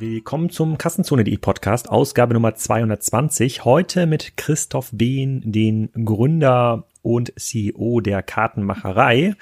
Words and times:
Willkommen 0.00 0.48
zum 0.48 0.78
Kassenzone.de 0.78 1.38
Podcast, 1.38 1.88
Ausgabe 1.88 2.32
Nummer 2.32 2.54
220. 2.54 3.64
Heute 3.64 4.06
mit 4.06 4.36
Christoph 4.36 4.90
Behn, 4.92 5.42
den 5.44 5.90
Gründer 6.04 6.86
und 7.02 7.32
CEO 7.36 8.00
der 8.00 8.22
Kartenmacherei. 8.22 9.34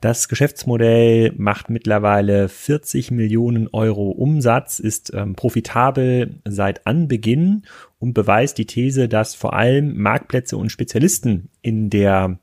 Das 0.00 0.26
Geschäftsmodell 0.26 1.32
macht 1.36 1.70
mittlerweile 1.70 2.48
40 2.48 3.12
Millionen 3.12 3.68
Euro 3.68 4.10
Umsatz, 4.10 4.80
ist 4.80 5.14
ähm, 5.14 5.36
profitabel 5.36 6.40
seit 6.44 6.84
Anbeginn 6.84 7.62
und 8.00 8.12
beweist 8.12 8.58
die 8.58 8.66
These, 8.66 9.08
dass 9.08 9.36
vor 9.36 9.52
allem 9.52 9.96
Marktplätze 9.96 10.56
und 10.56 10.72
Spezialisten 10.72 11.48
in 11.62 11.90
der 11.90 12.38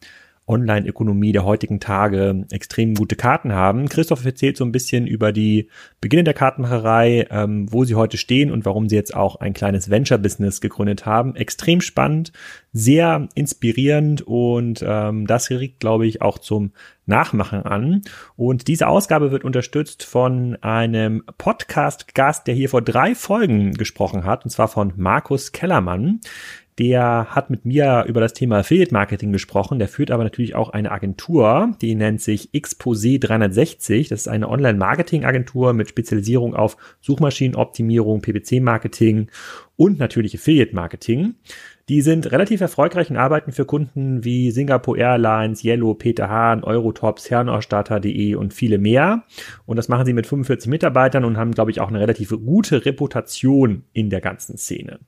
Online-Ökonomie 0.50 1.31
der 1.31 1.45
heutigen 1.45 1.79
Tage 1.79 2.45
extrem 2.52 2.95
gute 2.95 3.15
Karten 3.15 3.54
haben. 3.54 3.88
Christoph 3.88 4.25
erzählt 4.25 4.57
so 4.57 4.65
ein 4.65 4.71
bisschen 4.71 5.07
über 5.07 5.32
die 5.32 5.69
Beginne 6.01 6.23
der 6.23 6.33
Kartenmacherei, 6.33 7.28
ähm, 7.29 7.71
wo 7.71 7.86
sie 7.86 7.96
heute 7.96 8.18
stehen 8.18 8.51
und 8.51 8.65
warum 8.65 8.89
sie 8.89 8.96
jetzt 8.96 9.15
auch 9.15 9.37
ein 9.37 9.54
kleines 9.54 9.89
Venture-Business 9.89 10.59
gegründet 10.59 11.06
haben. 11.06 11.36
Extrem 11.36 11.82
spannend, 11.82 12.33
sehr 12.73 13.29
inspirierend 13.36 14.23
und 14.23 14.83
ähm, 14.86 15.28
das 15.28 15.50
regt, 15.51 15.79
glaube 15.79 16.07
ich, 16.07 16.21
auch 16.21 16.39
zum 16.39 16.71
Nachmachen 17.06 17.64
an. 17.64 18.01
Und 18.36 18.68
diese 18.68 18.87
Ausgabe 18.87 19.31
wird 19.31 19.43
unterstützt 19.43 20.04
von 20.04 20.56
einem 20.61 21.23
Podcast-Gast, 21.37 22.47
der 22.47 22.56
hier 22.56 22.70
vor 22.70 22.81
drei 22.81 23.15
Folgen 23.15 23.73
gesprochen 23.73 24.23
hat, 24.23 24.45
und 24.45 24.51
zwar 24.51 24.68
von 24.68 24.93
Markus 24.95 25.51
Kellermann. 25.51 26.21
Der 26.79 27.28
hat 27.29 27.50
mit 27.50 27.65
mir 27.65 28.06
über 28.07 28.21
das 28.21 28.33
Thema 28.33 28.60
Affiliate 28.60 28.93
Marketing 28.93 29.33
gesprochen. 29.33 29.79
Der 29.79 29.89
führt 29.89 30.11
aber 30.11 30.24
natürlich 30.24 30.56
auch 30.56 30.70
eine 30.70 30.92
Agentur, 30.92 31.75
die 31.82 31.93
nennt 31.93 32.22
sich 32.22 32.52
Exposé 32.53 33.20
360. 33.20 34.08
Das 34.08 34.22
ist 34.22 34.28
eine 34.30 34.47
Online-Marketing-Agentur 34.47 35.73
mit 35.73 35.89
Spezialisierung 35.89 36.56
auf 36.56 36.78
Suchmaschinenoptimierung, 37.02 38.22
PPC-Marketing 38.22 39.30
und 39.76 40.00
natürlich 40.00 40.34
Affiliate-Marketing. 40.36 41.36
Die 41.90 42.02
sind 42.02 42.31
relativ 42.31 42.62
erfolgreich 42.62 43.09
und 43.09 43.18
arbeiten 43.18 43.52
für 43.52 43.66
Kunden 43.66 44.23
wie 44.23 44.52
Singapore 44.52 45.00
Airlines, 45.00 45.64
Yellow, 45.64 45.96
Peter 45.96 46.30
Hahn, 46.30 46.64
Eurotops, 46.64 47.31
Herrenausstatter.de 47.31 48.36
und 48.36 48.53
viele 48.53 48.78
mehr. 48.78 49.23
Und 49.66 49.78
das 49.78 49.90
machen 49.90 50.06
sie 50.06 50.14
mit 50.14 50.28
45 50.28 50.70
Mitarbeitern 50.70 51.25
und 51.25 51.36
haben, 51.38 51.52
glaube 51.52 51.72
ich, 51.72 51.81
auch 51.81 51.88
eine 51.88 52.00
relativ 52.00 52.30
gute 52.30 52.86
Reputation 52.86 53.86
in 53.92 54.12
der 54.12 54.22
ganzen 54.22 54.58
Szene. 54.58 55.00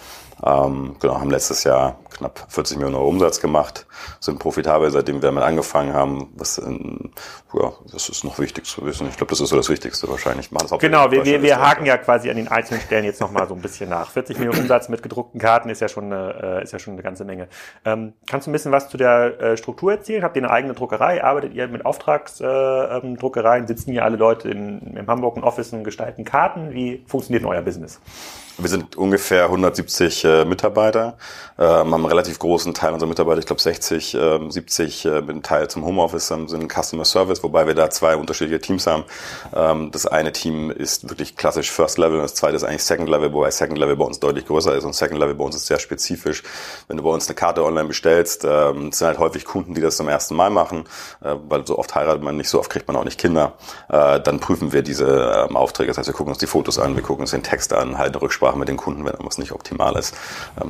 Ähm, 0.46 0.98
genau, 1.00 1.20
haben 1.20 1.32
letztes 1.32 1.64
Jahr 1.64 1.98
knapp 2.22 2.46
40 2.48 2.78
Millionen 2.78 2.96
Euro 2.96 3.08
Umsatz 3.08 3.42
gemacht, 3.42 3.86
sind 4.20 4.40
profitabel, 4.40 4.92
seitdem 4.92 5.16
wir 5.16 5.22
damit 5.22 5.44
angefangen 5.44 5.94
haben. 5.94 6.32
Was, 6.36 6.58
in, 6.58 7.12
ja, 7.54 7.74
das 7.92 8.09
ist 8.09 8.24
noch 8.24 8.40
wichtig 8.40 8.66
zu 8.66 8.86
wissen. 8.86 9.08
Ich 9.09 9.18
glaube, 9.18 9.32
das 9.32 9.42
ist 9.42 9.50
so 9.50 9.56
das 9.56 9.70
Wichtigste 9.70 10.08
wahrscheinlich. 10.08 10.50
das 10.50 10.72
genau, 10.80 11.12
wir, 11.12 11.26
wir, 11.26 11.42
wir 11.42 11.59
haken 11.59 11.86
ja 11.86 11.98
quasi 11.98 12.30
an 12.30 12.38
den 12.38 12.48
einzelnen 12.48 12.82
Stellen 12.82 13.04
jetzt 13.04 13.20
nochmal 13.20 13.48
so 13.48 13.56
ein 13.56 13.62
bisschen 13.62 13.90
nach. 13.90 14.12
40 14.12 14.38
Millionen 14.38 14.62
Umsatz 14.62 14.88
mit 14.88 15.04
gedruckten 15.04 15.40
Karten 15.40 15.70
ist 15.70 15.82
ja 15.82 15.90
schon 15.90 16.06
eine, 16.06 16.59
äh, 16.59 16.64
ist 16.64 16.74
ja 16.74 16.80
schon 16.80 16.94
eine 16.94 17.04
ganze 17.04 17.26
Menge. 17.26 17.48
Ähm, 17.84 18.14
kannst 18.30 18.48
du 18.48 18.52
ein 18.52 18.53
bisschen 18.53 18.72
was 18.72 18.90
zu 18.90 18.98
der 18.98 19.40
äh, 19.42 19.58
Struktur 19.58 19.92
erzählen? 19.92 20.24
Habt 20.24 20.36
ihr 20.36 20.44
eine 20.44 20.52
eigene 20.52 20.74
Druckerei? 20.74 21.24
Arbeitet 21.24 21.53
ihr 21.53 21.68
mit 21.68 21.86
Auftragsdruckereien? 21.86 23.64
Äh, 23.64 23.66
ähm, 23.66 23.68
Sitzen 23.68 23.92
hier 23.92 24.06
alle 24.06 24.18
Leute 24.18 24.50
in, 24.50 24.96
in 24.96 25.08
Hamburg 25.08 25.38
in 25.38 25.44
Office 25.44 25.74
und 25.74 25.84
gestalten 25.84 26.24
Karten? 26.24 26.72
Wie 26.74 27.03
funktioniert 27.08 27.46
euer 27.46 27.62
Business? 27.62 28.00
Wir 28.58 28.70
sind 28.70 28.96
ungefähr 28.96 29.46
170 29.46 30.24
äh, 30.24 30.46
Mitarbeiter, 30.46 31.18
äh, 31.58 31.64
haben 31.64 32.06
relativ 32.12 32.40
großen 32.40 32.74
Teil 32.74 32.94
unserer 32.94 33.10
Mitarbeiter, 33.10 33.40
ich 33.40 33.46
glaube 33.46 33.62
60, 33.62 34.14
äh, 34.14 34.40
70 34.50 35.06
äh, 35.06 35.22
mit 35.22 35.30
einem 35.30 35.44
Teil 35.44 35.70
zum 35.70 35.86
Homeoffice, 35.86 36.32
ähm, 36.32 36.48
sind 36.48 36.72
Customer 36.72 37.06
Service, 37.06 37.42
wobei 37.42 37.66
wir 37.66 37.74
da 37.74 37.90
zwei 37.90 38.16
unterschiedliche 38.18 38.60
Teams 38.60 38.86
haben. 38.86 39.06
Ähm, 39.56 39.92
das 39.92 40.06
eine 40.06 40.34
Team 40.34 40.70
ist 40.70 41.10
wirklich 41.10 41.36
klassisch 41.38 41.72
First 41.72 41.98
Level 41.98 42.18
und 42.18 42.24
das 42.24 42.36
zweite 42.36 42.56
ist 42.56 42.64
eigentlich 42.64 42.84
Second 42.84 43.10
Level, 43.10 43.34
wobei 43.34 43.50
Second 43.50 43.78
Level 43.78 43.96
bei 43.96 44.06
uns 44.06 44.20
deutlich 44.20 44.46
größer 44.46 44.76
ist 44.76 44.84
und 44.84 44.94
Second 44.94 45.20
Level 45.20 45.36
bei 45.36 45.44
uns 45.44 45.56
ist 45.56 45.68
sehr 45.68 45.80
spezifisch. 45.80 46.44
Wenn 46.88 46.98
du 46.98 47.04
bei 47.04 47.10
uns 47.10 47.28
eine 47.28 47.36
Karte 47.36 47.64
online 47.64 47.88
bestellst, 47.88 48.46
ähm, 48.46 48.92
sind 48.92 49.08
halt 49.08 49.20
häufig 49.20 49.46
Kunden, 49.46 49.74
die 49.74 49.82
das 49.82 49.98
zum 49.98 50.10
ersten 50.10 50.36
Mal 50.36 50.50
machen, 50.50 50.84
äh, 51.24 51.36
weil 51.48 51.66
so 51.66 51.78
oft 51.80 51.96
heiratet 51.96 52.24
man 52.24 52.36
nicht, 52.36 52.50
so 52.50 52.60
oft 52.60 52.70
kriegt 52.70 52.88
man 52.88 52.98
auch 52.98 53.06
nicht 53.06 53.20
Kinder. 53.20 53.54
Äh, 53.90 54.20
dann 54.20 54.40
prüfen 54.40 54.74
wir 54.74 54.82
diese 54.82 55.50
Aufträge, 55.54 55.88
das 55.88 55.98
heißt, 55.98 56.08
wir 56.08 56.14
gucken 56.14 56.32
uns 56.32 56.40
die 56.40 56.48
Fotos 56.48 56.78
an, 56.78 56.96
wir 56.96 57.04
gucken 57.04 57.22
uns 57.22 57.32
den 57.32 57.44
Text 57.44 57.74
an, 57.74 57.98
halten 57.98 58.18
Rücksprache 58.18 58.58
mit 58.58 58.68
den 58.68 58.78
Kunden, 58.78 59.06
wenn 59.06 59.14
irgendwas 59.14 59.38
nicht 59.38 59.52
optimal 59.52 59.96
ist. 59.96 60.16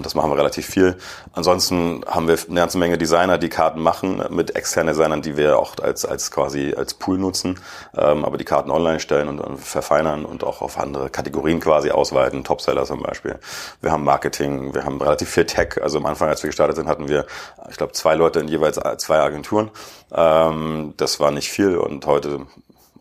Das 0.02 0.16
machen 0.16 0.30
wir 0.30 0.38
relativ 0.38 0.66
viel. 0.66 0.98
Ansonsten 1.34 2.04
haben 2.08 2.28
wir 2.28 2.38
eine 2.48 2.60
ganze 2.60 2.78
Menge 2.78 2.98
Designer, 2.98 3.38
die 3.38 3.50
Karten 3.50 3.82
machen, 3.82 4.22
mit 4.30 4.56
externen 4.56 4.94
Designern, 4.94 5.22
die 5.22 5.38
wir 5.38 5.58
auch 5.58 5.76
als, 5.82 6.06
als 6.06 6.30
quasi 6.30 6.74
als 6.76 6.94
Pool 6.94 7.18
nutzen, 7.18 7.60
ähm, 7.98 8.26
aber 8.26 8.38
die 8.38 8.44
Karten 8.44 8.70
online 8.70 9.00
stellen 9.00 9.40
und, 9.40 9.60
verfeinern 9.60 10.26
und 10.26 10.44
auch 10.44 10.62
auf 10.62 10.78
andere 10.78 11.10
Kategorien 11.10 11.60
quasi 11.60 11.92
ausweiten, 11.92 12.44
Topseller 12.44 12.86
zum 12.86 13.02
Beispiel. 13.02 13.40
Wir 13.82 13.92
haben 13.92 14.04
Marketing, 14.04 14.74
wir 14.74 14.84
haben 14.84 15.02
relativ 15.02 15.30
viel 15.30 15.46
Tech. 15.46 15.82
Also 15.82 16.00
am 16.00 16.06
Anfang, 16.06 16.28
als 16.28 16.44
wir 16.44 16.50
gestartet 16.50 16.76
sind, 16.76 16.88
hatten 16.88 17.08
wir, 17.08 17.26
ich 17.70 17.78
glaube, 17.78 17.94
zwei 17.94 18.16
Leute 18.16 18.40
in 18.40 18.48
jeweils 18.48 18.80
zwei 18.98 19.20
Agenturen. 19.20 19.72
Ähm, 20.14 20.94
das 20.98 21.20
war 21.20 21.32
nicht 21.32 21.50
viel 21.50 21.78
und 21.78 22.06
heute 22.06 22.46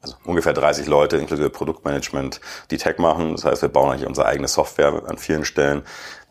also 0.03 0.17
ungefähr 0.25 0.55
30 0.55 0.87
Leute 0.87 1.19
inklusive 1.19 1.51
Produktmanagement, 1.51 2.41
die 2.71 2.79
Tech 2.79 2.99
machen. 2.99 3.33
Das 3.33 3.45
heißt, 3.45 3.63
wir 3.63 3.69
bauen 3.69 3.91
eigentlich 3.91 4.09
unsere 4.09 4.27
eigene 4.27 4.49
Software 4.49 5.03
an 5.07 5.19
vielen 5.19 5.45
Stellen. 5.45 5.83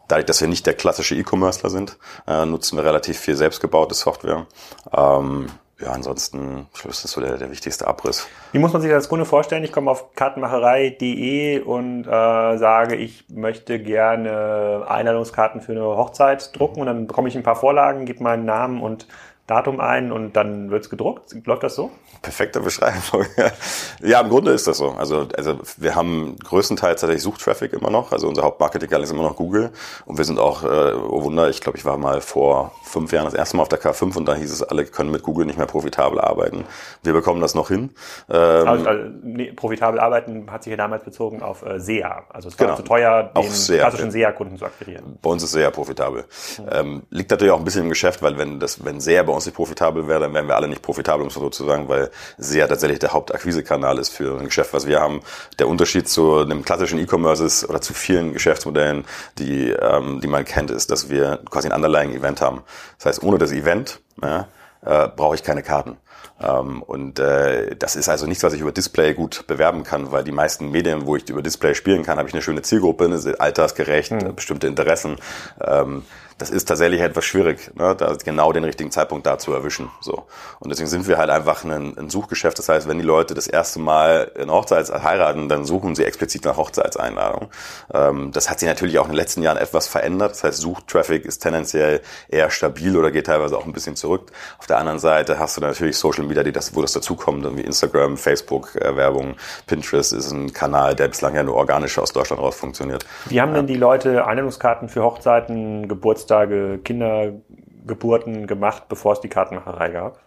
Dadurch, 0.10 0.26
dass 0.26 0.42
wir 0.42 0.48
nicht 0.48 0.66
der 0.66 0.74
klassische 0.74 1.16
E-Commercer 1.16 1.70
sind, 1.70 1.98
äh, 2.28 2.46
nutzen 2.46 2.78
wir 2.78 2.84
relativ 2.84 3.18
viel 3.18 3.36
selbstgebaute 3.36 3.96
Software. 3.96 4.48
Ähm, 4.92 5.48
ja, 5.82 5.92
ansonsten, 5.92 6.68
ich 6.74 6.82
glaube, 6.82 6.90
das 6.90 7.06
ist 7.06 7.12
so 7.12 7.22
der, 7.22 7.38
der 7.38 7.52
wichtigste 7.52 7.88
Abriss. 7.88 8.28
Wie 8.52 8.60
muss 8.60 8.74
man 8.74 8.82
sich 8.82 8.92
das 8.92 9.04
als 9.04 9.10
Kunde 9.10 9.24
vorstellen? 9.24 9.64
Ich 9.64 9.72
komme 9.72 9.90
auf 9.90 10.14
kartenmacherei.de 10.14 11.62
und 11.62 12.06
äh, 12.06 12.58
sage, 12.58 12.96
ich 12.96 13.30
möchte 13.30 13.80
gerne 13.80 14.84
Einladungskarten 14.90 15.62
für 15.62 15.72
eine 15.72 15.84
Hochzeit 15.84 16.58
drucken 16.58 16.82
und 16.82 16.88
dann 16.88 17.08
bekomme 17.08 17.30
ich 17.30 17.38
ein 17.38 17.44
paar 17.44 17.56
Vorlagen, 17.56 18.06
gebe 18.06 18.22
meinen 18.22 18.44
Namen 18.44 18.82
und 18.82 19.08
Datum 19.50 19.80
ein 19.80 20.12
und 20.12 20.34
dann 20.34 20.70
wird's 20.70 20.90
gedruckt. 20.90 21.36
Läuft 21.46 21.64
das 21.64 21.76
so? 21.76 21.90
Perfekte 22.22 22.60
Beschreibung. 22.60 23.26
ja, 24.02 24.22
im 24.22 24.30
Grunde 24.30 24.52
ist 24.52 24.68
das 24.68 24.78
so. 24.78 24.92
Also, 24.92 25.28
also 25.36 25.60
wir 25.78 25.96
haben 25.96 26.36
größtenteils 26.38 27.02
tatsächlich 27.02 27.24
Suchtraffic 27.24 27.74
immer 27.74 27.90
noch. 27.90 28.12
Also 28.12 28.28
unser 28.28 28.44
Hauptmarketing 28.44 28.90
ist 29.02 29.12
immer 29.12 29.24
noch 29.24 29.36
Google. 29.36 29.72
Und 30.06 30.18
wir 30.18 30.26
sind 30.26 30.38
auch, 30.38 30.64
äh, 30.64 30.94
oh 30.94 31.24
Wunder, 31.24 31.50
ich 31.50 31.62
glaube, 31.62 31.78
ich 31.78 31.86
war 31.86 31.98
mal 31.98 32.22
vor 32.22 32.74
fünf 32.84 33.12
Jahren 33.12 33.26
das 33.26 33.34
erste 33.34 33.58
Mal 33.58 33.64
auf 33.64 33.70
der 33.70 33.82
K5 33.82 34.18
und 34.18 34.26
da 34.28 34.36
hieß 34.36 34.52
es, 34.52 34.62
alle 34.62 34.86
können 34.86 35.12
mit 35.12 35.24
Google 35.24 35.46
nicht 35.46 35.58
mehr 35.58 35.68
profitabel 35.68 36.20
arbeiten. 36.20 36.66
Wir 37.04 37.14
bekommen 37.14 37.42
das 37.42 37.56
noch 37.56 37.70
hin. 37.70 37.92
Ähm, 38.30 38.68
also, 38.68 38.86
also, 38.86 39.10
nee, 39.24 39.52
profitabel 39.52 40.00
arbeiten 40.00 40.52
hat 40.52 40.64
sich 40.64 40.72
ja 40.72 40.78
damals 40.78 41.04
bezogen 41.04 41.42
auf 41.42 41.66
äh, 41.66 41.80
SEA. 41.80 42.24
Also 42.30 42.50
es 42.50 42.60
war 42.60 42.68
genau. 42.68 42.78
zu 42.78 42.84
teuer, 42.84 43.32
den 43.36 43.50
SEA, 43.50 43.80
klassischen 43.80 44.12
SEA-Kunden 44.12 44.58
zu 44.58 44.66
akquirieren. 44.66 45.18
Bei 45.22 45.30
uns 45.32 45.42
ist 45.42 45.52
SEA 45.52 45.72
profitabel. 45.72 46.26
Mhm. 46.58 46.66
Ähm, 46.72 47.04
liegt 47.10 47.32
natürlich 47.32 47.52
auch 47.52 47.60
ein 47.60 47.66
bisschen 47.66 47.84
im 47.84 47.90
Geschäft, 47.90 48.22
weil 48.22 48.38
wenn 48.38 48.60
das, 48.60 48.84
wenn 48.86 49.00
SEA 49.00 49.24
bei 49.24 49.34
uns 49.34 49.39
nicht 49.46 49.56
profitabel 49.56 50.08
wäre, 50.08 50.22
dann 50.22 50.34
wären 50.34 50.48
wir 50.48 50.56
alle 50.56 50.68
nicht 50.68 50.82
profitabel, 50.82 51.24
um 51.24 51.30
so 51.30 51.50
zu 51.50 51.66
sagen, 51.66 51.88
weil 51.88 52.12
SEA 52.38 52.68
tatsächlich 52.68 53.00
der 53.00 53.14
Hauptakquisekanal 53.14 53.98
ist 53.98 54.10
für 54.10 54.38
ein 54.38 54.46
Geschäft, 54.46 54.74
was 54.74 54.88
wir 54.88 55.00
haben. 55.00 55.22
Der 55.60 55.68
Unterschied 55.68 56.08
zu 56.08 56.38
einem 56.40 56.64
klassischen 56.64 57.00
E-Commerce 57.00 57.44
ist 57.44 57.70
oder 57.70 57.82
zu 57.82 57.94
vielen 57.94 58.34
Geschäftsmodellen, 58.34 59.06
die, 59.38 59.70
ähm, 59.70 60.22
die 60.22 60.28
man 60.28 60.46
kennt, 60.46 60.72
ist, 60.72 60.92
dass 60.92 61.10
wir 61.10 61.40
quasi 61.50 61.68
ein 61.68 61.74
Underlying 61.74 62.14
Event 62.14 62.42
haben. 62.42 62.64
Das 62.98 63.08
heißt, 63.08 63.24
ohne 63.24 63.38
das 63.38 63.52
Event 63.52 64.00
ja, 64.22 64.48
äh, 64.86 65.08
brauche 65.08 65.36
ich 65.36 65.44
keine 65.44 65.64
Karten. 65.64 65.98
Ähm, 66.42 66.82
und 66.84 67.20
äh, 67.20 67.76
das 67.76 67.96
ist 67.96 68.10
also 68.10 68.26
nichts, 68.26 68.44
was 68.44 68.54
ich 68.54 68.62
über 68.62 68.72
Display 68.72 69.14
gut 69.14 69.46
bewerben 69.48 69.84
kann, 69.84 70.12
weil 70.12 70.24
die 70.24 70.32
meisten 70.32 70.72
Medien, 70.72 71.06
wo 71.06 71.16
ich 71.16 71.30
über 71.30 71.42
Display 71.42 71.76
spielen 71.76 72.04
kann, 72.04 72.18
habe 72.18 72.30
ich 72.30 72.34
eine 72.34 72.42
schöne 72.42 72.62
Zielgruppe, 72.62 73.06
eine 73.06 73.40
altersgerecht, 73.40 74.12
hm. 74.12 74.36
bestimmte 74.36 74.68
Interessen. 74.68 75.18
Ähm, 75.62 76.04
das 76.40 76.50
ist 76.50 76.66
tatsächlich 76.66 77.02
etwas 77.02 77.26
schwierig, 77.26 77.70
ne, 77.76 77.94
da 77.96 78.16
genau 78.24 78.54
den 78.54 78.64
richtigen 78.64 78.92
Zeitpunkt 78.92 79.28
da 79.28 79.38
zu 79.38 79.54
erwischen. 79.54 79.90
So. 80.00 80.24
Und 80.60 80.70
deswegen 80.70 80.88
sind 80.88 81.06
wir 81.06 81.18
halt 81.18 81.30
einfach 81.30 81.66
ein, 81.66 81.98
ein 81.98 82.10
Suchgeschäft. 82.10 82.58
Das 82.58 82.70
heißt, 82.70 82.88
wenn 82.88 82.98
die 82.98 83.06
Leute 83.06 83.34
das 83.34 83.46
erste 83.46 83.80
Mal 83.80 84.32
in 84.36 84.50
Hochzeits 84.50 84.90
heiraten, 84.90 85.50
dann 85.50 85.66
suchen 85.66 85.96
sie 85.96 86.06
explizit 86.06 86.46
nach 86.46 86.56
Hochzeitseinladung. 86.56 87.50
Ähm, 87.94 88.32
das 88.32 88.50
hat 88.50 88.60
sich 88.62 88.70
natürlich 88.70 89.00
auch 89.00 89.06
in 89.06 89.12
den 89.12 89.18
letzten 89.18 89.44
Jahren 89.44 89.58
etwas 89.58 89.90
verändert. 89.90 90.32
Das 90.32 90.46
heißt, 90.46 90.60
Suchtraffic 90.60 91.26
ist 91.26 91.40
tendenziell 91.40 92.00
eher 92.30 92.50
stabil 92.50 92.96
oder 92.96 93.12
geht 93.12 93.26
teilweise 93.26 93.58
auch 93.58 93.66
ein 93.66 93.74
bisschen 93.74 93.98
zurück. 93.98 94.32
Auf 94.60 94.68
der 94.68 94.78
anderen 94.78 95.00
Seite 95.00 95.40
hast 95.40 95.58
du 95.58 95.62
natürlich 95.62 95.98
Social 95.98 96.24
Media, 96.24 96.44
die 96.44 96.54
das, 96.54 96.74
wo 96.74 96.82
das 96.82 96.94
dazukommt, 96.94 97.46
wie 97.58 97.62
Instagram, 97.62 98.16
Facebook, 98.16 98.78
äh, 98.78 98.96
Werbung, 98.96 99.36
Pinterest 99.68 100.14
ist 100.14 100.32
ein 100.32 100.54
Kanal, 100.54 100.96
der 100.96 101.10
bislang 101.10 101.36
ja 101.36 101.44
nur 101.44 101.56
organisch 101.56 102.00
aus 102.00 102.14
Deutschland 102.14 102.42
raus 102.42 102.56
funktioniert. 102.56 103.06
Wie 103.26 103.42
haben 103.42 103.54
denn 103.54 103.68
die 103.68 103.76
Leute 103.76 104.26
Einladungskarten 104.26 104.88
für 104.88 105.04
Hochzeiten, 105.04 105.90
Geburtstag 105.90 106.29
Geburtstage, 106.30 106.80
Kindergeburten 106.84 108.46
gemacht, 108.46 108.88
bevor 108.88 109.14
es 109.14 109.22
die 109.22 109.30
Kartenmacherei 109.30 109.90
gab? 109.90 110.20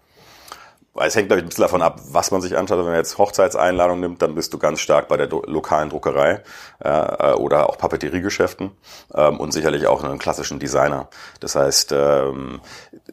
Es 1.01 1.17
hängt, 1.17 1.29
glaube 1.29 1.41
ich, 1.41 1.47
ein 1.47 1.49
bisschen 1.49 1.63
davon 1.63 1.81
ab, 1.81 2.01
was 2.11 2.31
man 2.33 2.43
sich 2.43 2.57
anschaut. 2.57 2.79
Wenn 2.79 2.85
man 2.85 2.97
jetzt 2.97 3.17
Hochzeitseinladung 3.17 4.01
nimmt, 4.01 4.21
dann 4.21 4.35
bist 4.35 4.53
du 4.53 4.59
ganz 4.59 4.81
stark 4.81 5.09
bei 5.09 5.17
der 5.17 5.27
lokalen 5.29 5.89
Druckerei 5.89 6.43
äh, 6.81 7.33
oder 7.33 7.71
auch 7.71 7.79
Papeteriegeschäften 7.79 8.73
ähm, 9.15 9.41
und 9.41 9.53
sicherlich 9.53 9.87
auch 9.87 10.05
einem 10.05 10.19
klassischen 10.19 10.59
Designer. 10.59 11.09
Das 11.41 11.55
heißt, 11.55 11.93
ähm, 11.93 12.61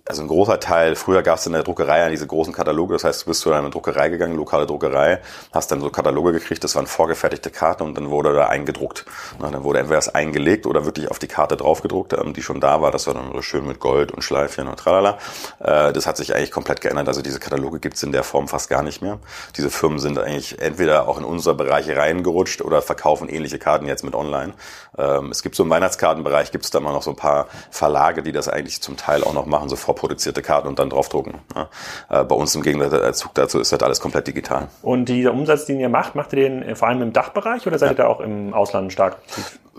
also 0.05 0.21
ein 0.23 0.27
großer 0.27 0.59
Teil, 0.59 0.95
früher 0.97 1.23
gab 1.23 1.37
es 1.37 1.45
in 1.45 1.53
der 1.53 1.63
Druckerei 1.63 1.99
ja 1.99 2.09
diese 2.09 2.27
großen 2.27 2.51
Kataloge, 2.51 2.95
das 2.95 3.05
heißt, 3.05 3.21
du 3.21 3.25
bist 3.27 3.41
zu 3.41 3.53
einer 3.53 3.69
Druckerei 3.69 4.09
gegangen, 4.09 4.35
lokale 4.35 4.65
Druckerei, 4.65 5.21
hast 5.53 5.71
dann 5.71 5.79
so 5.79 5.89
Kataloge 5.89 6.33
gekriegt, 6.33 6.63
das 6.65 6.75
waren 6.75 6.85
vorgefertigte 6.87 7.49
Karten 7.49 7.83
und 7.83 7.95
dann 7.95 8.09
wurde 8.09 8.33
da 8.33 8.47
eingedruckt. 8.47 9.05
Na, 9.39 9.51
dann 9.51 9.63
wurde 9.63 9.79
entweder 9.79 9.97
das 9.97 10.13
eingelegt 10.13 10.65
oder 10.65 10.83
wirklich 10.83 11.09
auf 11.09 11.19
die 11.19 11.27
Karte 11.27 11.55
draufgedruckt, 11.55 12.11
ähm, 12.11 12.33
die 12.33 12.41
schon 12.41 12.59
da 12.59 12.81
war, 12.81 12.91
das 12.91 13.07
war 13.07 13.13
dann 13.13 13.41
schön 13.41 13.65
mit 13.65 13.79
Gold 13.79 14.11
und 14.11 14.21
Schleifchen 14.21 14.67
und 14.67 14.77
tralala. 14.77 15.17
Äh, 15.59 15.93
das 15.93 16.07
hat 16.07 16.17
sich 16.17 16.35
eigentlich 16.35 16.51
komplett 16.51 16.81
geändert, 16.81 17.07
also 17.07 17.21
diese 17.21 17.39
Kataloge 17.39 17.68
gibt's 17.77 18.03
in 18.03 18.11
der 18.11 18.23
Form 18.23 18.47
fast 18.47 18.69
gar 18.69 18.83
nicht 18.83 19.01
mehr. 19.01 19.19
Diese 19.55 19.69
Firmen 19.69 19.99
sind 19.99 20.17
eigentlich 20.17 20.59
entweder 20.59 21.07
auch 21.07 21.17
in 21.17 21.23
unser 21.23 21.53
Bereich 21.53 21.89
reingerutscht 21.89 22.61
oder 22.61 22.81
verkaufen 22.81 23.29
ähnliche 23.29 23.59
Karten 23.59 23.85
jetzt 23.85 24.03
mit 24.03 24.15
online. 24.15 24.53
Ähm, 24.97 25.29
es 25.31 25.43
gibt 25.43 25.55
so 25.55 25.63
im 25.63 25.69
Weihnachtskartenbereich, 25.69 26.51
gibt's 26.51 26.71
da 26.71 26.79
mal 26.79 26.93
noch 26.93 27.03
so 27.03 27.11
ein 27.11 27.15
paar 27.15 27.47
Verlage, 27.69 28.23
die 28.23 28.31
das 28.31 28.49
eigentlich 28.49 28.81
zum 28.81 28.97
Teil 28.97 29.23
auch 29.23 29.33
noch 29.33 29.45
machen, 29.45 29.69
so 29.69 29.75
vorproduzierte 29.75 30.41
Karten 30.41 30.67
und 30.67 30.79
dann 30.79 30.89
draufdrucken. 30.89 31.35
Ja. 31.55 31.69
Äh, 32.09 32.23
bei 32.23 32.35
uns 32.35 32.55
im 32.55 32.61
Gegenzug 32.61 33.33
dazu 33.33 33.59
ist 33.59 33.71
das 33.71 33.81
alles 33.81 33.99
komplett 33.99 34.27
digital. 34.27 34.67
Und 34.81 35.05
dieser 35.05 35.33
Umsatz, 35.33 35.65
den 35.65 35.79
ihr 35.79 35.89
macht, 35.89 36.15
macht 36.15 36.33
ihr 36.33 36.49
den 36.49 36.63
äh, 36.63 36.75
vor 36.75 36.87
allem 36.87 37.01
im 37.01 37.13
Dachbereich 37.13 37.67
oder 37.67 37.77
seid 37.77 37.89
ja. 37.89 37.93
ihr 37.93 37.97
da 37.97 38.07
auch 38.07 38.19
im 38.19 38.53
Ausland 38.53 38.91
stark? 38.91 39.17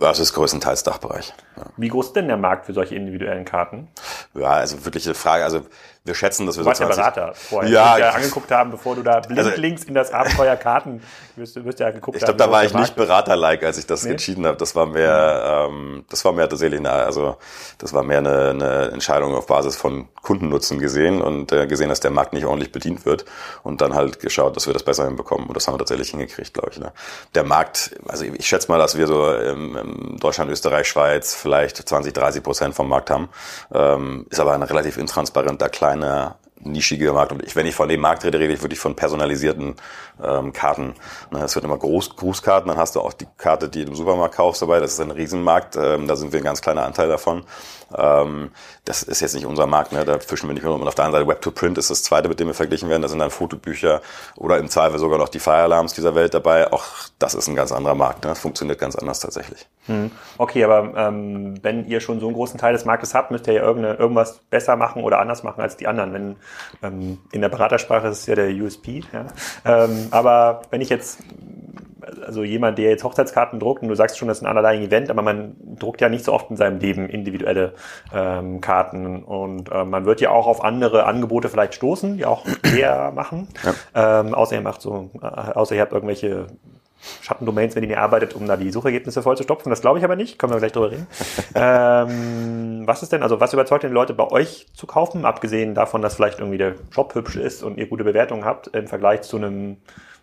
Das 0.00 0.18
ist 0.18 0.32
größtenteils 0.32 0.82
Dachbereich. 0.82 1.34
Ja. 1.58 1.64
Wie 1.76 1.88
groß 1.88 2.06
ist 2.06 2.16
denn 2.16 2.26
der 2.26 2.38
Markt 2.38 2.64
für 2.64 2.72
solche 2.72 2.94
individuellen 2.94 3.44
Karten? 3.44 3.88
Ja, 4.34 4.52
also 4.52 4.82
wirkliche 4.86 5.14
Frage. 5.14 5.44
Also 5.44 5.60
wir 6.02 6.14
schätzen, 6.14 6.46
dass 6.46 6.56
wir 6.56 6.64
du 6.64 6.70
so 6.70 6.76
20... 6.76 6.96
ja 6.96 7.10
Berater 7.10 7.34
vorher. 7.34 7.70
Ja, 7.70 7.98
ja 7.98 8.10
angeguckt 8.10 8.50
haben, 8.50 8.70
bevor 8.70 8.96
du 8.96 9.02
da 9.02 9.20
blindlings 9.20 9.82
also, 9.82 9.88
in 9.88 9.94
das 9.94 10.12
Abenteuer 10.12 10.56
Karten 10.56 11.02
wirst, 11.36 11.62
wirst 11.62 11.78
ja 11.78 11.90
geguckt 11.90 12.16
Ich 12.16 12.24
glaube, 12.24 12.38
da 12.38 12.50
war 12.50 12.64
ich 12.64 12.72
nicht 12.72 12.96
Berater-like, 12.96 13.62
als 13.64 13.76
ich 13.76 13.86
das 13.86 14.04
nee? 14.04 14.12
entschieden 14.12 14.46
habe. 14.46 14.56
Das 14.56 14.74
war 14.74 14.86
mehr, 14.86 15.68
ähm, 15.68 16.06
das 16.08 16.24
war 16.24 16.32
mehr 16.32 16.48
tatsächlich 16.48 16.80
eine, 16.80 16.90
also 16.90 17.36
das 17.76 17.92
war 17.92 18.02
mehr 18.02 18.18
eine, 18.18 18.50
eine 18.50 18.90
Entscheidung 18.92 19.34
auf 19.34 19.46
Basis 19.46 19.76
von 19.76 20.08
Kundennutzen 20.22 20.78
gesehen 20.78 21.20
und 21.20 21.52
äh, 21.52 21.66
gesehen, 21.66 21.90
dass 21.90 22.00
der 22.00 22.10
Markt 22.10 22.32
nicht 22.32 22.46
ordentlich 22.46 22.72
bedient 22.72 23.04
wird 23.04 23.26
und 23.62 23.82
dann 23.82 23.94
halt 23.94 24.20
geschaut, 24.20 24.56
dass 24.56 24.66
wir 24.66 24.72
das 24.72 24.82
besser 24.82 25.04
hinbekommen. 25.04 25.48
Und 25.48 25.54
das 25.54 25.66
haben 25.66 25.74
wir 25.74 25.78
tatsächlich 25.78 26.10
hingekriegt, 26.10 26.54
glaube 26.54 26.70
ich. 26.72 26.78
Ne? 26.78 26.92
Der 27.34 27.44
Markt, 27.44 27.94
also 28.08 28.24
ich 28.24 28.46
schätze 28.46 28.72
mal, 28.72 28.78
dass 28.78 28.96
wir 28.96 29.06
so 29.06 29.30
im, 29.34 29.76
im 29.76 30.16
Deutschland, 30.18 30.50
Österreich, 30.50 30.88
Schweiz 30.88 31.34
vielleicht 31.34 31.76
20, 31.76 32.14
30 32.14 32.42
Prozent 32.42 32.74
vom 32.74 32.88
Markt 32.88 33.10
haben. 33.10 33.28
Ähm, 33.72 34.26
ist 34.30 34.40
aber 34.40 34.54
ein 34.54 34.62
relativ 34.62 34.96
intransparenter, 34.96 35.68
kleiner 35.68 35.89
nischiger 36.62 37.12
Markt. 37.12 37.32
Und 37.32 37.42
ich, 37.42 37.56
wenn 37.56 37.66
ich 37.66 37.74
von 37.74 37.88
dem 37.88 38.00
Markt 38.00 38.24
rede, 38.24 38.38
rede 38.38 38.52
ich 38.52 38.62
wirklich 38.62 38.80
von 38.80 38.94
personalisierten 38.94 39.74
ähm, 40.22 40.52
Karten. 40.52 40.94
Ne, 41.30 41.42
es 41.42 41.54
wird 41.54 41.64
immer 41.64 41.78
Groß, 41.78 42.16
Grußkarten, 42.16 42.68
dann 42.68 42.78
hast 42.78 42.96
du 42.96 43.00
auch 43.00 43.12
die 43.12 43.26
Karte, 43.38 43.68
die 43.68 43.84
du 43.84 43.90
im 43.90 43.96
Supermarkt 43.96 44.34
kaufst 44.34 44.62
dabei. 44.62 44.80
Das 44.80 44.92
ist 44.92 45.00
ein 45.00 45.10
Riesenmarkt, 45.10 45.76
ähm, 45.76 46.06
da 46.06 46.16
sind 46.16 46.32
wir 46.32 46.40
ein 46.40 46.44
ganz 46.44 46.60
kleiner 46.60 46.84
Anteil 46.84 47.08
davon. 47.08 47.44
Ähm, 47.96 48.50
das 48.84 49.02
ist 49.02 49.20
jetzt 49.20 49.34
nicht 49.34 49.46
unser 49.46 49.66
Markt, 49.66 49.92
ne? 49.92 50.04
da 50.04 50.18
fischen 50.18 50.48
wir 50.48 50.54
nicht 50.54 50.62
mehr. 50.62 50.72
Und 50.72 50.86
auf 50.86 50.94
der 50.94 51.04
anderen 51.04 51.24
Seite 51.24 51.30
Web-to-Print 51.30 51.78
ist 51.78 51.90
das 51.90 52.02
zweite, 52.02 52.28
mit 52.28 52.40
dem 52.40 52.48
wir 52.48 52.54
verglichen 52.54 52.88
werden. 52.88 53.02
Da 53.02 53.08
sind 53.08 53.18
dann 53.18 53.30
Fotobücher 53.30 54.00
oder 54.36 54.58
im 54.58 54.68
Zweifel 54.68 54.98
sogar 54.98 55.18
noch 55.18 55.28
die 55.28 55.38
Fire 55.38 55.62
Alarms 55.62 55.94
dieser 55.94 56.14
Welt 56.14 56.34
dabei. 56.34 56.72
Auch 56.72 56.84
das 57.18 57.34
ist 57.34 57.48
ein 57.48 57.54
ganz 57.54 57.72
anderer 57.72 57.94
Markt. 57.94 58.24
Ne? 58.24 58.30
Das 58.30 58.38
funktioniert 58.38 58.78
ganz 58.78 58.96
anders 58.96 59.20
tatsächlich. 59.20 59.66
Hm. 59.86 60.10
Okay, 60.38 60.64
aber 60.64 60.92
ähm, 60.96 61.54
wenn 61.62 61.86
ihr 61.86 62.00
schon 62.00 62.20
so 62.20 62.26
einen 62.26 62.34
großen 62.34 62.58
Teil 62.58 62.72
des 62.72 62.84
Marktes 62.84 63.14
habt, 63.14 63.30
müsst 63.30 63.46
ihr 63.46 63.54
ja 63.54 63.62
irgendwas 63.62 64.40
besser 64.50 64.76
machen 64.76 65.02
oder 65.02 65.18
anders 65.18 65.42
machen 65.42 65.60
als 65.60 65.76
die 65.76 65.86
anderen. 65.86 66.12
Wenn 66.12 66.36
ähm, 66.82 67.18
in 67.32 67.40
der 67.40 67.48
Beratersprache 67.48 68.08
ist 68.08 68.20
es 68.20 68.26
ja 68.26 68.34
der 68.34 68.50
USP. 68.50 69.02
Ja? 69.12 69.26
Ähm, 69.64 70.08
aber 70.10 70.62
wenn 70.70 70.80
ich 70.80 70.88
jetzt 70.88 71.18
also 72.24 72.42
jemand, 72.42 72.78
der 72.78 72.90
jetzt 72.90 73.04
Hochzeitskarten 73.04 73.60
druckt, 73.60 73.82
und 73.82 73.88
du 73.88 73.94
sagst 73.94 74.18
schon, 74.18 74.28
das 74.28 74.38
ist 74.38 74.42
ein 74.44 74.48
allerlei 74.48 74.78
Event, 74.78 75.10
aber 75.10 75.22
man 75.22 75.56
druckt 75.78 76.00
ja 76.00 76.08
nicht 76.08 76.24
so 76.24 76.32
oft 76.32 76.50
in 76.50 76.56
seinem 76.56 76.78
Leben 76.78 77.08
individuelle 77.08 77.74
ähm, 78.12 78.60
Karten 78.60 79.22
und 79.24 79.70
äh, 79.70 79.84
man 79.84 80.04
wird 80.04 80.20
ja 80.20 80.30
auch 80.30 80.46
auf 80.46 80.64
andere 80.64 81.04
Angebote 81.04 81.48
vielleicht 81.48 81.74
stoßen, 81.74 82.16
die 82.16 82.26
auch 82.26 82.44
eher 82.76 83.12
machen. 83.12 83.48
Ja. 83.94 84.20
Ähm, 84.20 84.34
außer 84.34 84.56
ihr 84.56 84.62
macht 84.62 84.80
so, 84.80 85.10
äh, 85.20 85.26
außer 85.26 85.74
ihr 85.74 85.80
habt 85.80 85.92
irgendwelche 85.92 86.46
Schattendomains, 87.22 87.74
wenn 87.76 87.84
ihr 87.84 88.00
arbeitet, 88.00 88.34
um 88.34 88.46
da 88.46 88.56
die 88.56 88.70
Suchergebnisse 88.70 89.22
voll 89.22 89.36
zu 89.36 89.42
stopfen. 89.42 89.70
Das 89.70 89.80
glaube 89.80 89.98
ich 89.98 90.04
aber 90.04 90.16
nicht. 90.16 90.38
Können 90.38 90.52
wir 90.52 90.58
gleich 90.58 90.72
drüber 90.72 90.90
reden. 90.90 91.06
ähm, 91.54 92.82
was 92.86 93.02
ist 93.02 93.12
denn, 93.12 93.22
also 93.22 93.40
was 93.40 93.52
überzeugt 93.52 93.84
denn 93.84 93.92
Leute 93.92 94.12
bei 94.14 94.30
euch 94.30 94.66
zu 94.74 94.86
kaufen, 94.86 95.24
abgesehen 95.24 95.74
davon, 95.74 96.02
dass 96.02 96.14
vielleicht 96.14 96.38
irgendwie 96.38 96.58
der 96.58 96.74
Shop 96.90 97.14
hübsch 97.14 97.36
ist 97.36 97.62
und 97.62 97.78
ihr 97.78 97.86
gute 97.86 98.04
Bewertungen 98.04 98.44
habt 98.44 98.68
im 98.68 98.86
Vergleich 98.86 99.22
zu 99.22 99.36
einem 99.36 99.78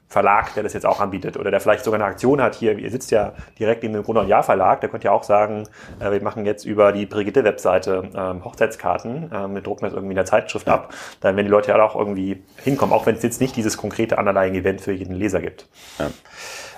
Verlag, 0.10 0.54
der 0.54 0.64
das 0.64 0.74
jetzt 0.74 0.86
auch 0.86 1.02
anbietet 1.02 1.38
oder 1.38 1.52
der 1.52 1.60
vielleicht 1.60 1.84
sogar 1.84 2.00
eine 2.00 2.10
Aktion 2.10 2.42
hat 2.42 2.56
hier. 2.56 2.78
Ihr 2.78 2.90
sitzt 2.90 3.12
ja 3.12 3.34
direkt 3.60 3.84
in 3.84 3.92
dem 3.92 4.04
Grund- 4.04 4.18
und 4.18 4.28
Jahr-Verlag, 4.28 4.80
der 4.80 4.90
könnte 4.90 5.06
ja 5.06 5.12
auch 5.12 5.24
sagen, 5.24 5.68
äh, 6.00 6.12
wir 6.12 6.24
machen 6.24 6.46
jetzt 6.46 6.64
über 6.64 6.94
die 6.94 7.06
Brigitte-Webseite 7.06 8.10
ähm, 8.16 8.46
Hochzeitskarten, 8.46 9.32
ähm, 9.34 9.56
wir 9.56 9.62
drucken 9.62 9.84
das 9.84 9.94
irgendwie 9.94 10.14
in 10.14 10.18
der 10.18 10.26
Zeitschrift 10.26 10.70
ab, 10.70 10.94
dann 11.20 11.36
wenn 11.36 11.46
die 11.46 11.52
Leute 11.52 11.72
ja 11.72 11.84
auch 11.84 11.96
irgendwie 11.96 12.42
hinkommen, 12.64 12.94
auch 12.94 13.06
wenn 13.06 13.16
es 13.16 13.24
jetzt 13.24 13.42
nicht 13.42 13.56
dieses 13.56 13.76
konkrete 13.76 14.16
Underlying-Event 14.16 14.80
für 14.80 14.94
jeden 14.94 15.14
Leser 15.14 15.42
gibt. 15.42 15.68
Ja. 16.00 16.10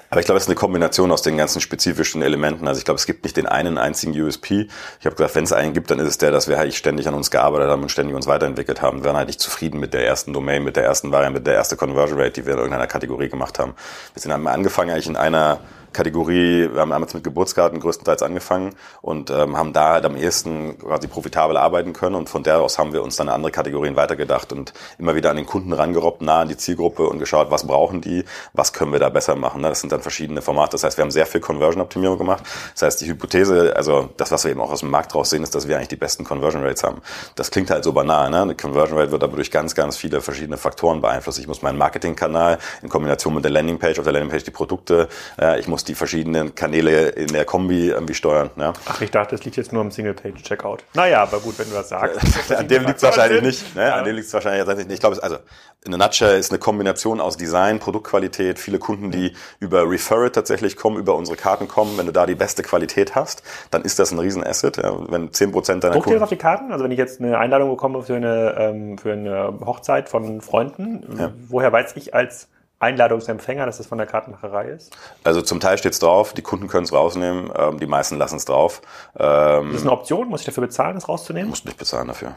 Aber 0.09 0.19
ich 0.19 0.25
glaube, 0.25 0.37
es 0.37 0.43
ist 0.43 0.49
eine 0.49 0.55
Kombination 0.55 1.11
aus 1.11 1.21
den 1.21 1.37
ganzen 1.37 1.61
spezifischen 1.61 2.21
Elementen. 2.21 2.67
Also 2.67 2.79
ich 2.79 2.85
glaube, 2.85 2.97
es 2.97 3.05
gibt 3.05 3.23
nicht 3.23 3.37
den 3.37 3.45
einen 3.45 3.77
einzigen 3.77 4.19
USP. 4.19 4.67
Ich 4.99 5.05
habe 5.05 5.15
gesagt, 5.15 5.35
wenn 5.35 5.43
es 5.43 5.53
einen 5.53 5.73
gibt, 5.73 5.91
dann 5.91 5.99
ist 5.99 6.07
es 6.07 6.17
der, 6.17 6.31
dass 6.31 6.47
wir 6.47 6.57
halt 6.57 6.73
ständig 6.73 7.07
an 7.07 7.13
uns 7.13 7.29
gearbeitet 7.29 7.69
haben 7.69 7.83
und 7.83 7.89
ständig 7.89 8.15
uns 8.15 8.25
weiterentwickelt 8.25 8.81
haben. 8.81 8.99
Wir 8.99 9.05
waren 9.05 9.17
halt 9.17 9.27
nicht 9.27 9.39
zufrieden 9.39 9.79
mit 9.79 9.93
der 9.93 10.05
ersten 10.05 10.33
Domain, 10.33 10.63
mit 10.63 10.75
der 10.75 10.83
ersten 10.83 11.11
Variante, 11.11 11.39
mit 11.39 11.47
der 11.47 11.55
ersten 11.55 11.77
Conversion 11.77 12.19
Rate, 12.19 12.31
die 12.31 12.45
wir 12.45 12.53
in 12.53 12.59
irgendeiner 12.59 12.87
Kategorie 12.87 13.29
gemacht 13.29 13.59
haben. 13.59 13.75
Wir 14.13 14.21
sind 14.21 14.33
haben 14.33 14.47
angefangen 14.47 14.89
eigentlich 14.89 15.07
in 15.07 15.15
einer 15.15 15.59
Kategorie, 15.93 16.69
wir 16.71 16.81
haben 16.81 16.91
damals 16.91 17.13
mit 17.13 17.23
Geburtskarten 17.23 17.79
größtenteils 17.79 18.21
angefangen 18.21 18.75
und 19.01 19.29
ähm, 19.29 19.57
haben 19.57 19.73
da 19.73 19.93
halt 19.93 20.05
am 20.05 20.15
ehesten 20.15 20.77
quasi 20.77 21.07
profitabel 21.07 21.57
arbeiten 21.57 21.93
können 21.93 22.15
und 22.15 22.29
von 22.29 22.43
der 22.43 22.59
aus 22.59 22.77
haben 22.77 22.93
wir 22.93 23.03
uns 23.03 23.15
dann 23.15 23.29
andere 23.29 23.51
Kategorien 23.51 23.95
weitergedacht 23.95 24.53
und 24.53 24.73
immer 24.97 25.15
wieder 25.15 25.29
an 25.31 25.37
den 25.37 25.45
Kunden 25.45 25.73
rangerobbt, 25.73 26.21
nah 26.21 26.41
an 26.41 26.47
die 26.47 26.57
Zielgruppe 26.57 27.07
und 27.07 27.19
geschaut, 27.19 27.51
was 27.51 27.65
brauchen 27.65 28.01
die, 28.01 28.25
was 28.53 28.73
können 28.73 28.91
wir 28.91 28.99
da 28.99 29.09
besser 29.09 29.35
machen. 29.35 29.61
Ne? 29.61 29.69
Das 29.69 29.81
sind 29.81 29.91
dann 29.91 30.01
verschiedene 30.01 30.41
Formate. 30.41 30.71
Das 30.71 30.83
heißt, 30.83 30.97
wir 30.97 31.03
haben 31.03 31.11
sehr 31.11 31.25
viel 31.25 31.41
Conversion-Optimierung 31.41 32.17
gemacht. 32.17 32.43
Das 32.73 32.83
heißt, 32.83 33.01
die 33.01 33.07
Hypothese, 33.07 33.75
also 33.75 34.09
das, 34.17 34.31
was 34.31 34.43
wir 34.43 34.51
eben 34.51 34.61
auch 34.61 34.71
aus 34.71 34.81
dem 34.81 34.89
Markt 34.89 35.13
draus 35.13 35.29
sehen, 35.29 35.43
ist, 35.43 35.55
dass 35.55 35.67
wir 35.67 35.75
eigentlich 35.77 35.89
die 35.89 35.95
besten 35.95 36.23
Conversion 36.23 36.63
Rates 36.63 36.83
haben. 36.83 37.01
Das 37.35 37.51
klingt 37.51 37.71
halt 37.71 37.83
so 37.83 37.93
banal. 37.93 38.29
Ne? 38.29 38.41
Eine 38.41 38.55
Conversion 38.55 38.97
Rate 38.97 39.11
wird 39.11 39.23
aber 39.23 39.35
durch 39.35 39.51
ganz, 39.51 39.75
ganz 39.75 39.97
viele 39.97 40.21
verschiedene 40.21 40.57
Faktoren 40.57 41.01
beeinflusst. 41.01 41.39
Ich 41.39 41.47
muss 41.47 41.61
meinen 41.61 41.77
Marketingkanal 41.77 42.59
in 42.81 42.89
Kombination 42.89 43.33
mit 43.33 43.43
der 43.43 43.51
Landingpage, 43.51 43.97
auf 43.99 44.03
der 44.03 44.13
Landingpage 44.13 44.43
die 44.43 44.51
Produkte, 44.51 45.07
äh, 45.39 45.59
ich 45.59 45.67
muss 45.67 45.78
die 45.83 45.95
verschiedenen 45.95 46.55
Kanäle 46.55 47.09
in 47.09 47.27
der 47.27 47.45
Kombi 47.45 47.89
irgendwie 47.89 48.13
steuern. 48.13 48.49
Ja? 48.57 48.73
Ach, 48.85 49.01
ich 49.01 49.11
dachte, 49.11 49.35
das 49.35 49.45
liegt 49.45 49.57
jetzt 49.57 49.71
nur 49.71 49.81
am 49.81 49.91
Single-Page-Checkout. 49.91 50.83
Naja, 50.93 51.23
aber 51.23 51.39
gut, 51.39 51.57
wenn 51.59 51.69
du 51.69 51.75
das 51.75 51.89
sagst. 51.89 52.51
An 52.55 52.67
dem 52.67 52.85
liegt 52.85 52.97
es 52.97 53.03
wahrscheinlich 53.03 53.41
nicht. 53.41 53.75
Ne? 53.75 53.93
An 53.93 54.05
dem 54.05 54.15
liegt 54.15 54.27
es 54.27 54.33
wahrscheinlich 54.33 54.67
nicht. 54.77 54.91
Ich 54.91 54.99
glaube, 54.99 55.21
also 55.21 55.37
in 55.85 55.91
der 55.91 55.97
Nutshell 55.97 56.37
ist 56.37 56.51
eine 56.51 56.59
Kombination 56.59 57.21
aus 57.21 57.37
Design, 57.37 57.79
Produktqualität, 57.79 58.59
viele 58.59 58.79
Kunden, 58.79 59.11
die 59.11 59.33
über 59.59 59.89
Referral 59.89 60.29
tatsächlich 60.29 60.75
kommen, 60.75 60.97
über 60.97 61.15
unsere 61.15 61.37
Karten 61.37 61.67
kommen. 61.67 61.97
Wenn 61.97 62.05
du 62.05 62.11
da 62.11 62.25
die 62.25 62.35
beste 62.35 62.63
Qualität 62.63 63.15
hast, 63.15 63.43
dann 63.71 63.83
ist 63.83 63.97
das 63.99 64.11
ein 64.11 64.19
Riesenasset. 64.19 64.77
Ja, 64.77 64.93
wenn 65.09 65.29
10% 65.29 65.79
deiner 65.79 65.93
Druckt 65.93 66.07
ihr 66.07 66.13
das 66.13 66.23
auf 66.23 66.29
die 66.29 66.35
Karten? 66.35 66.71
Also 66.71 66.83
wenn 66.83 66.91
ich 66.91 66.97
jetzt 66.97 67.21
eine 67.21 67.37
Einladung 67.37 67.69
bekomme 67.69 68.01
für 68.01 68.15
eine, 68.15 68.55
ähm, 68.57 68.97
für 68.97 69.13
eine 69.13 69.59
Hochzeit 69.65 70.09
von 70.09 70.41
Freunden, 70.41 71.05
ja. 71.17 71.31
woher 71.47 71.71
weiß 71.71 71.95
ich 71.95 72.13
als 72.13 72.49
Einladungsempfänger, 72.79 73.65
dass 73.65 73.77
das 73.77 73.87
von 73.87 73.97
der 73.97 74.07
Kartenmacherei 74.07 74.69
ist? 74.69 74.95
Also 75.23 75.41
zum 75.41 75.59
Teil 75.59 75.77
steht 75.77 75.93
es 75.93 75.99
drauf, 75.99 76.33
die 76.33 76.41
Kunden 76.41 76.67
können 76.67 76.85
es 76.85 76.93
rausnehmen, 76.93 77.51
ähm, 77.55 77.79
die 77.79 77.87
meisten 77.87 78.17
lassen 78.17 78.37
es 78.37 78.45
drauf. 78.45 78.81
Ähm, 79.17 79.67
ist 79.67 79.75
das 79.75 79.81
eine 79.83 79.91
Option? 79.91 80.29
Muss 80.29 80.41
ich 80.41 80.45
dafür 80.45 80.61
bezahlen, 80.61 80.95
das 80.95 81.07
rauszunehmen? 81.09 81.49
Musst 81.49 81.65
nicht 81.65 81.77
bezahlen 81.77 82.07
dafür. 82.07 82.35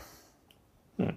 Hm. 0.99 1.17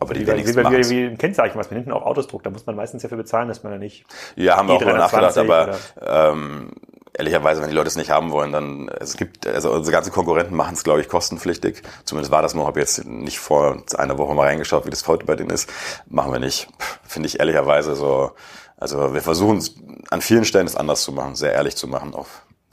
Aber 0.00 0.14
die 0.14 0.20
wie, 0.20 0.26
wenigsten 0.26 0.56
wie, 0.56 0.76
wie, 0.76 0.90
wie 0.90 1.06
ein 1.06 1.18
Kennzeichen, 1.18 1.58
was 1.58 1.70
man 1.70 1.76
hinten 1.76 1.92
auf 1.92 2.02
Autos 2.02 2.26
druckt, 2.26 2.44
da 2.44 2.50
muss 2.50 2.66
man 2.66 2.74
meistens 2.74 3.02
dafür 3.02 3.18
bezahlen, 3.18 3.48
dass 3.48 3.62
man 3.62 3.72
ja 3.72 3.78
nicht. 3.78 4.04
Ja, 4.34 4.56
haben 4.56 4.68
wir 4.68 4.74
auch 4.74 4.80
darüber 4.80 4.98
nachgedacht, 4.98 5.38
aber 5.38 5.78
ähm, 6.00 6.72
ehrlicherweise, 7.14 7.62
wenn 7.62 7.70
die 7.70 7.74
Leute 7.74 7.88
es 7.88 7.96
nicht 7.96 8.10
haben 8.10 8.30
wollen, 8.32 8.52
dann 8.52 8.88
es 9.00 9.16
gibt, 9.16 9.46
also 9.46 9.70
unsere 9.72 9.92
ganzen 9.92 10.12
Konkurrenten 10.12 10.54
machen 10.54 10.74
es, 10.74 10.84
glaube 10.84 11.00
ich, 11.00 11.08
kostenpflichtig. 11.08 11.82
Zumindest 12.04 12.32
war 12.32 12.42
das 12.42 12.54
mal, 12.54 12.66
habe 12.66 12.80
jetzt 12.80 13.04
nicht 13.04 13.38
vor 13.38 13.82
einer 13.96 14.18
Woche 14.18 14.34
mal 14.34 14.46
reingeschaut, 14.46 14.84
wie 14.86 14.90
das 14.90 15.06
heute 15.06 15.24
bei 15.24 15.36
denen 15.36 15.50
ist. 15.50 15.70
Machen 16.06 16.32
wir 16.32 16.40
nicht. 16.40 16.68
Finde 17.04 17.28
ich 17.28 17.38
ehrlicherweise 17.38 17.94
so. 17.94 18.32
Also 18.76 19.14
wir 19.14 19.22
versuchen 19.22 19.58
es 19.58 19.76
an 20.10 20.20
vielen 20.20 20.44
Stellen 20.44 20.66
es 20.66 20.76
anders 20.76 21.02
zu 21.02 21.12
machen, 21.12 21.36
sehr 21.36 21.52
ehrlich 21.52 21.76
zu 21.76 21.86
machen, 21.86 22.14
auch 22.14 22.26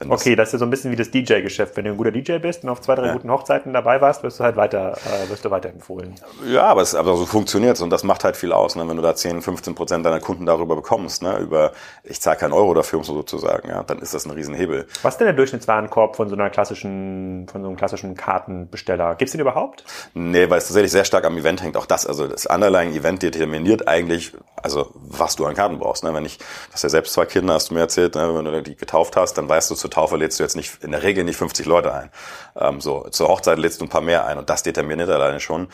Okay, 0.09 0.35
das 0.35 0.49
ist 0.49 0.53
ja 0.53 0.59
so 0.59 0.65
ein 0.65 0.69
bisschen 0.69 0.91
wie 0.91 0.95
das 0.95 1.11
DJ-Geschäft. 1.11 1.77
Wenn 1.77 1.85
du 1.85 1.91
ein 1.91 1.97
guter 1.97 2.11
DJ 2.11 2.37
bist 2.37 2.63
und 2.63 2.69
auf 2.69 2.81
zwei, 2.81 2.95
drei 2.95 3.07
ja. 3.07 3.13
guten 3.13 3.29
Hochzeiten 3.29 3.73
dabei 3.73 4.01
warst, 4.01 4.23
wirst 4.23 4.39
du 4.39 4.43
halt 4.43 4.55
weiter, 4.55 4.97
äh, 5.05 5.29
wirst 5.29 5.45
du 5.45 5.51
weiterempfohlen. 5.51 6.15
Ja, 6.47 6.63
aber, 6.63 6.81
es, 6.81 6.95
aber 6.95 7.15
so 7.17 7.25
funktioniert 7.25 7.77
es 7.77 7.81
und 7.81 7.89
das 7.89 8.03
macht 8.03 8.23
halt 8.23 8.37
viel 8.37 8.51
aus, 8.51 8.75
ne? 8.75 8.87
wenn 8.87 8.97
du 8.97 9.03
da 9.03 9.15
10, 9.15 9.41
15 9.41 9.75
Prozent 9.75 10.05
deiner 10.05 10.19
Kunden 10.19 10.45
darüber 10.45 10.75
bekommst, 10.75 11.21
ne? 11.21 11.37
über 11.39 11.71
ich 12.03 12.21
zahle 12.21 12.37
keinen 12.37 12.53
Euro 12.53 12.73
dafür, 12.73 12.99
um 12.99 13.05
so 13.05 13.13
sozusagen, 13.13 13.69
ja, 13.69 13.83
dann 13.83 13.99
ist 13.99 14.13
das 14.13 14.25
ein 14.25 14.31
Riesenhebel. 14.31 14.87
Was 15.03 15.15
ist 15.15 15.17
denn 15.19 15.27
der 15.27 15.35
Durchschnittswarenkorb 15.35 16.15
von 16.15 16.29
so 16.29 16.35
einer 16.35 16.49
klassischen, 16.49 17.47
von 17.51 17.61
so 17.61 17.67
einem 17.67 17.77
klassischen 17.77 18.15
Kartenbesteller? 18.15 19.15
Gibt's 19.15 19.31
den 19.33 19.41
überhaupt? 19.41 19.83
Nee, 20.13 20.49
weil 20.49 20.57
es 20.57 20.65
tatsächlich 20.65 20.91
sehr 20.91 21.05
stark 21.05 21.25
am 21.25 21.37
Event 21.37 21.61
hängt. 21.61 21.77
Auch 21.77 21.85
das, 21.85 22.05
also 22.05 22.27
das 22.27 22.45
Underlying 22.45 22.93
Event 22.93 23.21
determiniert 23.23 23.87
eigentlich, 23.87 24.33
also 24.61 24.91
was 24.95 25.35
du 25.35 25.45
an 25.45 25.55
Karten 25.55 25.79
brauchst. 25.79 26.03
Ne? 26.03 26.13
Wenn 26.13 26.25
ich, 26.25 26.37
das 26.37 26.75
ist 26.75 26.83
ja 26.83 26.89
selbst 26.89 27.13
zwei 27.13 27.25
Kinder, 27.25 27.53
hast 27.53 27.69
du 27.69 27.73
mir 27.73 27.81
erzählt, 27.81 28.15
ne? 28.15 28.35
wenn 28.35 28.45
du 28.45 28.63
die 28.63 28.75
getauft 28.75 29.15
hast, 29.15 29.37
dann 29.37 29.47
weißt 29.47 29.69
du, 29.71 29.75
zur 29.91 30.03
Taufe 30.03 30.17
lädst 30.17 30.39
du 30.39 30.43
jetzt 30.43 30.55
nicht 30.55 30.83
in 30.83 30.91
der 30.91 31.03
Regel 31.03 31.23
nicht 31.23 31.37
50 31.37 31.65
Leute 31.65 31.93
ein. 31.93 32.09
Ähm, 32.55 32.81
so 32.81 33.07
zur 33.11 33.27
Hochzeit 33.27 33.57
lädst 33.57 33.81
du 33.81 33.85
ein 33.85 33.89
paar 33.89 34.01
mehr 34.01 34.25
ein 34.25 34.37
und 34.37 34.49
das 34.49 34.63
determiniert 34.63 35.09
alleine 35.09 35.39
schon, 35.39 35.67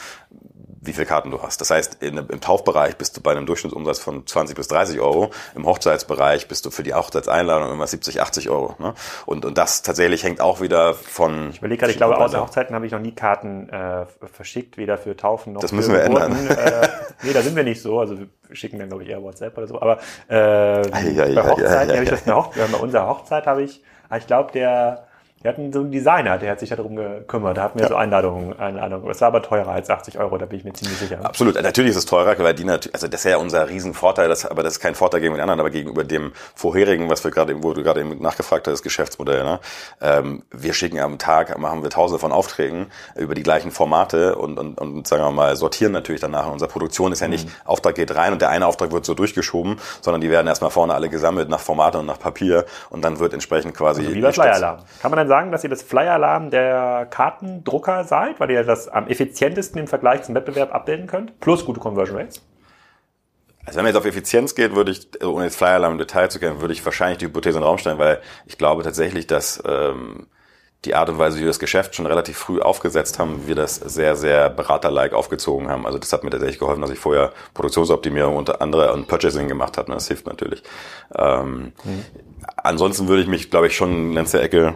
wie 0.87 0.93
viele 0.93 1.05
Karten 1.05 1.31
du 1.31 1.41
hast. 1.41 1.59
Das 1.59 1.69
heißt, 1.69 2.01
in, 2.01 2.17
im 2.17 2.41
Taufbereich 2.41 2.97
bist 2.97 3.17
du 3.17 3.21
bei 3.21 3.31
einem 3.31 3.45
Durchschnittsumsatz 3.45 3.99
von 3.99 4.25
20 4.25 4.55
bis 4.55 4.67
30 4.69 4.99
Euro. 4.99 5.31
Im 5.55 5.65
Hochzeitsbereich 5.65 6.47
bist 6.47 6.65
du 6.65 6.71
für 6.71 6.83
die 6.83 6.93
Hochzeitseinladung 6.93 7.71
immer 7.71 7.85
70, 7.85 8.21
80 8.21 8.49
Euro. 8.49 8.75
Ne? 8.79 8.93
Und, 9.25 9.43
und 9.43 9.57
das 9.57 9.81
tatsächlich 9.81 10.23
hängt 10.23 10.39
auch 10.39 10.61
wieder 10.61 10.93
von... 10.93 11.49
Ich 11.49 11.57
überlege 11.57 11.79
gerade, 11.79 11.91
ich 11.91 11.97
glaube, 11.97 12.17
außer 12.17 12.41
Hochzeiten 12.41 12.73
habe 12.73 12.85
ich 12.85 12.91
noch 12.91 12.99
nie 12.99 13.11
Karten 13.11 13.69
äh, 13.69 14.05
verschickt, 14.31 14.77
weder 14.77 14.97
für 14.97 15.17
Taufen 15.17 15.53
noch 15.53 15.61
das 15.61 15.71
müssen 15.73 15.93
wir 15.93 16.03
Geburten. 16.03 16.37
ändern. 16.37 16.57
Äh, 16.57 16.87
nee, 17.23 17.33
da 17.33 17.41
sind 17.41 17.55
wir 17.55 17.63
nicht 17.63 17.81
so. 17.81 17.99
Also 17.99 18.17
wir 18.17 18.27
schicken 18.53 18.79
dann, 18.79 18.87
glaube 18.87 19.03
ich, 19.03 19.09
eher 19.09 19.21
WhatsApp 19.21 19.57
oder 19.57 19.67
so. 19.67 19.81
Aber 19.81 19.99
äh, 20.29 20.89
ja, 21.11 21.25
ja, 21.25 21.41
bei 21.41 21.49
Hochzeiten 21.49 21.93
habe 21.93 22.03
ich 22.03 22.09
das 22.09 22.23
eine 22.25 22.35
Hochzeit, 22.35 22.71
bei 22.71 22.77
unserer 22.77 23.07
Hochzeit 23.07 23.45
habe 23.45 23.63
ich, 23.63 23.83
ich 24.15 24.27
glaube, 24.27 24.51
der 24.51 25.06
wir 25.41 25.51
hatten 25.51 25.71
so 25.71 25.81
einen 25.81 25.91
Designer, 25.91 26.39
der 26.39 26.51
hat 26.51 26.59
sich 26.59 26.69
darum 26.69 26.95
gekümmert. 26.95 27.57
Da 27.57 27.63
hatten 27.63 27.77
wir 27.77 27.83
ja. 27.83 27.89
so 27.89 27.95
Einladungen, 27.95 28.59
Einladungen. 28.59 29.09
Es 29.11 29.21
war 29.21 29.27
aber 29.27 29.43
teurer 29.43 29.69
als 29.69 29.89
80 29.89 30.17
Euro, 30.17 30.37
da 30.39 30.47
bin 30.47 30.57
ich 30.57 30.65
mir 30.65 30.73
ziemlich 30.73 30.97
sicher. 30.97 31.19
Absolut. 31.23 31.61
Natürlich 31.61 31.91
ist 31.91 31.97
es 31.97 32.05
teurer, 32.05 32.37
weil 32.39 32.55
die 32.55 32.63
natürlich, 32.63 32.95
also 32.95 33.07
das 33.07 33.23
ist 33.23 33.31
ja 33.31 33.37
unser 33.37 33.69
Riesenvorteil, 33.69 34.29
das, 34.29 34.47
aber 34.47 34.63
das 34.63 34.73
ist 34.73 34.79
kein 34.79 34.95
Vorteil 34.95 35.21
gegenüber 35.21 35.37
den 35.37 35.43
anderen, 35.43 35.59
aber 35.59 35.69
gegenüber 35.69 36.03
dem 36.03 36.31
vorherigen, 36.55 37.09
was 37.09 37.23
wir 37.23 37.29
gerade, 37.29 37.61
wo 37.63 37.73
du 37.73 37.83
gerade 37.83 38.01
eben 38.01 38.19
nachgefragt 38.19 38.67
hast, 38.67 38.81
Geschäftsmodell. 38.81 39.43
Ne? 39.43 39.59
Ähm, 40.01 40.43
wir 40.51 40.73
schicken 40.73 40.99
am 40.99 41.19
Tag, 41.19 41.55
machen 41.59 41.83
wir 41.83 41.91
tausende 41.91 42.19
von 42.19 42.31
Aufträgen 42.31 42.87
über 43.15 43.35
die 43.35 43.43
gleichen 43.43 43.69
Formate 43.69 44.35
und, 44.37 44.57
und, 44.57 44.79
und 44.79 45.07
sagen 45.07 45.23
wir 45.23 45.31
mal, 45.31 45.55
sortieren 45.55 45.91
natürlich 45.91 46.21
danach. 46.21 46.51
unsere 46.51 46.69
Produktion 46.69 47.11
ist 47.11 47.19
ja 47.19 47.27
nicht, 47.27 47.47
mhm. 47.47 47.51
Auftrag 47.65 47.93
geht 47.93 48.15
rein 48.15 48.33
und 48.33 48.41
der 48.41 48.49
eine 48.49 48.65
Auftrag 48.65 48.91
wird 48.91 49.05
so 49.05 49.13
durchgeschoben, 49.13 49.79
sondern 50.01 50.21
die 50.21 50.31
werden 50.31 50.47
erstmal 50.47 50.71
vorne 50.71 50.95
alle 50.95 51.09
gesammelt 51.09 51.47
nach 51.47 51.59
Formate 51.59 51.99
und 51.99 52.07
nach 52.07 52.19
Papier 52.19 52.65
und 52.89 53.03
dann 53.03 53.19
wird 53.19 53.33
entsprechend 53.33 53.75
quasi. 53.75 54.01
Also 54.01 54.15
wie 54.15 54.21
bei 54.21 54.33
Flyer-Alarm. 54.33 54.79
Kann 54.99 55.11
man 55.11 55.17
dann 55.19 55.26
sagen, 55.27 55.51
dass 55.51 55.63
ihr 55.63 55.69
das 55.69 55.81
Flyer-Alarm 55.81 56.49
der 56.49 57.07
Kartendrucker 57.09 58.03
seid, 58.03 58.39
weil 58.39 58.51
ihr 58.51 58.63
das 58.63 58.87
am 58.87 59.07
effizientesten 59.07 59.79
im 59.79 59.87
Vergleich 59.87 60.23
zum 60.23 60.35
Wettbewerb 60.35 60.73
abbilden 60.73 61.07
könnt, 61.07 61.39
plus 61.39 61.65
gute 61.65 61.79
Conversion 61.79 62.17
Rates? 62.17 62.41
Also 63.65 63.77
wenn 63.77 63.83
man 63.83 63.93
jetzt 63.93 63.99
auf 63.99 64.05
Effizienz 64.05 64.55
geht, 64.55 64.75
würde 64.75 64.91
ich, 64.91 65.09
ohne 65.21 65.45
jetzt 65.45 65.57
Flyer-Alarm 65.57 65.93
im 65.93 65.97
Detail 65.99 66.29
zu 66.29 66.39
kennen, 66.39 66.61
würde 66.61 66.73
ich 66.73 66.85
wahrscheinlich 66.85 67.17
die 67.17 67.25
Hypothese 67.25 67.57
in 67.57 67.61
den 67.61 67.67
Raum 67.67 67.77
stellen, 67.77 67.99
weil 67.99 68.21
ich 68.45 68.57
glaube 68.57 68.81
tatsächlich, 68.83 69.27
dass 69.27 69.61
ähm, 69.67 70.27
die 70.85 70.95
Art 70.95 71.09
und 71.09 71.17
Weise, 71.17 71.37
wie 71.37 71.41
wir 71.41 71.47
das 71.47 71.59
Geschäft 71.59 71.95
schon 71.95 72.05
relativ 72.05 72.37
früh 72.37 72.61
aufgesetzt 72.61 73.19
haben, 73.19 73.47
wir 73.47 73.55
das 73.55 73.75
sehr, 73.75 74.15
sehr 74.15 74.49
beraterlike 74.49 75.15
aufgezogen 75.15 75.69
haben. 75.69 75.85
Also 75.85 75.97
das 75.97 76.13
hat 76.13 76.23
mir 76.23 76.29
tatsächlich 76.29 76.59
geholfen, 76.59 76.81
dass 76.81 76.91
ich 76.91 76.99
vorher 76.99 77.33
Produktionsoptimierung 77.53 78.35
unter 78.35 78.61
andere 78.61 78.93
und 78.93 79.07
Purchasing 79.07 79.47
gemacht 79.47 79.77
habe. 79.77 79.91
Das 79.91 80.07
hilft 80.07 80.27
natürlich. 80.27 80.63
Ähm, 81.15 81.73
mhm. 81.83 82.05
Ansonsten 82.55 83.07
würde 83.07 83.23
ich 83.23 83.27
mich, 83.27 83.49
glaube 83.49 83.67
ich, 83.67 83.75
schon 83.75 84.15
in 84.15 84.25
der 84.25 84.43
Ecke 84.43 84.75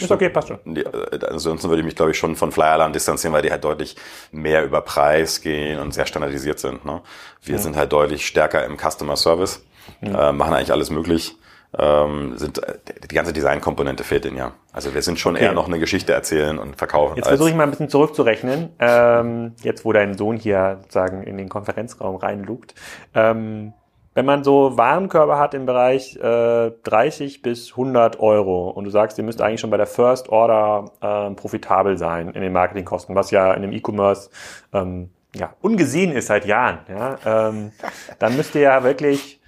ist 0.00 0.10
okay, 0.10 0.28
passt 0.28 0.48
schon. 0.48 0.58
Die, 0.64 0.82
äh, 0.82 1.26
ansonsten 1.28 1.68
würde 1.68 1.80
ich 1.80 1.86
mich, 1.86 1.96
glaube 1.96 2.12
ich, 2.12 2.18
schon 2.18 2.36
von 2.36 2.52
Flyerland 2.52 2.94
distanzieren, 2.94 3.34
weil 3.34 3.42
die 3.42 3.50
halt 3.50 3.64
deutlich 3.64 3.96
mehr 4.30 4.64
über 4.64 4.80
Preis 4.80 5.40
gehen 5.40 5.78
und 5.78 5.92
sehr 5.92 6.06
standardisiert 6.06 6.58
sind. 6.58 6.84
Ne? 6.84 7.02
Wir 7.42 7.56
mhm. 7.56 7.62
sind 7.62 7.76
halt 7.76 7.92
deutlich 7.92 8.26
stärker 8.26 8.64
im 8.64 8.76
Customer 8.78 9.16
Service, 9.16 9.64
mhm. 10.00 10.14
äh, 10.14 10.32
machen 10.32 10.54
eigentlich 10.54 10.72
alles 10.72 10.90
möglich. 10.90 11.36
Ähm, 11.78 12.36
sind 12.36 12.62
äh, 12.62 12.74
die 13.10 13.14
ganze 13.14 13.32
Designkomponente 13.32 14.04
fehlt 14.04 14.26
ihnen 14.26 14.36
ja. 14.36 14.52
Also 14.72 14.92
wir 14.94 15.00
sind 15.00 15.18
schon 15.18 15.36
okay. 15.36 15.44
eher 15.44 15.52
noch 15.52 15.68
eine 15.68 15.78
Geschichte 15.78 16.12
erzählen 16.12 16.58
und 16.58 16.76
verkaufen. 16.76 17.16
Jetzt 17.16 17.28
versuche 17.28 17.48
ich 17.48 17.54
mal 17.54 17.64
ein 17.64 17.70
bisschen 17.70 17.88
zurückzurechnen. 17.88 18.70
Ähm, 18.78 19.54
jetzt, 19.62 19.84
wo 19.84 19.92
dein 19.92 20.16
Sohn 20.16 20.36
hier 20.36 20.80
sozusagen 20.82 21.22
in 21.22 21.38
den 21.38 21.48
Konferenzraum 21.48 22.16
reinlugt. 22.16 22.74
Ähm, 23.14 23.72
wenn 24.14 24.26
man 24.26 24.44
so 24.44 24.76
Warenkörbe 24.76 25.38
hat 25.38 25.54
im 25.54 25.66
Bereich 25.66 26.16
äh, 26.16 26.70
30 26.82 27.42
bis 27.42 27.70
100 27.70 28.20
Euro 28.20 28.70
und 28.70 28.84
du 28.84 28.90
sagst, 28.90 29.18
ihr 29.18 29.24
müsst 29.24 29.40
eigentlich 29.40 29.60
schon 29.60 29.70
bei 29.70 29.76
der 29.76 29.86
First 29.86 30.28
Order 30.28 30.90
äh, 31.00 31.34
profitabel 31.34 31.96
sein 31.96 32.28
in 32.28 32.42
den 32.42 32.52
Marketingkosten, 32.52 33.14
was 33.14 33.30
ja 33.30 33.52
in 33.54 33.62
dem 33.62 33.72
E-Commerce 33.72 34.30
ähm, 34.72 35.10
ja, 35.34 35.54
ungesehen 35.62 36.12
ist 36.12 36.26
seit 36.26 36.44
Jahren, 36.44 36.80
ja, 36.88 37.18
ähm, 37.24 37.72
dann 38.18 38.36
müsst 38.36 38.54
ihr 38.54 38.60
ja 38.62 38.84
wirklich 38.84 39.40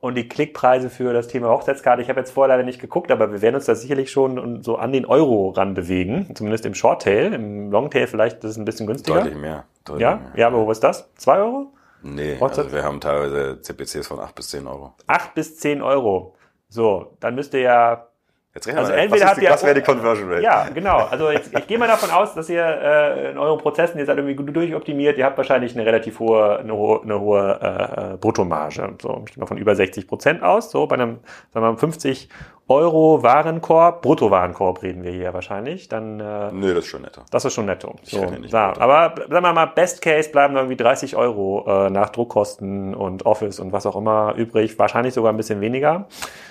und 0.00 0.14
die 0.14 0.28
Klickpreise 0.28 0.88
für 0.88 1.12
das 1.12 1.28
Thema 1.28 1.48
Hochzeitskarte, 1.48 2.02
ich 2.02 2.08
habe 2.08 2.20
jetzt 2.20 2.32
vorher 2.32 2.56
leider 2.56 2.64
nicht 2.64 2.80
geguckt, 2.80 3.10
aber 3.10 3.32
wir 3.32 3.42
werden 3.42 3.56
uns 3.56 3.66
da 3.66 3.74
sicherlich 3.74 4.10
schon 4.10 4.62
so 4.62 4.76
an 4.76 4.92
den 4.92 5.04
Euro 5.04 5.50
ran 5.50 5.74
bewegen, 5.74 6.30
zumindest 6.34 6.64
im 6.66 6.74
Shorttail, 6.74 7.32
im 7.32 7.70
Longtail 7.70 8.06
vielleicht 8.06 8.38
ist 8.44 8.52
es 8.52 8.56
ein 8.56 8.64
bisschen 8.64 8.86
günstiger. 8.86 9.20
Deutlich 9.20 9.36
mehr. 9.36 9.64
Deutlich 9.84 10.02
ja, 10.02 10.16
mehr. 10.16 10.32
ja, 10.36 10.46
aber 10.46 10.66
wo 10.66 10.70
ist 10.70 10.82
das? 10.82 11.12
Zwei 11.16 11.38
Euro? 11.38 11.72
Nee, 12.04 12.36
also 12.38 12.70
wir 12.70 12.84
haben 12.84 13.00
teilweise 13.00 13.60
CPCs 13.62 14.06
von 14.06 14.20
8 14.20 14.34
bis 14.34 14.50
10 14.50 14.66
Euro. 14.66 14.92
8 15.06 15.34
bis 15.34 15.58
10 15.58 15.80
Euro. 15.82 16.36
So, 16.68 17.16
dann 17.20 17.34
müsst 17.34 17.54
ihr 17.54 17.60
ja 17.60 18.08
Jetzt 18.54 18.68
rechnen 18.68 18.78
also 18.78 18.92
wir 18.92 18.98
entweder 19.00 19.24
was, 19.24 19.30
habt 19.30 19.40
die, 19.40 19.44
ihr, 19.46 19.50
was 19.50 19.64
wäre 19.64 19.74
die 19.74 19.80
Conversion 19.80 20.30
Rate? 20.30 20.42
Ja, 20.42 20.68
genau. 20.72 20.98
Also 20.98 21.28
jetzt, 21.30 21.52
ich 21.52 21.66
gehe 21.66 21.76
mal 21.76 21.88
davon 21.88 22.10
aus, 22.10 22.34
dass 22.34 22.48
ihr 22.48 22.64
äh, 22.64 23.32
in 23.32 23.38
euren 23.38 23.58
Prozessen, 23.58 23.98
ihr 23.98 24.06
seid 24.06 24.16
irgendwie 24.16 24.36
gut 24.36 24.54
durchoptimiert, 24.54 25.18
ihr 25.18 25.24
habt 25.24 25.36
wahrscheinlich 25.36 25.74
eine 25.74 25.84
relativ 25.84 26.20
hohe, 26.20 26.60
eine 26.60 26.72
hohe, 26.72 27.02
eine 27.02 27.18
hohe 27.18 28.12
äh, 28.12 28.16
Bruttomarge. 28.16 28.94
So, 29.02 29.24
ich 29.26 29.34
gehe 29.34 29.40
mal 29.40 29.48
von 29.48 29.58
über 29.58 29.74
60 29.74 30.06
Prozent 30.06 30.44
aus. 30.44 30.70
So, 30.70 30.86
bei 30.86 30.94
einem, 30.94 31.18
sagen 31.52 31.66
wir 31.66 31.72
mal, 31.72 31.76
50 31.76 32.28
Euro 32.66 33.22
Warenkorb, 33.22 34.00
Bruttowarenkorb 34.00 34.82
reden 34.82 35.02
wir 35.02 35.12
hier 35.12 35.34
wahrscheinlich. 35.34 35.88
Dann, 35.88 36.18
äh, 36.18 36.50
Nö, 36.50 36.72
das 36.72 36.84
ist 36.84 36.90
schon 36.90 37.02
netto. 37.02 37.20
Das 37.30 37.44
ist 37.44 37.52
schon 37.52 37.66
netto. 37.66 37.94
So, 38.02 38.24
ja, 38.24 38.72
aber 38.78 39.14
sagen 39.28 39.44
wir 39.44 39.52
mal, 39.52 39.66
Best 39.66 40.00
Case 40.00 40.30
bleiben 40.30 40.56
irgendwie 40.56 40.76
30 40.76 41.14
Euro 41.16 41.66
äh, 41.66 41.90
nach 41.90 42.08
Druckkosten 42.08 42.94
und 42.94 43.26
Office 43.26 43.60
und 43.60 43.72
was 43.72 43.84
auch 43.84 43.96
immer 43.96 44.34
übrig. 44.36 44.78
Wahrscheinlich 44.78 45.12
sogar 45.12 45.32
ein 45.32 45.36
bisschen 45.36 45.60
weniger. 45.60 46.06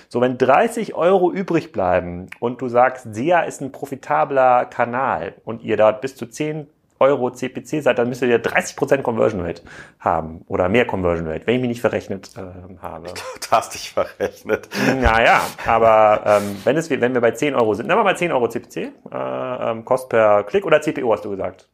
So, 0.08 0.20
wenn 0.20 0.38
30 0.38 0.94
Euro 0.94 1.32
übrig 1.32 1.72
bleiben 1.72 2.30
und 2.38 2.60
du 2.60 2.68
sagst, 2.68 3.12
SEA 3.12 3.40
ist 3.40 3.60
ein 3.60 3.72
profitabler 3.72 4.66
Kanal 4.66 5.34
und 5.44 5.62
ihr 5.62 5.76
dort 5.76 6.00
bis 6.00 6.14
zu 6.14 6.26
10 6.26 6.68
Euro 7.04 7.30
CPC 7.30 7.82
seid, 7.82 7.98
dann 7.98 8.08
müsstet 8.08 8.28
ihr 8.30 8.42
30% 8.42 9.02
Conversion 9.02 9.40
Rate 9.40 9.62
haben 10.00 10.42
oder 10.48 10.68
mehr 10.68 10.86
Conversion 10.86 11.26
Rate, 11.28 11.46
wenn 11.46 11.54
ich 11.56 11.60
mich 11.60 11.68
nicht 11.68 11.80
verrechnet 11.80 12.30
äh, 12.36 12.42
habe. 12.82 13.08
Du 13.40 13.50
hast 13.56 13.74
dich 13.74 13.92
verrechnet. 13.92 14.68
Naja, 15.00 15.40
aber 15.66 16.22
ähm, 16.26 16.56
wenn, 16.64 16.76
es, 16.76 16.90
wenn 16.90 17.14
wir 17.14 17.20
bei 17.20 17.30
10 17.32 17.54
Euro 17.54 17.74
sind, 17.74 17.86
nehmen 17.86 18.00
wir 18.00 18.04
mal 18.04 18.16
10 18.16 18.32
Euro 18.32 18.48
CPC, 18.48 18.76
äh, 18.76 18.90
ähm, 19.12 19.84
Kost 19.84 20.08
per 20.08 20.42
Klick 20.44 20.66
oder 20.66 20.80
CPO 20.80 21.12
hast 21.12 21.24
du 21.24 21.30
gesagt. 21.30 21.68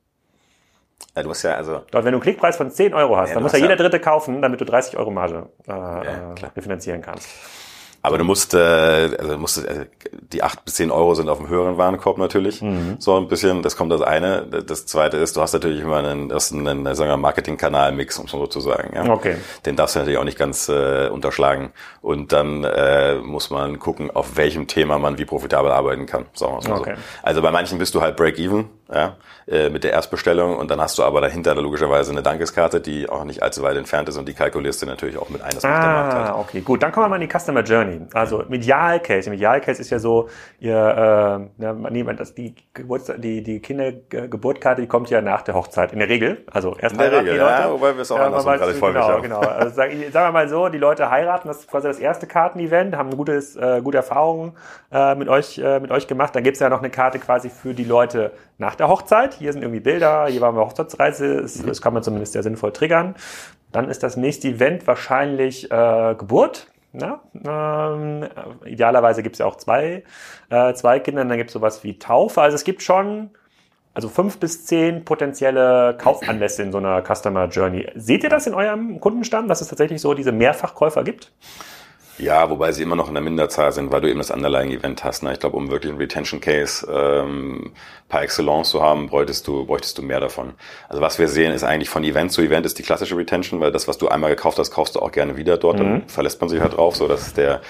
Ja, 1.17 1.23
du 1.23 1.29
musst 1.29 1.43
ja 1.45 1.55
also. 1.55 1.83
Dort, 1.91 2.05
wenn 2.05 2.13
du 2.13 2.19
einen 2.19 2.21
Klickpreis 2.21 2.57
von 2.57 2.71
10 2.71 2.93
Euro 2.95 3.17
hast, 3.17 3.31
Ja, 3.31 3.35
dann 3.35 3.43
muss 3.43 3.53
ja 3.53 3.57
hast 3.57 3.63
jeder 3.63 3.75
ja- 3.75 3.83
Dritte 3.83 4.01
kaufen, 4.01 4.43
damit 4.43 4.61
du 4.61 4.65
30 4.65 4.97
Euro 4.99 5.11
Marge 5.11 5.49
äh, 5.67 5.73
äh, 5.73 6.49
refinanzieren 6.57 7.01
kannst. 7.03 7.29
Aber 8.03 8.17
du 8.17 8.25
musst, 8.25 8.55
äh, 8.55 8.59
also 8.59 9.37
musst, 9.37 9.65
äh, 9.65 9.87
die 10.33 10.43
acht 10.43 10.65
bis 10.65 10.75
zehn 10.75 10.91
Euro 10.91 11.15
sind 11.15 11.29
auf 11.29 11.39
dem 11.39 11.49
höheren 11.49 11.77
Warenkorb 11.77 12.17
natürlich. 12.17 12.63
Mhm. 12.63 12.97
So 12.99 13.17
ein 13.17 13.29
bisschen. 13.29 13.63
Das 13.63 13.77
kommt 13.77 13.93
das 13.93 14.01
eine. 14.01 14.47
Das 14.47 14.87
zweite 14.87 15.19
ist, 15.19 15.37
du 15.37 15.43
hast 15.43 15.53
natürlich 15.53 15.83
immer 15.83 15.99
einen, 15.99 16.29
das 16.31 16.47
ist 16.47 16.53
einen, 16.57 16.85
sagen 16.95 17.11
wir, 17.11 17.17
Marketing-Kanal-Mix, 17.19 18.19
um 18.19 18.25
es 18.25 18.31
so 18.31 18.47
zu 18.47 18.61
sagen. 18.61 18.93
Ja? 18.95 19.13
Okay. 19.13 19.37
Den 19.67 19.77
darfst 19.77 19.95
du 19.95 19.99
natürlich 19.99 20.19
auch 20.19 20.25
nicht 20.25 20.39
ganz 20.39 20.69
äh, 20.69 21.09
unterschlagen. 21.09 21.73
Und 22.01 22.33
dann 22.33 22.65
äh, 22.65 23.17
muss 23.17 23.51
man 23.51 23.79
gucken, 23.79 24.11
auf 24.11 24.37
welchem 24.37 24.67
Thema 24.67 24.99
man 24.99 25.19
wie 25.19 25.27
profitabel 25.27 25.71
arbeiten 25.71 26.07
kann. 26.07 26.27
Sagen 26.33 26.57
wir 26.63 26.71
mal 26.71 26.81
Okay. 26.81 26.95
so. 26.97 27.03
Also 27.23 27.43
bei 27.43 27.51
manchen 27.51 27.79
bist 27.79 27.95
du 27.95 28.01
halt 28.01 28.17
Break-Even, 28.17 28.71
ja, 28.93 29.17
äh, 29.47 29.69
mit 29.71 29.85
der 29.85 29.93
Erstbestellung 29.93 30.57
und 30.57 30.71
dann 30.71 30.81
hast 30.81 30.99
du 30.99 31.03
aber 31.05 31.21
dahinter 31.21 31.55
logischerweise 31.55 32.11
eine 32.11 32.23
Dankeskarte, 32.23 32.81
die 32.81 33.09
auch 33.09 33.25
nicht 33.25 33.43
allzu 33.43 33.63
weit 33.63 33.77
entfernt 33.77 34.09
ist 34.09 34.17
und 34.17 34.27
die 34.29 34.35
kalkulierst 34.35 34.83
du 34.83 34.87
natürlich 34.87 35.17
auch 35.19 35.29
mit 35.29 35.43
ein. 35.43 35.51
Das 35.55 35.63
macht 35.63 35.83
der 35.83 35.91
Markt 35.91 36.15
halt. 36.15 36.27
Ah, 36.29 36.39
okay, 36.39 36.61
gut. 36.61 36.83
Dann 36.83 36.91
kommen 36.93 37.05
wir 37.07 37.09
mal 37.11 37.23
in 37.23 37.29
die 37.29 37.39
Customer 37.39 37.63
Journey. 37.63 38.01
Also 38.15 38.43
im 38.43 38.53
Idealcase. 38.53 39.29
Im 39.31 39.35
Idealcase 39.35 39.81
ist 39.81 39.91
ja 39.91 39.99
so, 39.99 40.29
ihr, 40.59 40.75
äh, 40.75 41.63
ja, 41.63 41.73
man- 41.73 41.93
niemand, 41.93 42.21
das, 42.21 42.35
die, 42.35 42.55
Geburts 42.75 43.13
die, 43.19 43.43
die 43.43 43.61
Kindergeburtkarte, 43.61 44.81
die 44.83 44.89
kommt 44.89 45.11
ja 45.11 45.21
nach 45.21 45.43
der 45.43 45.55
Hochzeit. 45.55 45.93
In 45.93 45.99
der 45.99 46.09
Regel. 46.09 46.45
Also 46.51 46.77
erst 46.79 46.95
In 46.95 46.99
der 47.01 47.13
Regel, 47.13 47.37
ja, 47.37 47.71
wobei 47.71 47.95
wir 47.95 48.03
es 48.03 48.11
auch 48.11 48.17
Ja, 48.19 48.27
andersrum 48.27 48.53
gerade 48.55 48.65
häufig 48.73 48.81
Genau, 48.81 49.09
haben. 49.09 49.23
genau. 49.23 49.41
Also 49.41 49.75
sag, 49.77 49.91
sagen 49.91 50.29
wir 50.29 50.33
mal 50.33 50.49
so, 50.49 50.69
die 50.69 50.79
Leute 50.79 51.11
heiraten, 51.11 51.49
das 51.49 51.61
ist 51.61 51.71
quasi 51.71 51.89
das 51.89 51.99
erste 51.99 52.27
Kartenevent, 52.27 52.97
haben 52.97 53.17
gutes, 53.17 53.57
äh, 53.57 53.81
gute 53.83 53.99
Erfahrungen 53.99 54.53
äh, 54.93 55.15
mit 55.15 55.29
euch, 55.29 55.59
äh, 55.59 55.81
mit 55.81 55.91
euch 55.91 56.07
gemacht. 56.07 56.35
Dann 56.35 56.43
gibt's 56.43 56.61
ja 56.61 56.69
noch 56.69 56.81
eine 56.81 56.91
Karte 56.91 57.19
quasi 57.19 57.51
für 57.51 57.75
die 57.75 57.85
Leute 57.85 58.33
nach 58.59 58.75
der 58.81 58.89
Hochzeit. 58.89 59.35
Hier 59.35 59.53
sind 59.53 59.63
irgendwie 59.63 59.81
Bilder, 59.81 60.27
hier 60.27 60.41
waren 60.41 60.57
wir 60.57 60.63
Hochzeitsreise, 60.63 61.43
das, 61.43 61.63
das 61.63 61.81
kann 61.81 61.95
man 61.95 62.03
zumindest 62.03 62.33
sehr 62.33 62.43
sinnvoll 62.43 62.73
triggern. 62.73 63.15
Dann 63.71 63.89
ist 63.89 64.03
das 64.03 64.17
nächste 64.17 64.49
Event 64.49 64.87
wahrscheinlich 64.87 65.71
äh, 65.71 66.15
Geburt. 66.17 66.67
Ja, 66.93 67.21
ähm, 67.35 68.27
idealerweise 68.65 69.23
gibt's 69.23 69.39
ja 69.39 69.47
auch 69.47 69.55
zwei, 69.55 70.03
äh, 70.49 70.75
zwei 70.75 70.99
Kinder, 70.99 71.25
dann 71.25 71.39
gibt's 71.39 71.53
sowas 71.53 71.85
wie 71.85 72.01
Taufe. 72.01 72.43
Also 72.43 72.57
es 72.57 72.65
gibt 72.65 72.83
schon 72.83 73.31
also 73.95 74.09
fünf 74.09 74.39
bis 74.39 74.67
zehn 74.67 75.05
potenzielle 75.05 75.97
Kaufanlässe 75.97 76.63
in 76.63 76.73
so 76.73 76.79
einer 76.79 77.03
Customer 77.03 77.47
Journey. 77.47 77.89
Seht 77.95 78.25
ihr 78.25 78.31
das 78.31 78.49
in 78.49 78.55
eurem 78.55 78.99
Kundenstamm, 78.99 79.47
dass 79.47 79.61
es 79.61 79.69
tatsächlich 79.69 80.01
so 80.01 80.15
diese 80.15 80.33
Mehrfachkäufer 80.33 81.05
gibt? 81.05 81.33
Ja, 82.21 82.51
wobei 82.51 82.73
sie 82.73 82.83
immer 82.83 82.97
noch 82.97 83.09
in 83.09 83.15
der 83.15 83.23
Minderzahl 83.23 83.73
sind, 83.73 83.91
weil 83.93 84.03
du 84.03 84.09
eben 84.11 84.19
das 84.19 84.31
Underlying-Event 84.31 85.05
hast. 85.05 85.23
Ne? 85.23 85.33
Ich 85.33 85.41
glaube, 85.41 85.57
um 85.57 85.71
wirklich 85.71 85.91
einen 85.91 86.01
Retention 86.01 86.41
Case 86.41 86.87
ähm, 86.91 87.73
par 88.11 88.23
excellence 88.23 88.69
zu 88.69 88.83
haben, 88.83 89.09
bräuchtest 89.09 89.47
du, 89.47 89.65
bräuchtest 89.65 89.97
du 89.97 90.03
mehr 90.03 90.21
davon. 90.21 90.53
Also 90.89 91.01
was 91.01 91.19
wir 91.19 91.29
sehen, 91.29 91.53
ist 91.53 91.65
eigentlich 91.65 91.89
von 91.89 92.05
Event 92.05 92.31
zu 92.31 92.43
Event 92.43 92.67
ist 92.67 92.79
die 92.79 92.83
klassische 92.83 93.17
Retention, 93.17 93.61
weil 93.61 93.73
das, 93.73 93.89
was 93.89 93.97
du 93.97 94.09
einmal 94.09 94.31
gekauft 94.31 94.59
hast, 94.59 94.71
kaufst 94.71 94.97
du 94.97 95.01
auch 95.01 95.13
gerne 95.13 95.39
wieder 95.39 95.57
dort. 95.57 95.81
Dann 95.81 96.09
verlässt 96.09 96.41
man 96.43 96.51
sich 96.51 96.61
halt 96.61 96.77
drauf. 96.77 96.95
So, 96.95 97.09
das 97.09 97.29
ist 97.29 97.39
der, 97.39 97.63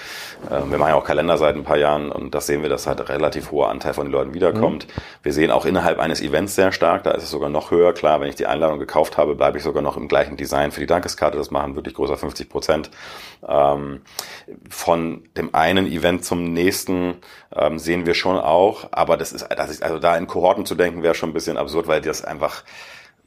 äh, 0.49 0.69
wir 0.69 0.77
machen 0.77 0.89
ja 0.89 0.95
auch 0.95 1.05
Kalender 1.05 1.37
seit 1.37 1.55
ein 1.55 1.63
paar 1.63 1.77
Jahren 1.77 2.11
und 2.11 2.35
das 2.35 2.47
sehen 2.47 2.61
wir, 2.61 2.69
dass 2.69 2.87
halt 2.87 2.99
ein 2.99 3.07
relativ 3.07 3.51
hoher 3.51 3.69
Anteil 3.69 3.93
von 3.93 4.05
den 4.07 4.11
Leuten 4.11 4.33
wiederkommt. 4.33 4.87
Wir 5.23 5.31
sehen 5.31 5.51
auch 5.51 5.65
innerhalb 5.65 5.99
eines 5.99 6.21
Events 6.21 6.55
sehr 6.55 6.73
stark, 6.73 7.03
da 7.03 7.11
ist 7.11 7.23
es 7.23 7.29
sogar 7.29 7.49
noch 7.49 7.71
höher. 7.71 7.93
Klar, 7.93 8.19
wenn 8.19 8.27
ich 8.27 8.35
die 8.35 8.47
Einladung 8.47 8.79
gekauft 8.79 9.17
habe, 9.17 9.35
bleibe 9.35 9.57
ich 9.57 9.63
sogar 9.63 9.81
noch 9.81 9.95
im 9.95 10.09
gleichen 10.09 10.35
Design 10.35 10.71
für 10.71 10.81
die 10.81 10.87
Dankeskarte. 10.87 11.37
Das 11.37 11.51
machen 11.51 11.75
wirklich 11.75 11.95
größer 11.95 12.17
50 12.17 12.49
Prozent. 12.49 12.91
Ähm, 13.47 14.01
von 14.69 15.23
dem 15.37 15.53
einen 15.55 15.87
Event 15.87 16.25
zum 16.25 16.53
nächsten 16.53 17.15
ähm, 17.55 17.79
sehen 17.79 18.05
wir 18.05 18.13
schon 18.13 18.37
auch, 18.37 18.89
aber 18.91 19.17
das 19.17 19.31
ist, 19.31 19.47
das 19.49 19.69
ist, 19.69 19.83
also 19.83 19.99
da 19.99 20.17
in 20.17 20.27
Kohorten 20.27 20.65
zu 20.65 20.75
denken, 20.75 21.03
wäre 21.03 21.15
schon 21.15 21.29
ein 21.29 21.33
bisschen 21.33 21.57
absurd, 21.57 21.87
weil 21.87 22.01
das 22.01 22.23
einfach 22.23 22.63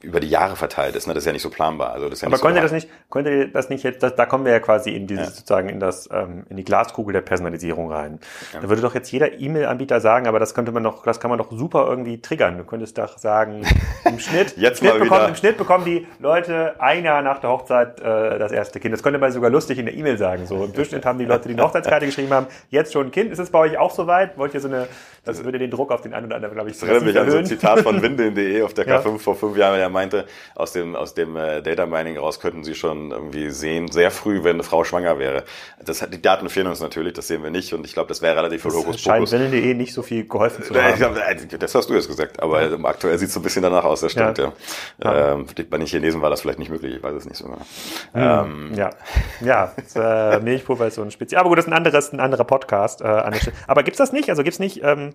über 0.01 0.19
die 0.19 0.29
Jahre 0.29 0.55
verteilt 0.55 0.95
ist. 0.95 1.07
Ne? 1.07 1.13
Das 1.13 1.23
ist 1.23 1.27
ja 1.27 1.33
nicht 1.33 1.41
so 1.41 1.49
planbar. 1.49 1.93
Also 1.93 2.05
das 2.09 2.19
ist 2.19 2.21
ja 2.21 2.27
Aber 2.27 2.35
nicht 2.35 2.41
könnt 2.41 2.55
ihr 2.55 2.61
so 2.61 2.65
das 2.65 2.71
nicht, 2.71 2.89
könnt 3.09 3.27
ihr 3.27 3.47
das 3.47 3.69
nicht 3.69 3.83
jetzt, 3.83 4.03
das, 4.03 4.15
da 4.15 4.25
kommen 4.25 4.45
wir 4.45 4.51
ja 4.51 4.59
quasi 4.59 4.91
in 4.91 5.07
dieses 5.07 5.35
sozusagen 5.35 5.69
in 5.69 5.79
das, 5.79 6.09
ähm, 6.11 6.45
in 6.49 6.57
die 6.57 6.63
Glaskugel 6.63 7.13
der 7.13 7.21
Personalisierung 7.21 7.91
rein. 7.91 8.19
Da 8.53 8.67
würde 8.69 8.81
doch 8.81 8.93
jetzt 8.93 9.11
jeder 9.11 9.39
E-Mail-Anbieter 9.39 10.01
sagen, 10.01 10.27
aber 10.27 10.39
das 10.39 10.53
könnte 10.53 10.71
man 10.71 10.83
doch, 10.83 11.03
das 11.03 11.19
kann 11.19 11.29
man 11.29 11.37
doch 11.37 11.51
super 11.51 11.87
irgendwie 11.87 12.21
triggern. 12.21 12.57
Du 12.57 12.63
könntest 12.65 12.97
doch 12.97 13.17
sagen, 13.17 13.63
im 14.05 14.19
Schnitt, 14.19 14.57
Jetzt 14.57 14.81
im, 14.81 14.89
Schnitt 14.89 15.01
bekommen, 15.01 15.29
im 15.29 15.35
Schnitt 15.35 15.57
bekommen 15.57 15.85
die 15.85 16.07
Leute 16.19 16.75
ein 16.79 17.03
Jahr 17.03 17.21
nach 17.21 17.39
der 17.39 17.49
Hochzeit 17.49 17.99
äh, 17.99 18.37
das 18.37 18.51
erste 18.51 18.79
Kind. 18.79 18.93
Das 18.93 19.01
könnte 19.01 19.19
man 19.19 19.31
sogar 19.31 19.49
lustig 19.49 19.79
in 19.79 19.85
der 19.85 19.95
E-Mail 19.95 20.17
sagen. 20.17 20.45
So 20.45 20.65
im 20.65 20.73
Durchschnitt 20.73 21.05
haben 21.05 21.19
die 21.19 21.25
Leute, 21.25 21.47
die 21.47 21.53
eine 21.53 21.63
Hochzeitskarte 21.63 22.05
geschrieben 22.05 22.33
haben, 22.33 22.47
jetzt 22.69 22.93
schon 22.93 23.07
ein 23.07 23.11
Kind. 23.11 23.31
Ist 23.31 23.39
es 23.39 23.49
bei 23.49 23.59
euch 23.59 23.77
auch 23.77 23.91
soweit? 23.91 24.37
Wollt 24.37 24.53
ihr 24.53 24.59
so 24.59 24.67
eine, 24.67 24.87
das 25.25 25.43
würde 25.43 25.59
den 25.59 25.69
Druck 25.71 25.91
auf 25.91 26.01
den 26.01 26.13
einen 26.13 26.27
oder 26.27 26.35
anderen, 26.37 26.53
glaube 26.55 26.69
ich, 26.69 26.79
Das 26.79 26.87
erinnert 26.87 27.05
mich 27.05 27.19
an 27.19 27.29
so 27.31 27.37
ein? 27.37 27.45
Zitat 27.45 27.81
von 27.81 28.01
Windeln.de 28.01 28.61
auf 28.61 28.73
der 28.73 28.85
Ja. 28.87 28.99
K5 28.99 29.19
vor 29.19 29.35
fünf 29.35 29.57
Jahren, 29.57 29.77
der 29.77 29.89
meinte, 29.89 30.25
aus 30.55 30.71
dem, 30.71 30.95
aus 30.95 31.13
dem 31.13 31.35
äh, 31.35 31.61
Data 31.61 31.85
Mining 31.85 32.17
raus 32.17 32.39
könnten 32.39 32.63
sie 32.63 32.75
schon 32.75 33.11
irgendwie 33.11 33.49
sehen, 33.49 33.91
sehr 33.91 34.11
früh, 34.11 34.43
wenn 34.43 34.55
eine 34.55 34.63
Frau 34.63 34.83
schwanger 34.83 35.19
wäre. 35.19 35.43
Das 35.83 36.01
hat, 36.01 36.13
die 36.13 36.21
Daten 36.21 36.49
fehlen 36.49 36.67
uns 36.67 36.79
natürlich, 36.81 37.13
das 37.13 37.27
sehen 37.27 37.43
wir 37.43 37.49
nicht 37.49 37.73
und 37.73 37.85
ich 37.85 37.93
glaube, 37.93 38.07
das 38.07 38.21
wäre 38.21 38.37
relativ 38.37 38.61
viel 38.61 38.71
Hokuspokus. 38.71 39.01
scheint 39.01 39.31
Wellen.de 39.31 39.73
nicht 39.73 39.93
so 39.93 40.01
viel 40.03 40.27
geholfen 40.27 40.63
zu 40.63 40.73
Äh, 40.73 40.81
haben. 40.81 40.97
Glaub, 40.97 41.17
äh, 41.17 41.57
das 41.57 41.73
hast 41.75 41.89
du 41.89 41.93
jetzt 41.95 42.07
gesagt, 42.07 42.41
aber 42.41 42.61
äh, 42.61 42.77
aktuell 42.83 43.17
sieht 43.17 43.27
es 43.29 43.33
so 43.33 43.39
ein 43.39 43.43
bisschen 43.43 43.63
danach 43.63 43.83
aus, 43.83 44.01
das 44.01 44.11
stimmt, 44.11 44.37
ja. 44.37 44.53
Ja. 45.03 45.33
Ähm, 45.33 45.45
bei 45.69 45.77
den 45.77 45.87
Chinesen 45.87 46.21
war 46.21 46.29
das 46.29 46.41
vielleicht 46.41 46.59
nicht 46.59 46.69
möglich, 46.69 46.95
ich 46.95 47.03
weiß 47.03 47.13
es 47.15 47.25
nicht 47.25 47.37
so 47.37 47.45
genau. 47.45 47.57
Ähm, 48.13 48.71
Ja, 48.75 48.91
ja, 49.41 49.73
das, 49.75 49.95
äh, 49.95 50.39
Milchpulver 50.41 50.87
ist 50.87 50.95
so 50.95 51.01
ein 51.01 51.11
Spezial. 51.11 51.39
Aber 51.39 51.49
gut, 51.49 51.57
das 51.57 51.65
ist 51.65 51.71
ein 51.71 51.77
anderes, 51.77 52.13
ein 52.13 52.19
anderer 52.19 52.43
Podcast. 52.43 53.01
Äh, 53.01 53.05
an 53.05 53.31
der 53.33 53.39
Stelle. 53.39 53.55
Aber 53.67 53.83
gibt's 53.83 53.97
das 53.97 54.11
nicht? 54.11 54.29
Also 54.29 54.43
gibt's 54.43 54.59
nicht? 54.59 54.81
Ähm, 54.83 55.14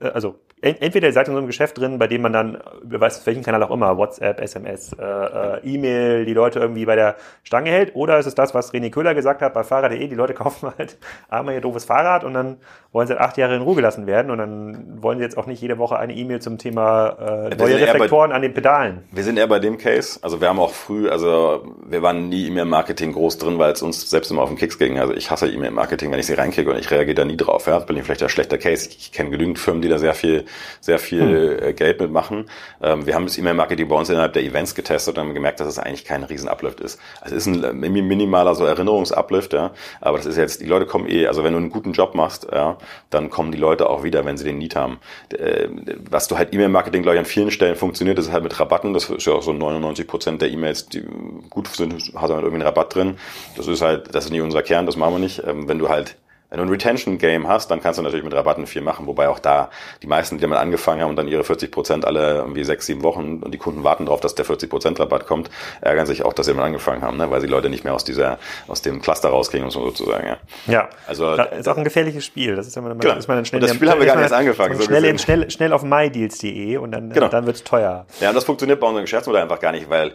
also 0.00 0.36
en 0.62 0.80
entweder 0.80 1.08
ihr 1.08 1.12
seid 1.12 1.26
in 1.26 1.34
so 1.34 1.38
einem 1.38 1.48
Geschäft 1.48 1.76
drin, 1.76 1.98
bei 1.98 2.06
dem 2.06 2.22
man 2.22 2.32
dann 2.32 2.58
über 2.84 3.00
weiß 3.00 3.26
welchen 3.26 3.42
Kanal 3.42 3.62
auch 3.64 3.70
immer, 3.72 3.98
WhatsApp, 3.98 4.40
SMS, 4.40 4.92
äh, 4.98 5.02
äh, 5.04 5.58
E-Mail, 5.64 6.24
die 6.24 6.34
Leute 6.34 6.60
irgendwie 6.60 6.86
bei 6.86 6.94
der 6.94 7.16
Stange 7.42 7.68
hält, 7.70 7.94
oder 7.96 8.18
ist 8.18 8.26
es 8.26 8.34
das, 8.36 8.54
was 8.54 8.72
René 8.72 8.90
Köhler 8.90 9.12
gesagt 9.14 9.42
hat 9.42 9.54
bei 9.54 9.64
Fahrer.de, 9.64 10.06
die 10.06 10.14
Leute 10.14 10.34
kaufen 10.42 10.72
halt 10.78 10.98
einmal 11.28 11.54
ihr 11.54 11.60
doofes 11.60 11.84
Fahrrad 11.84 12.22
und 12.24 12.32
dann 12.34 12.58
wollen 12.92 13.08
sie 13.08 13.14
halt 13.14 13.22
acht 13.22 13.36
Jahre 13.38 13.56
in 13.56 13.62
Ruhe 13.62 13.74
gelassen 13.74 14.06
werden 14.06 14.30
und 14.30 14.38
dann 14.38 15.02
wollen 15.02 15.18
sie 15.18 15.24
jetzt 15.24 15.36
auch 15.36 15.46
nicht 15.46 15.60
jede 15.60 15.78
Woche 15.78 15.98
eine 15.98 16.14
E-Mail 16.14 16.40
zum 16.40 16.58
Thema 16.58 17.48
äh, 17.50 17.54
neue 17.56 17.72
eher 17.72 17.86
bei- 17.86 17.92
Reflektoren 17.92 18.30
an 18.32 18.42
den 18.42 18.54
Pedalen. 18.54 19.02
Wir 19.10 19.24
sind 19.24 19.38
eher 19.38 19.48
bei 19.48 19.58
dem 19.58 19.78
Case. 19.78 20.20
Also 20.22 20.40
wir 20.40 20.48
haben 20.48 20.60
auch 20.60 20.72
früh, 20.74 21.08
also 21.08 21.64
wir 21.86 22.02
waren 22.02 22.28
nie 22.28 22.46
E-Mail-Marketing 22.46 23.12
groß 23.12 23.38
drin, 23.38 23.58
weil 23.58 23.72
es 23.72 23.82
uns 23.82 24.08
selbst 24.08 24.30
immer 24.30 24.42
auf 24.42 24.48
den 24.48 24.58
Keks 24.58 24.78
ging. 24.78 24.98
Also 25.00 25.12
ich 25.12 25.30
hasse 25.30 25.48
E-Mail-Marketing, 25.48 26.12
wenn 26.12 26.20
ich 26.20 26.26
sie 26.26 26.34
reinkriege 26.34 26.70
und 26.70 26.78
ich 26.78 26.90
reagiere 26.92 27.14
da 27.16 27.24
nie 27.24 27.36
drauf. 27.36 27.66
Ja, 27.66 27.80
bin 27.80 27.96
ich 27.96 28.04
vielleicht 28.04 28.22
ein 28.22 28.28
schlechter 28.28 28.58
Case. 28.58 28.88
Ich 28.90 29.10
kenne 29.10 29.30
genügend 29.30 29.58
Firmen, 29.58 29.71
die 29.80 29.88
da 29.88 29.98
sehr 29.98 30.12
viel, 30.14 30.44
sehr 30.80 30.98
viel 30.98 31.58
äh, 31.62 31.72
Geld 31.72 32.00
mitmachen. 32.00 32.50
Ähm, 32.82 33.06
wir 33.06 33.14
haben 33.14 33.24
das 33.26 33.38
E-Mail-Marketing 33.38 33.88
bei 33.88 33.96
uns 33.96 34.10
innerhalb 34.10 34.32
der 34.34 34.42
Events 34.42 34.74
getestet 34.74 35.16
und 35.16 35.24
haben 35.24 35.34
gemerkt, 35.34 35.60
dass 35.60 35.68
es 35.68 35.78
eigentlich 35.78 36.04
kein 36.04 36.24
Riesen-Uplift 36.24 36.80
ist. 36.80 37.00
Also 37.20 37.36
es 37.36 37.46
ist 37.46 37.54
ein 37.54 37.64
äh, 37.64 37.72
mini- 37.72 38.02
minimaler 38.02 38.54
so 38.54 38.64
Erinnerungs-Uplift, 38.66 39.52
ja. 39.54 39.70
Aber 40.00 40.18
das 40.18 40.26
ist 40.26 40.36
jetzt, 40.36 40.60
die 40.60 40.66
Leute 40.66 40.86
kommen 40.86 41.08
eh, 41.08 41.26
also 41.26 41.44
wenn 41.44 41.52
du 41.52 41.58
einen 41.58 41.70
guten 41.70 41.92
Job 41.92 42.14
machst, 42.14 42.46
ja, 42.52 42.76
dann 43.10 43.30
kommen 43.30 43.52
die 43.52 43.58
Leute 43.58 43.88
auch 43.88 44.02
wieder, 44.02 44.24
wenn 44.26 44.36
sie 44.36 44.44
den 44.44 44.58
Need 44.58 44.76
haben. 44.76 44.98
Äh, 45.32 45.68
Was 46.10 46.28
du 46.28 46.36
halt 46.36 46.52
E-Mail-Marketing, 46.52 47.02
glaube 47.02 47.14
ich, 47.16 47.20
an 47.20 47.24
vielen 47.26 47.50
Stellen 47.50 47.76
funktioniert, 47.76 48.18
ist 48.18 48.32
halt 48.32 48.42
mit 48.42 48.58
Rabatten. 48.58 48.92
Das 48.92 49.08
ist 49.08 49.26
ja 49.26 49.32
auch 49.34 49.42
so 49.42 49.52
99 49.52 50.06
Prozent 50.06 50.42
der 50.42 50.50
E-Mails, 50.50 50.86
die 50.88 51.02
gut 51.50 51.68
sind, 51.68 51.94
hat 52.14 52.22
halt 52.30 52.30
irgendwie 52.30 52.54
einen 52.54 52.62
Rabatt 52.62 52.94
drin. 52.94 53.16
Das 53.56 53.68
ist 53.68 53.80
halt, 53.82 54.14
das 54.14 54.24
ist 54.26 54.30
nicht 54.32 54.40
unser 54.42 54.62
Kern, 54.62 54.86
das 54.86 54.96
machen 54.96 55.14
wir 55.14 55.18
nicht. 55.20 55.42
Ähm, 55.46 55.68
Wenn 55.68 55.78
du 55.78 55.88
halt 55.88 56.16
wenn 56.52 56.58
du 56.58 56.64
ein 56.66 56.68
Retention-Game 56.68 57.48
hast, 57.48 57.70
dann 57.70 57.80
kannst 57.80 57.98
du 57.98 58.02
natürlich 58.02 58.24
mit 58.24 58.34
Rabatten 58.34 58.66
viel 58.66 58.82
machen, 58.82 59.06
wobei 59.06 59.28
auch 59.30 59.38
da 59.38 59.70
die 60.02 60.06
meisten, 60.06 60.36
die 60.36 60.42
damit 60.42 60.58
angefangen 60.58 61.00
haben 61.00 61.08
und 61.08 61.16
dann 61.16 61.26
ihre 61.26 61.44
40 61.44 61.70
Prozent 61.72 62.04
alle 62.04 62.34
irgendwie 62.36 62.62
sechs, 62.62 62.84
sieben 62.84 63.02
Wochen 63.02 63.40
und 63.42 63.52
die 63.54 63.58
Kunden 63.58 63.84
warten 63.84 64.04
darauf, 64.04 64.20
dass 64.20 64.34
der 64.34 64.44
40 64.44 64.68
Prozent 64.68 65.00
Rabatt 65.00 65.26
kommt, 65.26 65.48
ärgern 65.80 66.04
sich 66.04 66.24
auch, 66.26 66.34
dass 66.34 66.44
sie 66.44 66.52
damit 66.52 66.66
angefangen 66.66 67.00
haben, 67.00 67.16
ne? 67.16 67.30
weil 67.30 67.40
die 67.40 67.46
Leute 67.46 67.70
nicht 67.70 67.84
mehr 67.84 67.94
aus 67.94 68.04
dieser, 68.04 68.38
aus 68.68 68.82
dem 68.82 69.00
Cluster 69.00 69.30
rauskriegen, 69.30 69.66
es 69.68 69.72
so 69.74 69.82
sozusagen. 69.82 70.26
Ja. 70.26 70.36
Ja, 70.66 70.88
Also- 71.06 71.36
das 71.36 71.60
ist 71.60 71.68
auch 71.68 71.76
ein 71.78 71.84
gefährliches 71.84 72.26
Spiel. 72.26 72.54
Das 72.54 72.66
ist 72.66 72.76
man, 72.76 72.98
Genau. 72.98 73.14
ist 73.16 73.28
man 73.28 73.38
dann 73.38 73.46
schnell 73.46 73.62
Und 73.62 73.68
das 73.70 73.74
Spiel 73.76 73.90
haben 73.90 73.98
wir 74.00 74.06
gar 74.06 74.16
nicht 74.16 74.24
erst 74.24 74.34
angefangen, 74.34 74.76
so 74.76 74.82
Schnell, 74.82 75.18
schnell, 75.18 75.50
schnell 75.50 75.72
auf 75.72 75.82
mydeals.de 75.82 76.76
und 76.76 76.92
dann, 76.92 77.10
Genau. 77.10 77.28
dann 77.28 77.46
wird's 77.46 77.64
teuer. 77.64 78.04
Ja, 78.20 78.28
und 78.28 78.34
das 78.34 78.44
funktioniert 78.44 78.78
bei 78.78 78.86
unserem 78.86 79.04
Geschäftsmodell 79.04 79.42
einfach 79.42 79.60
gar 79.60 79.72
nicht, 79.72 79.88
weil 79.88 80.12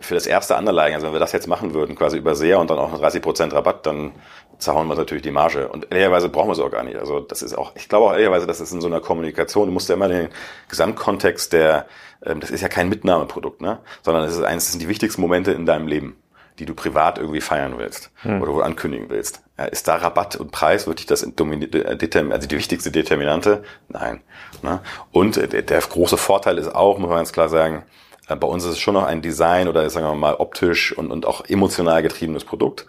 für 0.00 0.14
das 0.14 0.26
erste 0.28 0.54
Underlying, 0.54 0.94
also 0.94 1.06
wenn 1.08 1.14
wir 1.14 1.20
das 1.20 1.32
jetzt 1.32 1.48
machen 1.48 1.74
würden, 1.74 1.96
quasi 1.96 2.16
über 2.16 2.36
SEA 2.36 2.58
und 2.58 2.70
dann 2.70 2.78
auch 2.78 2.92
einen 2.92 3.02
30% 3.02 3.52
Rabatt, 3.52 3.86
dann 3.86 4.12
zerhauen 4.58 4.86
wir 4.88 4.94
natürlich 4.94 5.22
die 5.22 5.30
Marge. 5.30 5.68
Und 5.68 5.79
ehrlicherweise 5.90 6.28
brauchen 6.28 6.48
wir 6.48 6.52
es 6.52 6.60
auch 6.60 6.70
gar 6.70 6.82
nicht. 6.84 6.96
Also 6.96 7.20
das 7.20 7.42
ist 7.42 7.56
auch, 7.56 7.72
ich 7.76 7.88
glaube 7.88 8.06
auch 8.06 8.12
ehrlicherweise, 8.12 8.46
das 8.46 8.60
ist 8.60 8.72
in 8.72 8.80
so 8.80 8.86
einer 8.86 9.00
Kommunikation, 9.00 9.66
du 9.66 9.72
musst 9.72 9.88
ja 9.88 9.94
immer 9.94 10.08
den 10.08 10.28
Gesamtkontext 10.68 11.52
der, 11.52 11.86
ähm, 12.24 12.40
das 12.40 12.50
ist 12.50 12.60
ja 12.60 12.68
kein 12.68 12.88
Mitnahmeprodukt, 12.88 13.60
ne? 13.60 13.78
sondern 14.02 14.24
es 14.24 14.34
ist 14.34 14.42
eines, 14.42 14.64
das 14.64 14.72
sind 14.72 14.82
die 14.82 14.88
wichtigsten 14.88 15.20
Momente 15.20 15.52
in 15.52 15.66
deinem 15.66 15.86
Leben. 15.86 16.16
die 16.58 16.66
du 16.66 16.74
privat 16.74 17.16
irgendwie 17.16 17.40
feiern 17.40 17.78
willst 17.78 18.10
hm. 18.20 18.42
oder 18.42 18.52
wo 18.52 18.60
ankündigen 18.60 19.08
willst. 19.08 19.42
Ja, 19.56 19.64
ist 19.64 19.88
da 19.88 19.96
Rabatt 19.96 20.36
und 20.36 20.50
Preis 20.50 20.86
wirklich 20.86 21.06
das 21.06 21.22
also 21.22 22.46
die 22.46 22.56
wichtigste 22.56 22.90
Determinante? 22.90 23.62
Nein. 23.88 24.20
Ne? 24.60 24.80
Und 25.10 25.36
der, 25.36 25.62
der 25.62 25.80
große 25.80 26.18
Vorteil 26.18 26.58
ist 26.58 26.74
auch, 26.74 26.98
muss 26.98 27.08
man 27.08 27.18
ganz 27.18 27.32
klar 27.32 27.48
sagen, 27.48 27.84
äh, 28.28 28.36
bei 28.36 28.46
uns 28.46 28.64
ist 28.64 28.72
es 28.72 28.78
schon 28.78 28.94
noch 28.94 29.04
ein 29.04 29.22
Design 29.22 29.68
oder 29.68 29.88
sagen 29.90 30.06
wir 30.06 30.14
mal 30.14 30.34
optisch 30.34 30.96
und, 30.96 31.10
und 31.10 31.26
auch 31.26 31.44
emotional 31.46 32.02
getriebenes 32.02 32.44
Produkt. 32.44 32.86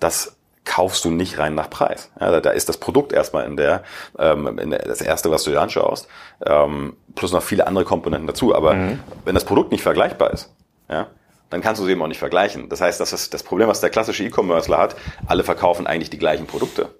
Das 0.00 0.37
kaufst 0.68 1.02
du 1.06 1.10
nicht 1.10 1.38
rein 1.38 1.54
nach 1.54 1.70
Preis. 1.70 2.10
Ja, 2.20 2.30
da, 2.30 2.40
da 2.40 2.50
ist 2.50 2.68
das 2.68 2.76
Produkt 2.76 3.12
erstmal 3.12 3.46
in 3.46 3.56
der, 3.56 3.82
ähm, 4.18 4.58
in 4.58 4.70
der, 4.70 4.80
das 4.80 5.00
erste, 5.00 5.30
was 5.30 5.42
du 5.42 5.50
dir 5.50 5.60
anschaust, 5.60 6.08
ähm, 6.44 6.94
plus 7.14 7.32
noch 7.32 7.42
viele 7.42 7.66
andere 7.66 7.84
Komponenten 7.84 8.26
dazu. 8.26 8.54
Aber 8.54 8.74
mhm. 8.74 9.00
wenn 9.24 9.34
das 9.34 9.44
Produkt 9.44 9.72
nicht 9.72 9.82
vergleichbar 9.82 10.30
ist, 10.30 10.54
ja, 10.90 11.06
dann 11.48 11.62
kannst 11.62 11.80
du 11.80 11.86
sie 11.86 11.92
eben 11.92 12.02
auch 12.02 12.06
nicht 12.06 12.18
vergleichen. 12.18 12.68
Das 12.68 12.82
heißt, 12.82 13.00
das 13.00 13.14
ist 13.14 13.32
das 13.32 13.42
Problem, 13.42 13.66
was 13.68 13.80
der 13.80 13.88
klassische 13.88 14.22
E-Commercer 14.24 14.76
hat. 14.76 14.94
Alle 15.26 15.42
verkaufen 15.42 15.86
eigentlich 15.86 16.10
die 16.10 16.18
gleichen 16.18 16.46
Produkte. 16.46 16.90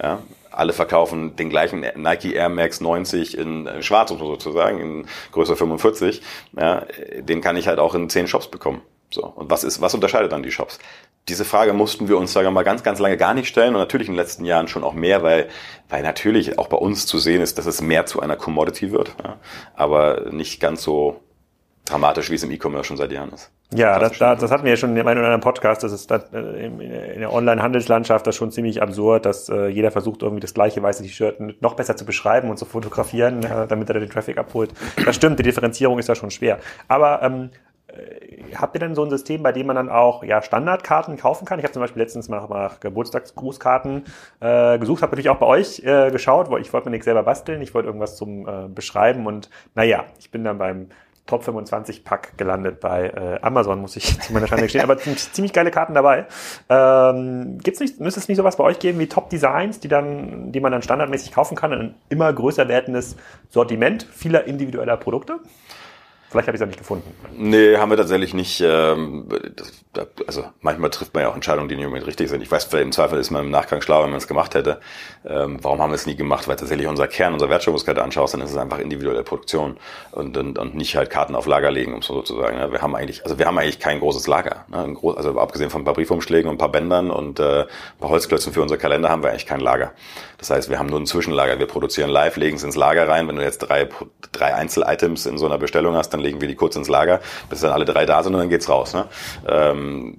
Ja, 0.00 0.20
alle 0.52 0.72
verkaufen 0.72 1.34
den 1.34 1.50
gleichen 1.50 1.84
Nike 1.96 2.34
Air 2.34 2.48
Max 2.48 2.80
90 2.80 3.36
in 3.36 3.68
schwarz, 3.80 4.10
sozusagen, 4.10 4.80
in 4.80 5.06
Größe 5.32 5.56
45. 5.56 6.22
Ja, 6.56 6.86
den 7.18 7.40
kann 7.40 7.56
ich 7.56 7.66
halt 7.66 7.80
auch 7.80 7.94
in 7.94 8.08
zehn 8.08 8.28
Shops 8.28 8.48
bekommen. 8.48 8.82
So. 9.10 9.24
Und 9.24 9.50
was 9.50 9.64
ist, 9.64 9.80
was 9.80 9.94
unterscheidet 9.94 10.30
dann 10.30 10.44
die 10.44 10.52
Shops? 10.52 10.78
Diese 11.30 11.44
Frage 11.44 11.72
mussten 11.72 12.08
wir 12.08 12.18
uns, 12.18 12.32
sagen 12.32 12.48
wir 12.48 12.50
mal, 12.50 12.64
ganz, 12.64 12.82
ganz 12.82 12.98
lange 12.98 13.16
gar 13.16 13.34
nicht 13.34 13.46
stellen 13.46 13.74
und 13.74 13.80
natürlich 13.80 14.08
in 14.08 14.14
den 14.14 14.18
letzten 14.18 14.44
Jahren 14.44 14.66
schon 14.66 14.82
auch 14.82 14.94
mehr, 14.94 15.22
weil, 15.22 15.48
weil 15.88 16.02
natürlich 16.02 16.58
auch 16.58 16.66
bei 16.66 16.76
uns 16.76 17.06
zu 17.06 17.18
sehen 17.18 17.40
ist, 17.40 17.56
dass 17.56 17.66
es 17.66 17.80
mehr 17.80 18.04
zu 18.04 18.20
einer 18.20 18.34
Commodity 18.34 18.90
wird, 18.90 19.14
ja, 19.22 19.36
aber 19.74 20.32
nicht 20.32 20.60
ganz 20.60 20.82
so 20.82 21.20
dramatisch, 21.84 22.30
wie 22.30 22.34
es 22.34 22.42
im 22.42 22.50
E-Commerce 22.50 22.84
schon 22.84 22.96
seit 22.96 23.12
Jahren 23.12 23.30
ist. 23.32 23.50
Ja, 23.72 24.00
das, 24.00 24.18
das, 24.18 24.40
das 24.40 24.50
hatten 24.50 24.64
wir 24.64 24.70
ja 24.70 24.76
schon 24.76 24.96
in 24.96 25.06
einem 25.06 25.18
oder 25.18 25.26
anderen 25.26 25.40
Podcast. 25.40 25.84
Das 25.84 25.92
ist 25.92 26.10
das, 26.10 26.24
äh, 26.32 26.66
in 26.66 27.20
der 27.20 27.32
Online-Handelslandschaft 27.32 28.26
das 28.26 28.34
schon 28.34 28.50
ziemlich 28.50 28.82
absurd, 28.82 29.24
dass 29.24 29.48
äh, 29.48 29.68
jeder 29.68 29.92
versucht, 29.92 30.22
irgendwie 30.22 30.40
das 30.40 30.54
gleiche 30.54 30.82
weiße 30.82 31.04
T-Shirt 31.04 31.62
noch 31.62 31.74
besser 31.74 31.96
zu 31.96 32.04
beschreiben 32.04 32.50
und 32.50 32.56
zu 32.56 32.64
fotografieren, 32.64 33.44
äh, 33.44 33.68
damit 33.68 33.88
er 33.88 34.00
den 34.00 34.10
Traffic 34.10 34.38
abholt. 34.38 34.72
Das 35.04 35.14
stimmt, 35.14 35.38
die 35.38 35.44
Differenzierung 35.44 36.00
ist 36.00 36.08
da 36.08 36.16
schon 36.16 36.32
schwer. 36.32 36.58
Aber 36.88 37.22
ähm, 37.22 37.50
äh, 37.52 37.69
habt 38.56 38.76
ihr 38.76 38.80
denn 38.80 38.94
so 38.94 39.04
ein 39.04 39.10
System, 39.10 39.42
bei 39.42 39.52
dem 39.52 39.66
man 39.66 39.76
dann 39.76 39.88
auch 39.88 40.22
ja, 40.24 40.42
Standardkarten 40.42 41.16
kaufen 41.16 41.44
kann? 41.44 41.58
Ich 41.58 41.64
habe 41.64 41.72
zum 41.72 41.80
Beispiel 41.80 42.02
letztens 42.02 42.28
mal 42.28 42.46
nach 42.48 42.80
Geburtstagsgrußkarten 42.80 44.04
äh, 44.40 44.78
gesucht, 44.78 45.02
habe 45.02 45.12
natürlich 45.12 45.30
auch 45.30 45.38
bei 45.38 45.46
euch 45.46 45.80
äh, 45.84 46.10
geschaut, 46.10 46.50
weil 46.50 46.60
ich 46.60 46.72
wollte 46.72 46.86
mir 46.86 46.92
nichts 46.92 47.04
selber 47.04 47.22
basteln, 47.22 47.62
ich 47.62 47.74
wollte 47.74 47.86
irgendwas 47.86 48.16
zum 48.16 48.46
äh, 48.46 48.68
Beschreiben 48.68 49.26
und 49.26 49.50
naja, 49.74 50.04
ich 50.18 50.30
bin 50.30 50.44
dann 50.44 50.58
beim 50.58 50.88
Top 51.26 51.44
25 51.44 52.02
Pack 52.02 52.36
gelandet 52.36 52.80
bei 52.80 53.06
äh, 53.08 53.38
Amazon, 53.42 53.80
muss 53.80 53.96
ich 53.96 54.20
zu 54.20 54.32
meiner 54.32 54.48
Schande 54.48 54.64
gestehen. 54.64 54.82
Aber 54.82 54.98
ziemlich 54.98 55.52
geile 55.52 55.70
Karten 55.70 55.94
dabei. 55.94 56.26
Ähm, 56.68 57.58
gibt's 57.58 57.78
nicht, 57.78 58.00
müsste 58.00 58.18
es 58.18 58.28
nicht 58.28 58.36
sowas 58.36 58.56
bei 58.56 58.64
euch 58.64 58.80
geben 58.80 58.98
wie 58.98 59.06
Top 59.06 59.30
Designs, 59.30 59.78
die 59.78 59.86
dann, 59.86 60.50
die 60.50 60.58
man 60.58 60.72
dann 60.72 60.82
standardmäßig 60.82 61.30
kaufen 61.32 61.56
kann? 61.56 61.72
Ein 61.72 61.94
immer 62.08 62.32
größer 62.32 62.66
werdendes 62.66 63.16
Sortiment 63.48 64.02
vieler 64.12 64.44
individueller 64.44 64.96
Produkte? 64.96 65.38
Vielleicht 66.30 66.46
habe 66.46 66.56
ich 66.56 66.60
es 66.60 66.60
ja 66.60 66.66
nicht 66.66 66.78
gefunden. 66.78 67.12
Nee, 67.36 67.76
haben 67.76 67.90
wir 67.90 67.96
tatsächlich 67.96 68.34
nicht. 68.34 68.60
Ähm, 68.60 69.26
das, 69.56 69.72
also 70.28 70.44
manchmal 70.60 70.90
trifft 70.90 71.12
man 71.12 71.24
ja 71.24 71.28
auch 71.28 71.34
Entscheidungen, 71.34 71.68
die 71.68 71.74
nicht 71.74 71.86
unbedingt 71.86 72.06
richtig 72.06 72.28
sind. 72.28 72.40
Ich 72.40 72.48
weiß, 72.48 72.72
im 72.74 72.92
Zweifel 72.92 73.18
ist 73.18 73.32
man 73.32 73.46
im 73.46 73.50
Nachgang 73.50 73.82
schlauer, 73.82 74.04
wenn 74.04 74.10
man 74.10 74.18
es 74.18 74.28
gemacht 74.28 74.54
hätte. 74.54 74.78
Ähm, 75.28 75.58
warum 75.60 75.82
haben 75.82 75.90
wir 75.90 75.96
es 75.96 76.06
nie 76.06 76.14
gemacht? 76.14 76.46
Weil 76.46 76.54
tatsächlich 76.54 76.86
unser 76.86 77.08
Kern, 77.08 77.32
unsere 77.32 77.50
Wertschöpfungskette 77.50 78.00
anschaust, 78.00 78.34
dann 78.34 78.42
ist 78.42 78.52
es 78.52 78.56
einfach 78.56 78.78
individuelle 78.78 79.24
Produktion 79.24 79.76
und, 80.12 80.36
und, 80.36 80.56
und 80.56 80.76
nicht 80.76 80.94
halt 80.94 81.10
Karten 81.10 81.34
auf 81.34 81.46
Lager 81.46 81.72
legen, 81.72 81.94
um 81.94 81.98
es 81.98 82.06
so 82.06 82.22
zu 82.22 82.36
sagen. 82.36 82.58
Ne? 82.58 82.70
Wir 82.70 82.80
haben 82.80 82.94
eigentlich, 82.94 83.24
also 83.24 83.36
wir 83.40 83.46
haben 83.46 83.58
eigentlich 83.58 83.80
kein 83.80 83.98
großes 83.98 84.28
Lager. 84.28 84.66
Ne? 84.68 84.94
Groß, 84.94 85.16
also 85.16 85.36
abgesehen 85.36 85.70
von 85.70 85.82
ein 85.82 85.84
paar 85.84 85.94
Briefumschlägen 85.94 86.48
und 86.48 86.54
ein 86.54 86.58
paar 86.58 86.70
Bändern 86.70 87.10
und 87.10 87.40
äh, 87.40 87.62
ein 87.62 87.66
paar 87.98 88.10
Holzklötzen 88.10 88.52
für 88.52 88.62
unsere 88.62 88.78
Kalender 88.78 89.08
haben 89.08 89.24
wir 89.24 89.30
eigentlich 89.30 89.46
kein 89.46 89.58
Lager. 89.58 89.94
Das 90.38 90.48
heißt, 90.48 90.70
wir 90.70 90.78
haben 90.78 90.86
nur 90.86 91.00
ein 91.00 91.06
Zwischenlager. 91.06 91.58
Wir 91.58 91.66
produzieren 91.66 92.08
live, 92.08 92.36
legen 92.36 92.56
es 92.56 92.62
ins 92.62 92.76
Lager 92.76 93.08
rein. 93.08 93.26
Wenn 93.26 93.36
du 93.36 93.42
jetzt 93.42 93.58
drei, 93.58 93.88
drei 94.32 94.54
Einzel-Items 94.54 95.26
in 95.26 95.36
so 95.36 95.46
einer 95.46 95.58
Bestellung 95.58 95.96
hast, 95.96 96.10
dann 96.10 96.19
legen 96.20 96.40
wir 96.40 96.48
die 96.48 96.54
kurz 96.54 96.76
ins 96.76 96.88
Lager, 96.88 97.20
bis 97.48 97.60
dann 97.60 97.72
alle 97.72 97.84
drei 97.84 98.06
da 98.06 98.22
sind 98.22 98.34
und 98.34 98.40
dann 98.40 98.50
geht's 98.50 98.68
raus. 98.68 98.94
Ne? 98.94 99.06
Ähm, 99.48 100.18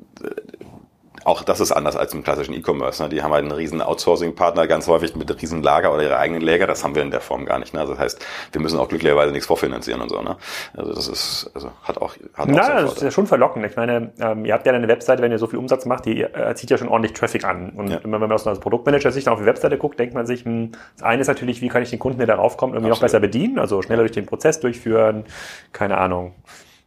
auch 1.24 1.44
das 1.44 1.60
ist 1.60 1.72
anders 1.72 1.96
als 1.96 2.14
im 2.14 2.24
klassischen 2.24 2.54
E-Commerce. 2.54 3.02
Ne? 3.04 3.10
Die 3.10 3.22
haben 3.22 3.32
halt 3.32 3.44
einen 3.44 3.52
riesen 3.52 3.82
Outsourcing-Partner, 3.82 4.68
ganz 4.68 4.88
häufig 4.88 5.16
mit 5.16 5.42
riesen 5.42 5.62
Lager 5.62 5.94
oder 5.94 6.04
ihre 6.04 6.18
eigenen 6.18 6.42
Läger. 6.42 6.68
Das 6.68 6.84
haben 6.84 6.96
wir 6.96 7.02
in 7.02 7.12
der 7.12 7.22
Form 7.22 7.46
gar 7.46 7.60
nicht. 7.60 7.74
Ne? 7.74 7.80
Also 7.80 7.94
das 7.94 8.02
heißt, 8.02 8.26
wir 8.52 8.62
müssen 8.62 8.80
auch 8.80 8.88
glücklicherweise 8.88 9.32
nichts 9.32 9.48
vorfinanzieren 9.48 10.02
und 10.02 10.10
so. 10.10 10.22
Ne? 10.22 10.38
Also 10.76 10.94
das 10.94 11.08
ist, 11.08 11.52
also 11.54 11.72
hat 11.84 11.98
auch, 12.00 12.16
hat 12.34 12.48
Na, 12.50 12.62
auch 12.62 12.82
das 12.82 12.94
ist 12.94 13.02
ja 13.04 13.12
schon 13.12 13.28
verlockend. 13.28 13.66
Ich 13.66 13.76
meine, 13.76 14.12
ähm, 14.20 14.46
ihr 14.46 14.54
habt 14.54 14.66
ja 14.66 14.74
eine 14.74 14.88
Webseite, 14.88 15.22
wenn 15.22 15.32
ihr 15.32 15.40
so 15.40 15.48
viel 15.48 15.60
Umsatz 15.60 15.86
macht, 15.86 16.06
die 16.06 16.22
äh, 16.22 16.56
zieht 16.56 16.70
ja 16.70 16.78
schon 16.78 16.88
ordentlich 16.88 17.14
Traffic 17.14 17.44
an. 17.44 17.72
Und 17.72 17.90
ja. 17.90 18.00
wenn 18.04 18.20
man 18.20 18.32
aus 18.32 18.48
einer 18.48 18.58
Produktmanager-Sicht 18.60 19.28
auf 19.30 19.40
die 19.40 19.46
Webseite 19.46 19.78
guckt, 19.78 20.00
denkt 20.00 20.16
man 20.16 20.26
sich, 20.26 20.46
mh, 20.46 20.52
hm, 20.52 20.72
das 20.98 21.04
eine 21.04 21.22
ist 21.22 21.28
natürlich, 21.28 21.62
wie 21.62 21.68
kann 21.68 21.84
ich 21.84 21.90
den 21.90 22.00
Kunden, 22.00 22.18
der 22.18 22.28
darauf 22.28 22.58
kommt, 22.58 22.74
irgendwie 22.74 22.92
Absolut. 22.92 22.98
noch 22.98 23.06
besser 23.06 23.20
bedienen, 23.20 23.60
also 23.60 23.82
schneller 23.82 24.02
durch 24.02 24.12
den 24.12 24.26
Prozess 24.26 24.60
durchführen, 24.60 25.26
keine 25.72 25.98
Ahnung 25.98 26.34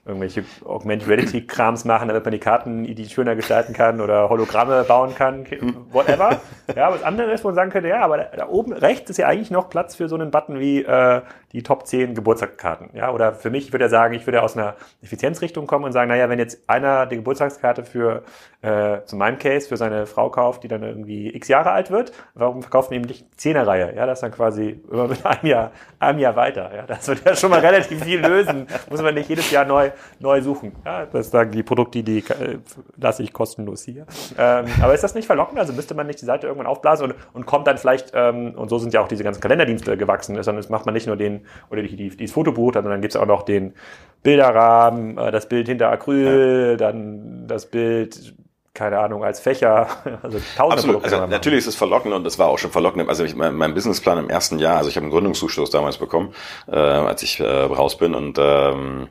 irgendwelche 0.07 0.45
Augmented 0.64 1.09
Reality 1.09 1.47
Krams 1.47 1.85
machen, 1.85 2.09
damit 2.09 2.25
man 2.25 2.33
die 2.33 2.38
Karten 2.38 2.85
die 2.85 3.09
schöner 3.09 3.35
gestalten 3.37 3.73
kann 3.73 4.01
oder 4.01 4.29
Hologramme 4.29 4.85
bauen 4.85 5.14
kann, 5.14 5.47
whatever. 5.93 6.40
Ja, 6.75 6.87
aber 6.87 6.97
das 6.97 7.05
andere 7.05 7.31
ist, 7.33 7.45
wo 7.45 7.49
man 7.49 7.55
sagen 7.55 7.71
könnte, 7.71 7.90
ja, 7.90 8.01
aber 8.01 8.17
da, 8.19 8.49
oben 8.49 8.73
rechts 8.73 9.11
ist 9.11 9.19
ja 9.19 9.27
eigentlich 9.27 9.51
noch 9.51 9.69
Platz 9.69 9.95
für 9.95 10.09
so 10.09 10.14
einen 10.14 10.31
Button 10.31 10.59
wie 10.59 10.83
äh, 10.83 11.21
die 11.55 11.62
Top 11.62 11.87
10 11.87 12.14
Geburtstagskarten. 12.14 12.90
Ja, 12.95 13.12
oder 13.12 13.33
für 13.33 13.49
mich, 13.49 13.67
ich 13.67 13.73
würde 13.73 13.85
ja 13.85 13.88
sagen, 13.88 14.12
ich 14.14 14.27
würde 14.27 14.43
aus 14.43 14.57
einer 14.57 14.75
Effizienzrichtung 15.03 15.69
kommen 15.69 15.85
und 15.85 15.93
sagen, 15.93 16.09
naja, 16.09 16.29
wenn 16.29 16.40
jetzt 16.40 16.69
einer 16.69 17.07
die 17.07 17.17
Geburtstagskarte 17.17 17.85
für, 17.85 18.25
äh, 18.61 19.05
zu 19.05 19.14
meinem 19.14 19.38
Case, 19.38 19.69
für 19.69 19.77
seine 19.77 20.07
Frau 20.07 20.31
kauft, 20.31 20.64
die 20.64 20.69
dann 20.69 20.83
irgendwie 20.83 21.33
x 21.35 21.47
Jahre 21.47 21.71
alt 21.71 21.93
wird, 21.93 22.12
warum 22.35 22.62
verkauft 22.62 22.90
man 22.90 23.01
ihm 23.01 23.07
nicht 23.07 23.40
Zehnerreihe? 23.40 23.95
Ja, 23.95 24.05
das 24.05 24.19
ist 24.19 24.23
dann 24.25 24.33
quasi 24.33 24.81
immer 24.90 25.07
mit 25.07 25.25
einem 25.25 25.47
Jahr, 25.47 25.71
einem 26.01 26.19
Jahr 26.19 26.35
weiter. 26.35 26.75
Ja, 26.75 26.83
das 26.87 27.07
wird 27.07 27.25
ja 27.25 27.37
schon 27.37 27.51
mal 27.51 27.61
relativ 27.61 28.03
viel 28.03 28.21
lösen. 28.21 28.67
Muss 28.90 29.01
man 29.01 29.14
nicht 29.14 29.29
jedes 29.29 29.49
Jahr 29.53 29.64
neu, 29.64 29.93
neu 30.19 30.43
suchen. 30.43 30.73
Ja, 30.85 31.07
das 31.07 31.31
sagen 31.31 31.53
die 31.53 31.62
Produkte, 31.62 32.03
die 32.03 32.19
äh, 32.19 32.59
lasse 32.97 33.23
ich 33.23 33.33
kostenlos 33.33 33.85
hier. 33.85 34.07
Ähm, 34.37 34.67
aber 34.83 34.93
ist 34.93 35.05
das 35.05 35.14
nicht 35.14 35.27
verlockend? 35.27 35.61
Also 35.61 35.73
müsste 35.73 35.95
man 35.95 36.09
nicht 36.09 36.21
die 36.21 36.27
Seite 36.27 36.49
irgendwann 36.49 36.67
aufblasen 36.67 37.12
und, 37.12 37.14
und 37.33 37.47
kommt 37.47 37.69
dann 37.69 37.79
vielleicht, 37.79 38.11
ähm, 38.12 38.55
und 38.57 38.71
so 38.71 38.79
sind 38.79 38.93
ja 38.93 39.01
auch 39.01 39.09
diese 39.09 39.23
ganzen 39.23 39.40
Kalenderdienste 39.40 39.97
gewachsen, 39.97 40.35
sondern 40.43 40.59
es 40.59 40.69
macht 40.69 40.85
man 40.85 40.95
nicht 40.95 41.07
nur 41.07 41.17
den 41.17 41.44
oder 41.71 41.83
die, 41.83 41.97
die, 41.97 42.09
die 42.11 42.25
das 42.25 42.33
Fotobuch, 42.33 42.73
dann, 42.73 42.85
dann 42.85 43.01
gibt 43.01 43.15
es 43.15 43.21
auch 43.21 43.27
noch 43.27 43.43
den 43.43 43.75
Bilderrahmen, 44.23 45.19
äh, 45.19 45.31
das 45.31 45.49
Bild 45.49 45.69
hinter 45.69 45.91
Acryl, 45.91 46.71
ja. 46.73 46.77
dann 46.77 47.47
das 47.47 47.67
Bild 47.67 48.35
keine 48.75 48.99
Ahnung, 48.99 49.23
als 49.23 49.39
Fächer, 49.39 49.87
also 50.23 50.41
tausende 50.57 50.97
Absolut. 50.97 51.05
Also 51.05 51.27
natürlich 51.29 51.61
ist 51.61 51.69
es 51.69 51.77
verlockend 51.77 52.13
und 52.13 52.27
es 52.27 52.39
war 52.41 52.49
auch 52.49 52.59
schon 52.59 52.73
verlockend. 52.73 53.09
Also 53.09 53.25
ich, 53.25 53.37
mein, 53.37 53.55
mein 53.55 53.73
Businessplan 53.73 54.19
im 54.19 54.29
ersten 54.29 54.59
Jahr, 54.59 54.79
also 54.79 54.91
ich 54.91 54.97
habe 54.97 55.05
einen 55.05 55.13
Gründungszuschuss 55.13 55.71
damals 55.71 55.99
bekommen, 55.99 56.35
äh, 56.67 56.75
als 56.75 57.23
ich 57.23 57.39
äh, 57.39 57.45
raus 57.45 57.97
bin 57.97 58.15
und 58.17 58.37
ähm, 58.41 59.09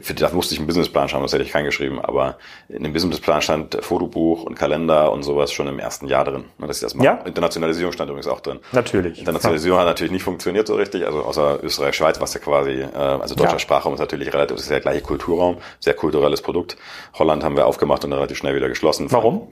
für 0.00 0.14
das 0.14 0.32
musste 0.32 0.54
ich 0.54 0.60
einen 0.60 0.66
Businessplan 0.66 1.08
schreiben, 1.08 1.22
das 1.22 1.32
hätte 1.32 1.44
ich 1.44 1.50
keinen 1.50 1.66
geschrieben, 1.66 2.00
aber 2.00 2.38
in 2.68 2.82
dem 2.82 2.92
Businessplan 2.92 3.42
stand 3.42 3.78
Fotobuch 3.80 4.44
und 4.44 4.54
Kalender 4.54 5.12
und 5.12 5.22
sowas 5.22 5.52
schon 5.52 5.68
im 5.68 5.78
ersten 5.78 6.06
Jahr 6.08 6.24
drin, 6.24 6.44
ne, 6.58 6.66
dass 6.66 6.78
ich 6.78 6.82
das 6.82 6.94
mache. 6.94 7.06
Ja. 7.06 7.14
Internationalisierung 7.24 7.92
stand 7.92 8.10
übrigens 8.10 8.28
auch 8.28 8.40
drin. 8.40 8.60
Natürlich. 8.72 9.18
Internationalisierung 9.18 9.78
ja. 9.78 9.82
hat 9.82 9.88
natürlich 9.88 10.12
nicht 10.12 10.22
funktioniert 10.22 10.66
so 10.66 10.74
richtig, 10.74 11.06
also 11.06 11.22
außer 11.22 11.62
Österreich, 11.62 11.94
Schweiz, 11.94 12.20
was 12.20 12.34
ja 12.34 12.40
quasi, 12.40 12.80
äh, 12.80 12.96
also 12.96 13.34
deutscher 13.34 13.52
ja. 13.52 13.58
Sprachraum 13.58 13.94
ist 13.94 14.00
natürlich 14.00 14.32
relativ, 14.32 14.56
das 14.56 14.62
ist 14.62 14.70
der 14.70 14.80
gleiche 14.80 15.02
Kulturraum, 15.02 15.58
sehr 15.80 15.94
kulturelles 15.94 16.42
Produkt. 16.42 16.76
Holland 17.14 17.44
haben 17.44 17.56
wir 17.56 17.66
aufgemacht 17.66 18.04
und 18.04 18.12
relativ 18.12 18.38
schnell 18.38 18.54
wieder 18.54 18.68
geschlossen. 18.68 19.10
Warum? 19.10 19.48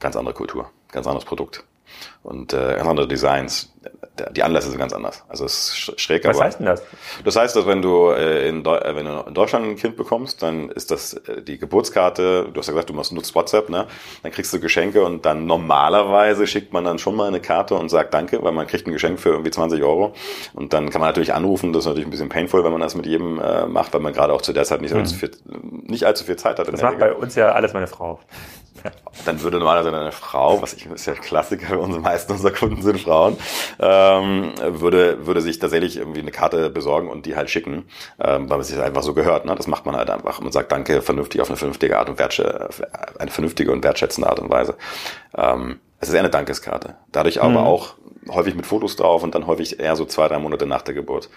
Ganz 0.00 0.16
andere 0.16 0.34
Kultur, 0.34 0.70
ganz 0.90 1.06
anderes 1.06 1.24
Produkt 1.24 1.64
und 2.24 2.52
äh, 2.52 2.74
ganz 2.76 2.88
andere 2.88 3.06
Designs. 3.06 3.70
Die 4.34 4.42
Anlässe 4.42 4.70
sind 4.70 4.78
ganz 4.78 4.92
anders. 4.92 5.24
Also 5.28 5.44
es 5.44 5.70
ist 5.70 6.00
schräg. 6.00 6.24
Was 6.24 6.36
aber, 6.36 6.46
heißt 6.46 6.60
denn 6.60 6.66
das? 6.66 6.82
Das 7.24 7.36
heißt, 7.36 7.56
dass 7.56 7.66
wenn 7.66 7.82
du, 7.82 8.10
äh, 8.10 8.48
in, 8.48 8.62
Deu 8.62 8.76
äh, 8.76 8.94
wenn 8.94 9.06
du 9.06 9.24
in 9.26 9.34
Deutschland 9.34 9.66
ein 9.66 9.76
Kind 9.76 9.96
bekommst, 9.96 10.42
dann 10.42 10.70
ist 10.70 10.90
das 10.90 11.14
äh, 11.14 11.42
die 11.42 11.58
Geburtskarte, 11.58 12.48
du 12.52 12.60
hast 12.60 12.68
ja 12.68 12.72
gesagt, 12.72 12.90
du 12.90 12.94
nutzt 12.94 13.34
WhatsApp, 13.34 13.68
ne? 13.68 13.86
Dann 14.22 14.32
kriegst 14.32 14.52
du 14.52 14.60
Geschenke 14.60 15.04
und 15.04 15.26
dann 15.26 15.46
normalerweise 15.46 16.46
schickt 16.46 16.72
man 16.72 16.84
dann 16.84 16.98
schon 16.98 17.16
mal 17.16 17.28
eine 17.28 17.40
Karte 17.40 17.74
und 17.74 17.88
sagt 17.88 18.14
Danke, 18.14 18.42
weil 18.42 18.52
man 18.52 18.66
kriegt 18.66 18.86
ein 18.86 18.92
Geschenk 18.92 19.18
für 19.18 19.30
irgendwie 19.30 19.50
20 19.50 19.82
Euro. 19.82 20.14
Und 20.54 20.72
dann 20.72 20.90
kann 20.90 21.00
man 21.00 21.10
natürlich 21.10 21.34
anrufen, 21.34 21.72
das 21.72 21.80
ist 21.80 21.86
natürlich 21.86 22.06
ein 22.06 22.10
bisschen 22.10 22.28
painful, 22.28 22.64
wenn 22.64 22.72
man 22.72 22.80
das 22.80 22.94
mit 22.94 23.06
jedem 23.06 23.40
äh, 23.40 23.66
macht, 23.66 23.92
weil 23.92 24.00
man 24.00 24.12
gerade 24.12 24.32
auch 24.32 24.42
zu 24.42 24.52
der 24.52 24.64
Zeit 24.64 24.80
nicht, 24.80 24.94
mhm. 24.94 25.00
allzu, 25.00 25.16
viel, 25.16 25.32
nicht 25.82 26.04
allzu 26.04 26.24
viel 26.24 26.36
Zeit 26.36 26.58
hat. 26.58 26.72
Das 26.72 26.82
macht 26.82 27.00
bei 27.00 27.12
uns 27.12 27.34
ja 27.34 27.52
alles 27.52 27.74
meine 27.74 27.88
Frau. 27.88 28.20
Dann 29.24 29.40
würde 29.40 29.58
normalerweise 29.58 29.96
eine 29.96 30.12
Frau, 30.12 30.60
was 30.60 30.74
ich, 30.74 30.86
ist 30.86 31.06
ja 31.06 31.14
Klassiker, 31.14 31.78
unsere 31.84 32.02
meisten 32.02 32.32
unserer 32.32 32.52
Kunden 32.52 32.82
sind 32.82 33.00
Frauen, 33.00 33.36
ähm, 33.78 34.52
würde, 34.58 35.26
würde 35.26 35.40
sich 35.40 35.58
tatsächlich 35.58 35.96
irgendwie 35.96 36.20
eine 36.20 36.30
Karte 36.30 36.70
besorgen 36.70 37.08
und 37.08 37.26
die 37.26 37.36
halt 37.36 37.50
schicken, 37.50 37.84
ähm, 38.20 38.50
weil 38.50 38.60
es 38.60 38.68
sich 38.68 38.80
einfach 38.80 39.02
so 39.02 39.14
gehört. 39.14 39.44
Ne? 39.44 39.54
Das 39.54 39.66
macht 39.66 39.86
man 39.86 39.96
halt 39.96 40.10
einfach. 40.10 40.40
Man 40.40 40.52
sagt 40.52 40.72
Danke 40.72 41.02
vernünftig 41.02 41.40
auf 41.40 41.48
eine 41.48 41.56
vernünftige 41.56 41.98
Art 41.98 42.08
und 42.08 42.18
wertschä 42.18 42.44
eine 43.18 43.30
vernünftige 43.30 43.70
und 43.70 43.84
wertschätzende 43.84 44.28
Art 44.28 44.40
und 44.40 44.50
Weise. 44.50 44.76
Ähm, 45.36 45.80
es 46.00 46.08
ist 46.08 46.14
eher 46.14 46.20
eine 46.20 46.30
Dankeskarte. 46.30 46.96
Dadurch 47.12 47.40
aber 47.40 47.50
mhm. 47.50 47.66
auch 47.66 47.94
häufig 48.28 48.54
mit 48.54 48.66
Fotos 48.66 48.96
drauf 48.96 49.22
und 49.22 49.34
dann 49.34 49.46
häufig 49.46 49.80
eher 49.80 49.96
so 49.96 50.04
zwei, 50.04 50.28
drei 50.28 50.38
Monate 50.38 50.66
nach 50.66 50.82
der 50.82 50.94
Geburt. 50.94 51.28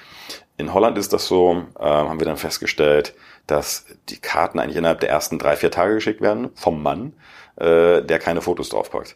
In 0.57 0.73
Holland 0.73 0.97
ist 0.97 1.13
das 1.13 1.27
so, 1.27 1.63
äh, 1.79 1.83
haben 1.83 2.19
wir 2.19 2.25
dann 2.25 2.37
festgestellt, 2.37 3.13
dass 3.45 3.85
die 4.09 4.17
Karten 4.17 4.59
eigentlich 4.59 4.77
innerhalb 4.77 4.99
der 4.99 5.09
ersten 5.09 5.39
drei, 5.39 5.55
vier 5.55 5.71
Tage 5.71 5.95
geschickt 5.95 6.21
werden 6.21 6.49
vom 6.55 6.81
Mann, 6.81 7.13
äh, 7.57 8.01
der 8.01 8.19
keine 8.19 8.41
Fotos 8.41 8.69
draufpackt. 8.69 9.15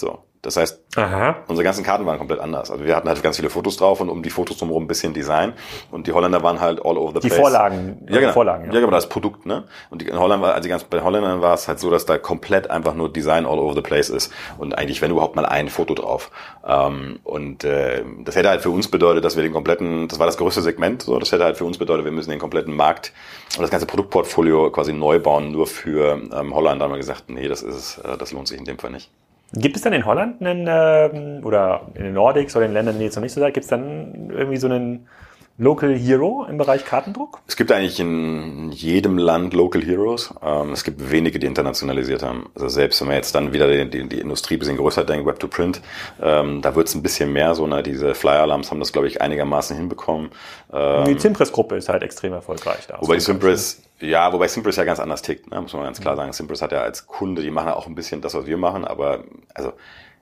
So. 0.00 0.24
Das 0.42 0.56
heißt, 0.56 0.80
Aha. 0.96 1.36
unsere 1.48 1.64
ganzen 1.64 1.82
Karten 1.84 2.06
waren 2.06 2.18
komplett 2.18 2.38
anders. 2.38 2.70
Also 2.70 2.84
wir 2.84 2.94
hatten 2.94 3.08
halt 3.08 3.20
ganz 3.22 3.36
viele 3.36 3.50
Fotos 3.50 3.76
drauf 3.76 4.00
und 4.00 4.08
um 4.08 4.22
die 4.22 4.30
Fotos 4.30 4.56
drumherum 4.58 4.84
ein 4.84 4.86
bisschen 4.86 5.12
Design. 5.12 5.52
Und 5.90 6.06
die 6.06 6.12
Holländer 6.12 6.42
waren 6.42 6.60
halt 6.60 6.84
all 6.84 6.96
over 6.96 7.12
the 7.14 7.20
die 7.20 7.28
place. 7.28 7.36
Die 7.36 7.40
Vorlagen. 7.40 8.06
Ja, 8.08 8.20
genau. 8.20 8.32
Vorlagen, 8.32 8.66
ja. 8.66 8.72
ja, 8.72 8.80
genau, 8.80 8.92
das 8.92 9.08
Produkt, 9.08 9.46
ne? 9.46 9.64
Und 9.90 10.02
die, 10.02 10.08
in 10.08 10.18
Holland 10.18 10.42
war, 10.42 10.54
also 10.54 10.62
die 10.62 10.68
ganz, 10.68 10.84
bei 10.84 11.02
Holländern 11.02 11.40
war 11.40 11.54
es 11.54 11.66
halt 11.66 11.80
so, 11.80 11.90
dass 11.90 12.06
da 12.06 12.18
komplett 12.18 12.70
einfach 12.70 12.94
nur 12.94 13.12
Design 13.12 13.46
all 13.46 13.58
over 13.58 13.74
the 13.74 13.80
place 13.80 14.10
ist. 14.10 14.32
Und 14.58 14.78
eigentlich, 14.78 15.02
wenn 15.02 15.10
überhaupt 15.10 15.34
mal 15.34 15.44
ein 15.44 15.68
Foto 15.68 15.94
drauf. 15.94 16.30
Ähm, 16.64 17.18
und 17.24 17.64
äh, 17.64 18.04
das 18.24 18.36
hätte 18.36 18.48
halt 18.48 18.62
für 18.62 18.70
uns 18.70 18.88
bedeutet, 18.88 19.24
dass 19.24 19.34
wir 19.34 19.42
den 19.42 19.52
kompletten, 19.52 20.06
das 20.06 20.20
war 20.20 20.26
das 20.26 20.36
größte 20.36 20.62
Segment, 20.62 21.02
so, 21.02 21.18
das 21.18 21.32
hätte 21.32 21.44
halt 21.44 21.56
für 21.56 21.64
uns 21.64 21.78
bedeutet, 21.78 22.04
wir 22.04 22.12
müssen 22.12 22.30
den 22.30 22.38
kompletten 22.38 22.76
Markt 22.76 23.12
und 23.56 23.62
das 23.62 23.70
ganze 23.70 23.86
Produktportfolio 23.86 24.70
quasi 24.70 24.92
neu 24.92 25.18
bauen, 25.18 25.50
nur 25.50 25.66
für 25.66 26.20
ähm, 26.32 26.54
Holland. 26.54 26.80
Da 26.80 26.84
haben 26.84 26.92
wir 26.92 26.98
gesagt, 26.98 27.24
nee, 27.28 27.48
das 27.48 27.62
ist, 27.62 27.98
äh, 27.98 28.16
das 28.16 28.32
lohnt 28.32 28.46
sich 28.46 28.58
in 28.58 28.64
dem 28.64 28.78
Fall 28.78 28.90
nicht. 28.90 29.10
Gibt 29.54 29.76
es 29.76 29.82
dann 29.82 29.94
in 29.94 30.04
Holland 30.04 30.42
einen, 30.42 30.66
ähm, 30.68 31.44
oder 31.44 31.86
in 31.94 32.04
den 32.04 32.14
Nordics 32.14 32.54
oder 32.54 32.66
in 32.66 32.72
Ländern, 32.74 32.98
die 32.98 33.04
jetzt 33.04 33.16
noch 33.16 33.22
nicht 33.22 33.32
so 33.32 33.40
seid, 33.40 33.54
gibt 33.54 33.64
es 33.64 33.70
dann 33.70 34.30
irgendwie 34.30 34.58
so 34.58 34.66
einen 34.66 35.08
Local 35.60 35.92
Hero 35.92 36.46
im 36.48 36.56
Bereich 36.56 36.84
Kartendruck? 36.84 37.40
Es 37.48 37.56
gibt 37.56 37.72
eigentlich 37.72 37.98
in 37.98 38.70
jedem 38.70 39.18
Land 39.18 39.54
Local 39.54 39.82
Heroes. 39.82 40.32
Ähm, 40.40 40.72
es 40.72 40.84
gibt 40.84 41.10
wenige, 41.10 41.40
die 41.40 41.48
internationalisiert 41.48 42.22
haben. 42.22 42.48
Also 42.54 42.68
selbst 42.68 43.00
wenn 43.00 43.08
man 43.08 43.16
jetzt 43.16 43.34
dann 43.34 43.52
wieder 43.52 43.66
die, 43.66 43.90
die, 43.90 44.08
die 44.08 44.20
Industrie 44.20 44.54
ein 44.54 44.60
bisschen 44.60 44.76
größer 44.76 45.04
denkt, 45.04 45.26
Web 45.26 45.40
to 45.40 45.48
Print, 45.48 45.82
ähm, 46.22 46.62
da 46.62 46.76
wird 46.76 46.86
es 46.86 46.94
ein 46.94 47.02
bisschen 47.02 47.32
mehr 47.32 47.56
so. 47.56 47.66
Ne? 47.66 47.82
Diese 47.82 48.14
Flyer 48.14 48.42
Alarms 48.42 48.70
haben 48.70 48.78
das, 48.78 48.92
glaube 48.92 49.08
ich, 49.08 49.20
einigermaßen 49.20 49.76
hinbekommen. 49.76 50.30
Ähm, 50.72 51.06
die 51.06 51.16
Zimpress-Gruppe 51.16 51.76
ist 51.76 51.88
halt 51.88 52.04
extrem 52.04 52.34
erfolgreich 52.34 52.86
da. 52.86 52.98
Wobei 53.00 53.16
die 53.16 53.22
Zimpress 53.22 53.82
ja, 54.00 54.32
wobei 54.32 54.46
Simpress 54.46 54.76
ja 54.76 54.84
ganz 54.84 55.00
anders 55.00 55.22
tickt, 55.22 55.50
ne? 55.50 55.60
muss 55.60 55.72
man 55.72 55.82
ganz 55.82 56.00
klar 56.00 56.14
mhm. 56.14 56.18
sagen. 56.18 56.32
Simpress 56.32 56.62
hat 56.62 56.70
ja 56.70 56.82
als 56.82 57.06
Kunde, 57.08 57.42
die 57.42 57.50
machen 57.50 57.66
ja 57.66 57.74
auch 57.74 57.88
ein 57.88 57.96
bisschen 57.96 58.20
das, 58.20 58.34
was 58.34 58.46
wir 58.46 58.56
machen, 58.56 58.84
aber 58.84 59.24
also 59.54 59.72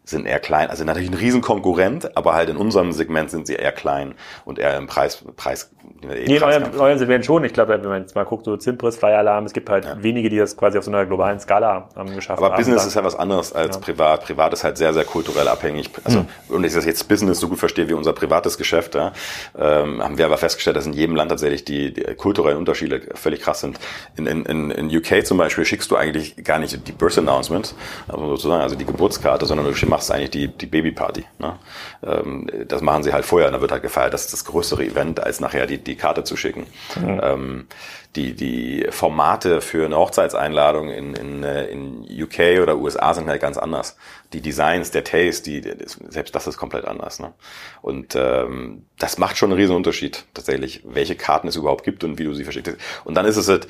sind 0.07 0.25
eher 0.25 0.38
klein, 0.38 0.71
also 0.71 0.85
natürlich 0.85 1.11
ein 1.11 1.14
Riesenkonkurrent, 1.14 2.16
aber 2.16 2.35
halt 2.35 2.49
in 2.49 2.57
unserem 2.57 2.92
Segment 2.92 3.29
sind 3.31 3.49
sie 3.49 3.55
eher 3.55 3.73
klein 3.73 4.14
und 4.45 4.61
eher 4.61 4.77
im 4.77 4.87
Preis, 4.87 5.25
Preis. 5.37 5.71
Nee, 6.03 6.37
in 6.37 6.42
eurem, 6.42 6.79
eurem 6.79 6.99
Segment 6.99 7.25
schon. 7.25 7.45
Ich 7.45 7.53
glaube, 7.53 7.73
wenn 7.73 7.88
man 7.88 8.03
jetzt 8.03 8.14
mal 8.14 8.25
guckt, 8.25 8.45
so 8.45 8.57
Zimpris, 8.57 8.97
Flyer 8.97 9.19
Alarm, 9.19 9.45
es 9.47 9.53
gibt 9.53 9.69
halt 9.69 9.85
ja. 9.85 10.01
wenige, 10.01 10.31
die 10.31 10.38
das 10.38 10.57
quasi 10.57 10.79
auf 10.79 10.85
so 10.85 10.90
einer 10.90 11.07
globalen 11.07 11.40
Skala 11.40 11.88
ähm, 11.97 12.14
geschafft 12.14 12.38
aber 12.38 12.47
haben. 12.47 12.53
Aber 12.53 12.57
Business 12.57 12.87
ist 12.87 12.95
ja 12.95 13.03
was 13.03 13.16
anderes 13.16 13.53
als 13.53 13.77
ja. 13.77 13.83
privat. 13.83 14.25
Privat 14.25 14.53
ist 14.53 14.62
halt 14.62 14.79
sehr, 14.79 14.95
sehr 14.95 15.05
kulturell 15.05 15.49
abhängig. 15.49 15.90
Also, 16.05 16.21
hm. 16.21 16.27
und 16.49 16.64
ich 16.64 16.73
das 16.73 16.85
jetzt 16.85 17.09
Business 17.09 17.40
so 17.40 17.49
gut 17.49 17.59
verstehe 17.59 17.88
wie 17.88 17.95
unser 17.95 18.12
privates 18.12 18.59
Geschäft, 18.59 18.95
ja, 18.95 19.12
ähm, 19.59 20.03
haben 20.03 20.19
wir 20.19 20.27
aber 20.27 20.38
festgestellt, 20.38 20.77
dass 20.77 20.87
in 20.87 20.92
jedem 20.92 21.16
Land 21.16 21.31
tatsächlich 21.31 21.64
die, 21.64 21.92
die 21.92 22.03
kulturellen 22.14 22.59
Unterschiede 22.59 23.01
völlig 23.14 23.40
krass 23.40 23.61
sind. 23.61 23.79
In, 24.16 24.27
in, 24.27 24.45
in, 24.45 24.71
in 24.71 24.97
UK 24.97 25.27
zum 25.27 25.38
Beispiel 25.38 25.64
schickst 25.64 25.90
du 25.90 25.97
eigentlich 25.97 26.45
gar 26.45 26.59
nicht 26.59 26.87
die 26.87 26.92
Birth 26.92 27.19
Announcement, 27.19 27.75
also 28.09 28.29
sozusagen, 28.29 28.62
also 28.62 28.77
die 28.77 28.87
Geburtskarte, 28.87 29.47
sondern 29.47 29.66
du 29.66 29.75
machst 29.97 30.11
eigentlich 30.11 30.31
die, 30.31 30.49
die 30.49 30.67
Babyparty. 30.67 31.25
Ne? 31.39 31.59
Ähm, 32.03 32.47
das 32.69 32.83
machen 32.83 33.03
sie 33.03 33.15
halt 33.15 33.25
vorher, 33.25 33.51
da 33.51 33.63
wird 33.63 33.73
halt 33.73 33.83
gefeiert. 33.83 34.13
Das 34.13 34.27
ist 34.27 34.33
das 34.35 34.45
größere 34.45 34.85
Event, 34.85 35.21
als 35.21 35.41
nachher 35.41 35.67
die, 35.67 35.79
die 35.79 35.97
Karte 35.97 36.23
zu 36.23 36.37
schicken. 36.37 36.67
Mhm. 37.01 37.21
Ähm, 37.23 37.67
die, 38.15 38.35
die 38.35 38.87
Formate 38.91 39.61
für 39.61 39.85
eine 39.85 39.97
Hochzeitseinladung 39.97 40.91
in, 40.91 41.15
in, 41.15 41.45
äh, 41.45 41.67
in 41.67 42.07
UK 42.11 42.63
oder 42.63 42.77
USA 42.77 43.15
sind 43.15 43.29
halt 43.29 43.41
ganz 43.41 43.59
anders. 43.59 43.97
Die 44.33 44.41
Designs, 44.41 44.91
der 44.91 45.05
Taste, 45.05 45.45
die, 45.45 45.63
selbst 46.09 46.35
das 46.35 46.47
ist 46.47 46.57
komplett 46.57 46.87
anders. 46.87 47.21
Ne? 47.21 47.33
Und 47.81 48.15
ähm, 48.17 48.87
das 48.99 49.19
macht 49.19 49.37
schon 49.37 49.51
einen 49.51 49.61
riesen 49.61 49.77
Unterschied 49.77 50.25
tatsächlich, 50.35 50.83
welche 50.85 51.15
Karten 51.15 51.49
es 51.49 51.57
überhaupt 51.57 51.85
gibt 51.85 52.05
und 52.05 52.19
wie 52.19 52.25
du 52.25 52.35
sie 52.35 52.45
verschickst. 52.45 52.77
Und 53.05 53.15
dann 53.15 53.27
ist 53.27 53.37
es 53.37 53.49
halt, 53.49 53.69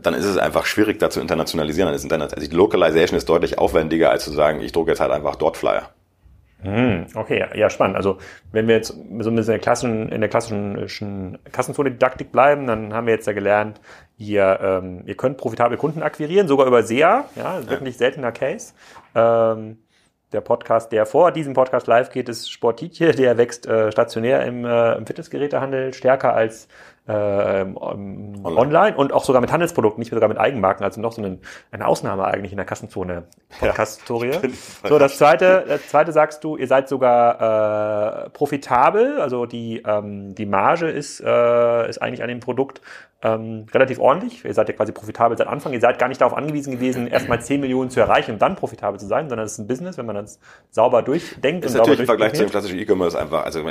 dann 0.00 0.14
ist 0.14 0.24
es 0.24 0.36
einfach 0.36 0.66
schwierig, 0.66 0.98
da 0.98 1.10
zu 1.10 1.20
internationalisieren. 1.20 1.86
Dann 1.86 1.94
ist 1.94 2.04
Internet, 2.04 2.34
also 2.34 2.48
die 2.48 2.54
Localization 2.54 3.16
ist 3.16 3.28
deutlich 3.28 3.58
aufwendiger, 3.58 4.10
als 4.10 4.24
zu 4.24 4.32
sagen, 4.32 4.60
ich 4.60 4.72
drucke 4.72 4.90
jetzt 4.90 5.00
halt 5.00 5.12
einfach 5.12 5.36
dort 5.36 5.56
Flyer. 5.56 5.90
Hm, 6.64 7.08
okay, 7.14 7.44
ja, 7.54 7.68
spannend. 7.68 7.96
Also 7.96 8.16
wenn 8.50 8.66
wir 8.66 8.76
jetzt 8.76 8.88
so 8.88 8.94
ein 8.94 9.18
bisschen 9.18 9.38
in 9.38 9.44
der 9.44 9.58
klassischen, 9.58 10.08
in 10.08 10.20
der 10.20 10.30
klassischen 10.30 11.38
Kassenzone-Didaktik 11.52 12.32
bleiben, 12.32 12.66
dann 12.66 12.94
haben 12.94 13.06
wir 13.06 13.12
jetzt 13.12 13.26
ja 13.26 13.34
gelernt, 13.34 13.82
ihr, 14.16 14.58
ähm, 14.62 15.02
ihr 15.04 15.14
könnt 15.14 15.36
profitable 15.36 15.76
Kunden 15.76 16.02
akquirieren, 16.02 16.48
sogar 16.48 16.66
über 16.66 16.82
SEA, 16.82 17.26
ja, 17.36 17.68
wirklich 17.68 17.98
seltener 17.98 18.32
Case. 18.32 18.72
Ähm, 19.14 19.76
der 20.32 20.40
Podcast, 20.40 20.90
der 20.90 21.04
vor 21.06 21.32
diesem 21.32 21.52
Podcast 21.52 21.86
live 21.86 22.10
geht, 22.10 22.28
ist 22.30 22.50
Sportitje, 22.50 23.12
der 23.12 23.36
wächst 23.36 23.66
äh, 23.66 23.92
stationär 23.92 24.44
im, 24.44 24.64
äh, 24.64 24.94
im 24.94 25.06
Fitnessgerätehandel 25.06 25.94
stärker 25.94 26.34
als 26.34 26.66
ähm, 27.06 27.76
online. 27.76 28.56
online. 28.56 28.96
und 28.96 29.12
auch 29.12 29.24
sogar 29.24 29.42
mit 29.42 29.52
Handelsprodukten, 29.52 30.00
nicht 30.00 30.10
sogar 30.10 30.28
mit 30.28 30.38
Eigenmarken, 30.38 30.84
also 30.84 31.00
noch 31.00 31.12
so 31.12 31.22
eine, 31.22 31.38
eine 31.70 31.86
Ausnahme 31.86 32.24
eigentlich 32.24 32.52
in 32.52 32.56
der 32.56 32.64
Kassenzone 32.64 33.24
Podcast-Historie. 33.60 34.30
Ja, 34.30 34.88
so, 34.88 34.98
das 34.98 35.18
zweite, 35.18 35.64
das 35.68 35.88
zweite 35.88 36.12
sagst 36.12 36.42
du, 36.44 36.56
ihr 36.56 36.66
seid 36.66 36.88
sogar 36.88 38.26
äh, 38.26 38.30
profitabel, 38.30 39.20
also 39.20 39.44
die, 39.44 39.82
ähm, 39.86 40.34
die 40.34 40.46
Marge 40.46 40.88
ist, 40.88 41.20
äh, 41.20 41.88
ist 41.88 42.00
eigentlich 42.00 42.22
an 42.22 42.28
dem 42.28 42.40
Produkt 42.40 42.80
ähm, 43.22 43.66
relativ 43.72 43.98
ordentlich. 43.98 44.44
Ihr 44.44 44.54
seid 44.54 44.68
ja 44.68 44.74
quasi 44.74 44.92
profitabel 44.92 45.36
seit 45.36 45.46
Anfang. 45.46 45.72
Ihr 45.72 45.80
seid 45.80 45.98
gar 45.98 46.08
nicht 46.08 46.20
darauf 46.20 46.36
angewiesen 46.36 46.72
gewesen, 46.72 47.06
erstmal 47.06 47.40
10 47.40 47.60
Millionen 47.60 47.90
zu 47.90 48.00
erreichen 48.00 48.32
und 48.32 48.42
dann 48.42 48.56
profitabel 48.56 48.98
zu 48.98 49.06
sein, 49.06 49.28
sondern 49.28 49.46
es 49.46 49.52
ist 49.52 49.58
ein 49.58 49.66
Business, 49.66 49.98
wenn 49.98 50.06
man 50.06 50.16
das 50.16 50.38
sauber 50.70 51.02
durchdenkt. 51.02 51.64
Ist 51.64 51.74
natürlich 51.74 52.00
im 52.00 52.06
Vergleich 52.06 52.34
zu 52.34 52.44
dem 52.44 52.50
klassischen 52.50 52.78
E-Commerce 52.78 53.18
einfach, 53.18 53.44
also 53.44 53.62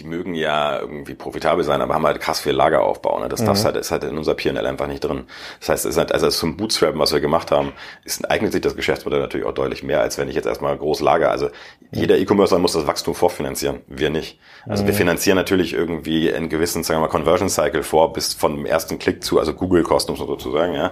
die 0.00 0.04
mögen 0.04 0.34
ja 0.34 0.80
irgendwie 0.80 1.14
profitabel 1.14 1.62
sein, 1.62 1.80
aber 1.80 1.94
haben 1.94 2.04
halt 2.04 2.20
krass 2.20 2.40
viel 2.40 2.52
Lageraufbau. 2.52 3.20
Ne? 3.20 3.28
Das 3.28 3.42
mhm. 3.42 3.64
halt, 3.64 3.76
ist 3.76 3.92
halt 3.92 4.02
in 4.02 4.18
unser 4.18 4.34
P&L 4.34 4.66
einfach 4.66 4.88
nicht 4.88 5.04
drin. 5.04 5.24
Das 5.60 5.68
heißt, 5.68 5.84
es 5.84 5.92
ist 5.92 5.98
halt, 5.98 6.10
also 6.10 6.28
zum 6.30 6.56
Bootstrappen, 6.56 6.98
was 6.98 7.12
wir 7.12 7.20
gemacht 7.20 7.52
haben, 7.52 7.72
ist, 8.04 8.28
eignet 8.28 8.52
sich 8.52 8.60
das 8.60 8.74
Geschäftsmodell 8.74 9.20
natürlich 9.20 9.46
auch 9.46 9.54
deutlich 9.54 9.84
mehr, 9.84 10.00
als 10.00 10.18
wenn 10.18 10.28
ich 10.28 10.34
jetzt 10.34 10.46
erstmal 10.46 10.76
groß 10.76 11.00
lager. 11.00 11.30
Also 11.30 11.48
jeder 11.92 12.18
E-Commercer 12.18 12.58
muss 12.58 12.72
das 12.72 12.88
Wachstum 12.88 13.14
vorfinanzieren, 13.14 13.82
wir 13.86 14.10
nicht. 14.10 14.40
Also 14.66 14.82
mhm. 14.82 14.88
wir 14.88 14.94
finanzieren 14.94 15.36
natürlich 15.36 15.74
irgendwie 15.74 16.32
einen 16.32 16.48
gewissen, 16.48 16.82
sagen 16.82 16.98
wir 16.98 17.06
mal, 17.06 17.08
Conversion 17.08 17.48
Cycle 17.48 17.84
vor, 17.84 18.12
bis 18.12 18.34
von 18.34 18.56
dem 18.56 18.66
ersten 18.66 18.98
Klick 18.98 19.22
zu, 19.22 19.38
also 19.38 19.54
Google-Kosten, 19.54 20.10
um 20.10 20.16
so 20.16 20.26
sozusagen, 20.26 20.74
ja. 20.74 20.90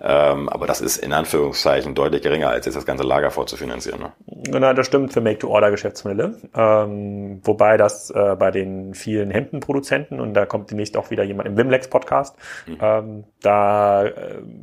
Ähm, 0.00 0.48
aber 0.48 0.68
das 0.68 0.80
ist 0.80 0.98
in 0.98 1.12
Anführungszeichen 1.12 1.96
deutlich 1.96 2.22
geringer, 2.22 2.50
als 2.50 2.66
jetzt 2.66 2.76
das 2.76 2.86
ganze 2.86 3.02
Lager 3.02 3.32
vorzufinanzieren. 3.32 4.00
Ne? 4.00 4.12
Genau, 4.26 4.72
das 4.74 4.86
stimmt 4.86 5.12
für 5.12 5.20
Make-to-Order-Geschäftsmodelle. 5.20 6.36
Ähm, 6.54 7.40
wobei 7.42 7.76
das 7.76 8.10
äh, 8.10 8.36
bei 8.44 8.50
den 8.50 8.92
vielen 8.92 9.30
Hemdenproduzenten 9.30 10.20
und 10.20 10.34
da 10.34 10.44
kommt 10.44 10.70
demnächst 10.70 10.98
auch 10.98 11.10
wieder 11.10 11.24
jemand 11.24 11.48
im 11.48 11.56
Wimlex 11.56 11.88
Podcast. 11.88 12.36
Mhm. 12.66 12.76
Ähm, 12.78 13.24
da 13.40 14.04
äh, 14.04 14.12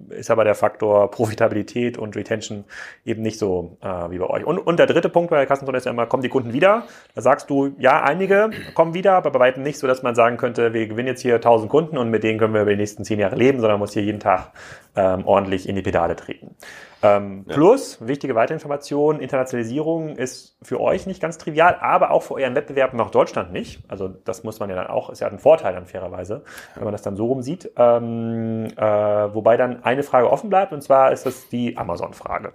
ist 0.10 0.30
aber 0.30 0.44
der 0.44 0.54
Faktor 0.54 1.10
Profitabilität 1.10 1.98
und 1.98 2.16
Retention 2.16 2.64
eben 3.06 3.24
nicht 3.24 3.40
so 3.40 3.78
äh, 3.82 3.88
wie 4.12 4.20
bei 4.20 4.30
euch. 4.30 4.46
Und, 4.46 4.60
und 4.60 4.78
der 4.78 4.86
dritte 4.86 5.10
Punkt 5.10 5.32
bei 5.32 5.38
der 5.38 5.48
Kassenzone 5.48 5.80
ist 5.80 5.86
ja 5.86 5.92
immer, 5.92 6.06
kommen 6.06 6.22
die 6.22 6.30
Kunden 6.30 6.54
wieder? 6.54 6.84
Da 7.16 7.22
sagst 7.22 7.50
du, 7.50 7.74
ja, 7.80 8.04
einige 8.04 8.52
kommen 8.76 8.94
wieder, 8.94 9.14
aber 9.14 9.32
bei 9.32 9.40
weitem 9.40 9.64
nicht 9.64 9.80
so, 9.80 9.88
dass 9.88 10.04
man 10.04 10.14
sagen 10.14 10.38
könnte, 10.38 10.74
wir 10.74 10.86
gewinnen 10.86 11.08
jetzt 11.08 11.22
hier 11.24 11.34
1000 11.38 11.68
Kunden 11.68 11.98
und 11.98 12.12
mit 12.12 12.24
denen 12.24 12.38
können 12.38 12.54
wir 12.54 12.62
über 12.62 12.70
die 12.70 12.78
nächsten 12.78 13.04
zehn 13.04 13.18
Jahre 13.18 13.36
leben, 13.36 13.62
sondern 13.62 13.80
muss 13.80 13.94
hier 13.94 14.04
jeden 14.04 14.20
Tag 14.20 14.52
ähm, 14.96 15.26
ordentlich 15.26 15.68
in 15.68 15.76
die 15.76 15.82
Pedale 15.82 16.16
treten. 16.16 16.56
Ähm, 17.04 17.46
ja. 17.48 17.54
Plus, 17.56 17.98
wichtige 18.06 18.36
Weiterinformation, 18.36 19.20
Internationalisierung 19.20 20.16
ist 20.16 20.58
für 20.62 20.80
euch 20.80 21.08
nicht 21.08 21.22
ganz 21.22 21.38
trivial, 21.38 21.78
aber 21.82 22.12
auch 22.12 22.24
für 22.24 22.36
euren 22.36 22.56
Wettbewerb 22.56 22.94
nach 22.94 23.10
Deutschland 23.10 23.52
nicht. 23.52 23.80
Also 23.88 24.08
das 24.08 24.44
muss 24.44 24.60
man 24.60 24.70
ja 24.70 24.76
dann 24.76 24.88
auch, 24.88 25.10
ist 25.10 25.20
ja 25.20 25.28
ein 25.28 25.40
Vorteil 25.40 25.74
dann 25.74 25.86
fairerweise, 25.86 26.44
wenn 26.76 26.84
man 26.84 26.92
das 26.92 27.02
dann 27.02 27.16
so 27.16 27.26
rum 27.26 27.42
sieht. 27.42 27.72
Ähm, 27.76 28.68
äh, 28.76 28.82
wobei 28.82 29.58
dann 29.58 29.84
eine 29.84 30.04
Frage 30.04 30.30
offen 30.32 30.50
bleibt, 30.50 30.74
und 30.74 30.82
zwar 30.82 31.12
ist 31.12 31.26
das 31.26 31.50
die 31.50 31.78
Amazon-Frage. 31.78 32.54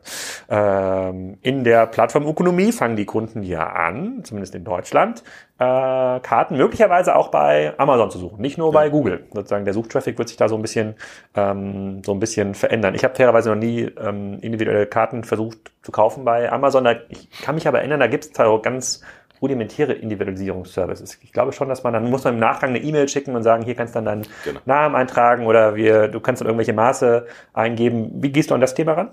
Ähm, 0.49 1.39
in 1.43 1.65
der 1.65 1.87
Plattformökonomie 1.87 2.73
fangen 2.73 2.97
die 2.97 3.07
Kunden 3.07 3.43
ja 3.43 3.67
an, 3.67 4.23
zumindest 4.25 4.55
in 4.55 4.65
Deutschland, 4.65 5.25
äh, 5.59 6.21
Karten 6.21 6.57
möglicherweise 6.57 7.17
auch 7.17 7.29
bei 7.29 7.73
Amazon 7.79 8.11
zu 8.11 8.19
suchen, 8.19 8.41
nicht 8.41 8.59
nur 8.59 8.69
ja. 8.69 8.73
bei 8.73 8.89
Google. 8.91 9.25
Sozusagen 9.33 9.65
der 9.65 9.73
Suchtraffic 9.75 10.19
wird 10.19 10.29
sich 10.29 10.37
da 10.37 10.49
so 10.49 10.57
ein 10.57 10.63
bisschen 10.63 10.97
ähm, 11.35 12.03
so 12.05 12.13
ein 12.13 12.21
bisschen 12.21 12.55
verändern. 12.55 12.95
Ich 12.95 13.05
habe 13.05 13.15
fairerweise 13.15 13.49
noch 13.51 13.57
nie 13.57 13.83
ähm, 13.83 14.39
individuelle 14.41 14.87
Karten 14.87 15.25
versucht 15.25 15.59
zu 15.83 15.93
kaufen 15.93 16.25
bei 16.25 16.53
Amazon. 16.53 16.85
Da, 16.85 16.97
ich 17.09 17.31
kann 17.43 17.55
mich 17.55 17.67
aber 17.67 17.79
erinnern, 17.79 18.01
da 18.01 18.07
gibt 18.07 18.25
es 18.25 18.39
halt 18.39 18.63
ganz 18.63 19.03
rudimentäre 19.41 19.93
Individualisierungsservices. 19.93 21.19
Ich 21.23 21.33
glaube 21.33 21.53
schon, 21.53 21.69
dass 21.69 21.83
man 21.83 21.93
dann 21.93 22.11
muss 22.11 22.25
man 22.25 22.35
im 22.35 22.41
Nachgang 22.41 22.71
eine 22.71 22.81
E-Mail 22.81 23.09
schicken 23.09 23.35
und 23.35 23.43
sagen, 23.43 23.65
hier 23.65 23.75
kannst 23.75 23.95
du 23.95 23.99
dann 23.99 24.05
deinen 24.05 24.27
genau. 24.45 24.61
Namen 24.65 24.95
eintragen 24.95 25.47
oder 25.47 25.75
wir, 25.77 26.09
du 26.09 26.21
kannst 26.21 26.41
dann 26.41 26.49
irgendwelche 26.49 26.73
Maße 26.73 27.27
eingeben. 27.53 28.11
Wie 28.15 28.31
gehst 28.31 28.51
du 28.51 28.55
an 28.55 28.61
das 28.61 28.75
Thema 28.75 28.93
ran? 28.93 29.11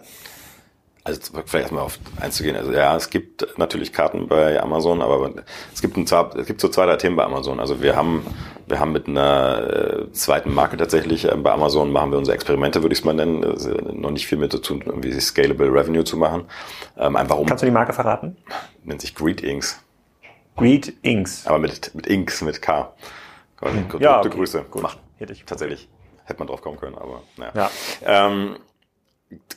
Also 1.06 1.20
vielleicht 1.34 1.54
erstmal 1.54 1.84
auf 1.84 2.00
einzugehen. 2.22 2.56
Also 2.56 2.72
ja, 2.72 2.96
es 2.96 3.10
gibt 3.10 3.46
natürlich 3.58 3.92
Karten 3.92 4.28
bei 4.28 4.62
Amazon, 4.62 5.02
aber 5.02 5.32
es 5.74 5.82
gibt 5.82 5.98
ein, 5.98 6.04
es 6.04 6.48
gibt 6.48 6.62
so 6.62 6.70
zwei, 6.70 6.86
drei 6.86 6.96
Themen 6.96 7.18
bei 7.18 7.26
Amazon. 7.26 7.60
Also 7.60 7.82
wir 7.82 7.96
haben 7.96 8.26
wir 8.68 8.80
haben 8.80 8.94
mit 8.94 9.08
einer 9.08 10.08
äh, 10.08 10.12
zweiten 10.14 10.54
Marke 10.54 10.78
tatsächlich 10.78 11.30
äh, 11.30 11.36
bei 11.36 11.52
Amazon 11.52 11.92
machen 11.92 12.12
wir 12.12 12.18
unsere 12.18 12.36
Experimente, 12.36 12.82
würde 12.82 12.94
ich 12.94 13.00
es 13.00 13.06
mal 13.06 13.14
nennen. 13.14 13.44
Also 13.44 13.72
noch 13.72 14.12
nicht 14.12 14.28
viel 14.28 14.38
mit 14.38 14.54
dazu, 14.54 14.80
irgendwie 14.80 15.20
scalable 15.20 15.68
Revenue 15.68 16.06
zu 16.06 16.16
machen. 16.16 16.46
Ähm, 16.98 17.18
einfach 17.18 17.38
um. 17.38 17.48
Kannst 17.48 17.64
du 17.64 17.66
die 17.66 17.72
Marke 17.74 17.92
verraten? 17.92 18.38
Nennt 18.84 19.02
sich 19.02 19.14
Greetings. 19.14 19.84
Greet 20.56 20.94
Inks. 21.02 21.48
Aber 21.48 21.60
mit, 21.60 21.94
mit 21.96 22.08
Inks, 22.08 22.42
mit 22.42 22.62
K. 22.62 22.94
Hm. 23.60 23.90
Gute 23.90 24.04
Ja, 24.04 24.20
okay. 24.20 24.30
Grüße. 24.30 24.66
Gut. 24.70 24.84
Macht 24.84 25.00
Hätte 25.18 25.34
ich 25.34 25.46
tatsächlich. 25.46 25.90
Hätte 26.26 26.40
man 26.40 26.48
drauf 26.48 26.62
kommen 26.62 26.78
können, 26.78 26.98
aber 26.98 27.22
naja. 27.38 27.70
Ja. 28.02 28.28
Ähm, 28.28 28.58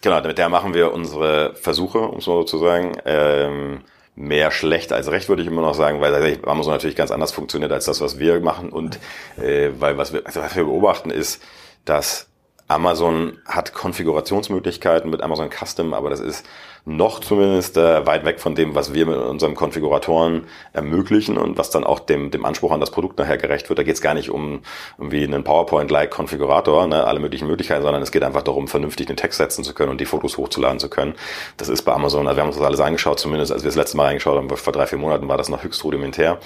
genau, 0.01 0.21
mit 0.23 0.39
der 0.39 0.49
machen 0.49 0.75
wir 0.75 0.93
unsere 0.93 1.55
Versuche, 1.55 1.99
um 1.99 2.19
es 2.19 2.27
mal 2.27 2.35
so 2.35 2.45
zu 2.45 2.59
sagen. 2.59 2.93
Ähm, 3.05 3.81
mehr 4.17 4.51
schlecht 4.51 4.93
als 4.93 5.11
recht, 5.11 5.29
würde 5.29 5.43
ich 5.43 5.49
immer 5.49 5.61
noch 5.61 5.75
sagen, 5.75 6.01
weil 6.01 6.11
tatsächlich 6.11 6.47
Amazon 6.49 6.73
natürlich 6.73 6.97
ganz 6.97 7.11
anders 7.11 7.33
funktioniert 7.33 7.71
als 7.71 7.85
das, 7.85 8.01
was 8.01 8.19
wir 8.19 8.41
machen. 8.41 8.71
Und 8.71 8.99
äh, 9.39 9.71
weil 9.79 9.99
was 9.99 10.13
wir, 10.13 10.27
also 10.27 10.41
was 10.41 10.57
wir 10.57 10.65
beobachten, 10.65 11.11
ist, 11.11 11.43
dass 11.85 12.29
Amazon 12.69 13.39
hat 13.45 13.75
Konfigurationsmöglichkeiten 13.75 15.11
mit 15.11 15.23
Amazon 15.23 15.51
Custom, 15.51 15.95
aber 15.95 16.11
das 16.11 16.21
ist 16.21 16.45
noch 16.89 17.19
zumindest 17.19 17.77
äh, 17.77 18.07
weit 18.07 18.25
weg 18.25 18.39
von 18.39 18.55
dem, 18.55 18.77
was 18.77 18.95
wir 18.95 19.07
mit 19.07 19.17
unseren 19.17 19.57
Konfiguratoren 19.57 20.47
ermöglichen 20.73 21.37
und 21.37 21.59
was 21.59 21.71
dann 21.71 21.83
auch 21.83 21.99
dem, 21.99 22.31
dem 22.31 22.45
Anspruch 22.45 22.71
an 22.71 22.79
das 22.79 22.93
Produkt 22.93 23.19
nachher 23.19 23.39
gerecht 23.39 23.69
wird. 23.69 23.81
Da 23.81 23.83
geht 23.83 23.97
es 23.97 24.01
gar 24.01 24.15
nicht 24.15 24.31
um 24.31 24.61
irgendwie 24.97 25.25
einen 25.25 25.43
PowerPoint-like 25.43 26.11
Konfigurator, 26.11 26.87
ne, 26.87 27.05
alle 27.05 27.19
möglichen 27.19 27.49
Möglichkeiten, 27.49 27.83
sondern 27.83 28.03
es 28.03 28.13
geht 28.13 28.23
einfach 28.23 28.43
darum, 28.43 28.69
vernünftig 28.69 29.07
den 29.07 29.17
Text 29.17 29.39
setzen 29.39 29.65
zu 29.65 29.75
können 29.75 29.91
und 29.91 30.01
die 30.01 30.05
Fotos 30.05 30.37
hochzuladen 30.39 30.79
zu 30.79 30.89
können. 30.89 31.15
Das 31.57 31.69
ist 31.69 31.83
bei 31.83 31.93
Amazon, 31.93 32.29
also 32.29 32.37
wir 32.37 32.43
haben 32.43 32.51
uns 32.51 32.57
das 32.57 32.65
alles 32.65 32.79
angeschaut, 32.79 33.19
zumindest 33.19 33.51
als 33.51 33.65
wir 33.65 33.69
das 33.69 33.77
letzte 33.77 33.97
Mal 33.97 34.05
reingeschaut 34.05 34.37
haben, 34.37 34.49
vor 34.49 34.73
drei, 34.73 34.87
vier 34.87 34.99
Monaten 34.99 35.27
war 35.29 35.39
das 35.39 35.49
noch 35.49 35.65
höchst 35.65 35.83
rudimentär. 35.83 36.39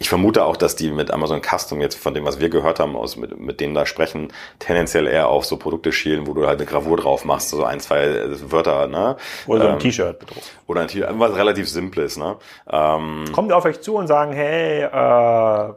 Ich 0.00 0.08
vermute 0.08 0.44
auch, 0.44 0.56
dass 0.56 0.74
die 0.74 0.90
mit 0.90 1.12
Amazon 1.12 1.40
Custom 1.40 1.80
jetzt 1.80 1.94
von 1.94 2.14
dem, 2.14 2.24
was 2.24 2.40
wir 2.40 2.48
gehört 2.48 2.80
haben, 2.80 2.96
aus 2.96 3.16
mit, 3.16 3.38
mit 3.38 3.60
denen 3.60 3.74
da 3.74 3.86
sprechen, 3.86 4.32
tendenziell 4.58 5.06
eher 5.06 5.28
auf 5.28 5.44
so 5.44 5.56
Produkte 5.56 5.92
schielen, 5.92 6.26
wo 6.26 6.34
du 6.34 6.48
halt 6.48 6.58
eine 6.58 6.68
Gravur 6.68 6.96
drauf 6.96 7.24
machst, 7.24 7.50
so 7.50 7.62
ein, 7.62 7.78
zwei 7.78 8.24
Wörter, 8.50 8.88
ne? 8.88 9.16
Oder 9.46 9.74
Ähm, 9.74 9.83
T-Shirt 9.90 10.18
bedruckt. 10.18 10.52
oder 10.66 10.82
ein 10.82 10.88
T-Shirt, 10.88 11.10
was 11.12 11.34
relativ 11.36 11.68
Simples, 11.68 12.16
ne? 12.16 12.36
Ähm, 12.70 13.24
Kommen 13.32 13.48
die 13.48 13.54
auf 13.54 13.64
euch 13.64 13.80
zu 13.80 13.96
und 13.96 14.06
sagen, 14.06 14.32
hey, 14.32 14.82
äh, 14.82 15.72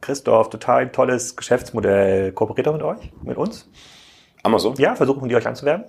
Christoph, 0.00 0.50
total 0.50 0.90
tolles 0.92 1.34
Geschäftsmodell, 1.36 2.32
kooperiert 2.32 2.66
doch 2.66 2.72
mit 2.74 2.82
euch, 2.82 3.12
mit 3.22 3.36
uns? 3.36 3.68
Amazon? 4.42 4.74
Ja, 4.76 4.94
versuchen 4.94 5.28
die 5.28 5.36
euch 5.36 5.46
anzuwerben? 5.46 5.84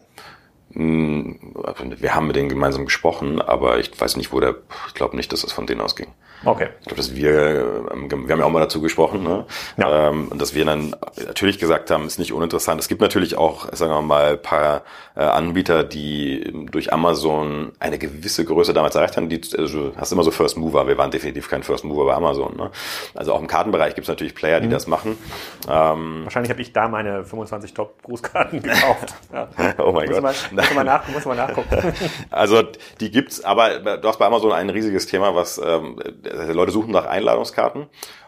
Wir 0.70 2.16
haben 2.16 2.28
mit 2.28 2.36
denen 2.36 2.50
gemeinsam 2.50 2.86
gesprochen, 2.86 3.42
aber 3.42 3.80
ich 3.80 4.00
weiß 4.00 4.18
nicht, 4.18 4.34
wo 4.34 4.40
der, 4.40 4.56
ich 4.88 4.94
glaube 4.94 5.16
nicht, 5.16 5.32
dass 5.32 5.42
das 5.42 5.52
von 5.54 5.66
denen 5.68 5.82
ausging. 5.82 6.08
Okay. 6.44 6.68
Ich 6.82 6.86
glaube, 6.88 6.98
dass 6.98 7.16
wir, 7.16 7.86
ähm, 7.92 8.10
wir 8.12 8.34
haben 8.34 8.40
ja 8.40 8.46
auch 8.46 8.50
mal 8.52 8.60
dazu 8.60 8.82
gesprochen, 8.82 9.24
ne? 9.24 9.46
Ja. 9.78 10.10
Ähm, 10.10 10.28
und 10.30 10.42
dass 10.42 10.54
wir 10.54 10.66
dann 10.66 10.96
natürlich 11.26 11.58
gesagt 11.60 11.90
haben, 11.92 12.06
ist 12.06 12.20
nicht 12.20 12.34
uninteressant. 12.34 12.80
Es 12.82 12.88
gibt 12.88 13.02
natürlich 13.02 13.38
auch, 13.38 13.68
sagen 13.74 13.92
wir 13.94 14.02
mal, 14.02 14.38
paar 14.38 14.84
äh, 15.16 15.22
Anbieter, 15.22 15.84
die 15.84 16.52
durch 16.72 16.92
Amazon 16.94 17.72
eine 17.80 17.98
gewisse 17.98 18.46
Größe 18.46 18.74
damals 18.74 18.96
erreicht 18.96 19.18
haben. 19.18 19.30
Die, 19.30 19.42
also, 19.58 19.90
du 19.92 19.98
hast 19.98 20.12
immer 20.12 20.24
so 20.24 20.32
First 20.32 20.58
Mover. 20.58 20.88
Wir 20.88 20.98
waren 20.98 21.12
definitiv 21.12 21.50
kein 21.50 21.64
First 21.64 21.84
Mover 21.86 22.06
bei 22.06 22.14
Amazon. 22.14 22.56
Ne? 22.58 22.72
Also 23.14 23.34
auch 23.34 23.40
im 23.40 23.48
Kartenbereich 23.48 23.96
gibt 23.96 24.06
es 24.06 24.10
natürlich 24.10 24.36
Player, 24.36 24.60
Mhm. 24.60 24.64
die 24.64 24.70
das 24.70 24.88
machen. 24.88 25.18
Ähm, 25.70 26.22
Wahrscheinlich 26.26 26.50
habe 26.52 26.62
ich 26.62 26.74
da 26.74 26.88
meine 26.88 27.24
25 27.24 27.74
Top-Grußkarten 27.74 28.62
gekauft. 28.62 29.14
Ja. 29.34 29.48
oh 29.80 29.92
mein 29.92 30.06
Muss 30.08 30.16
Gott. 30.16 30.24
man, 30.24 30.36
muss 30.52 30.74
man, 30.76 30.86
nach, 30.86 31.08
muss 31.10 31.26
man 31.26 31.38
nachgucken. 31.38 31.94
Also 32.30 32.64
die 33.00 33.12
gibt's, 33.12 33.44
aber 33.44 33.98
du 33.98 34.08
hast 34.08 34.18
bei 34.20 34.26
Amazon 34.26 34.52
ein 34.52 34.70
riesiges 34.70 35.06
Thema, 35.08 35.36
was 35.36 35.58
ähm, 35.64 35.98
Leute 36.26 36.72
suchen 36.72 36.92
nach 36.92 37.06
Einladungskarten 37.06 37.88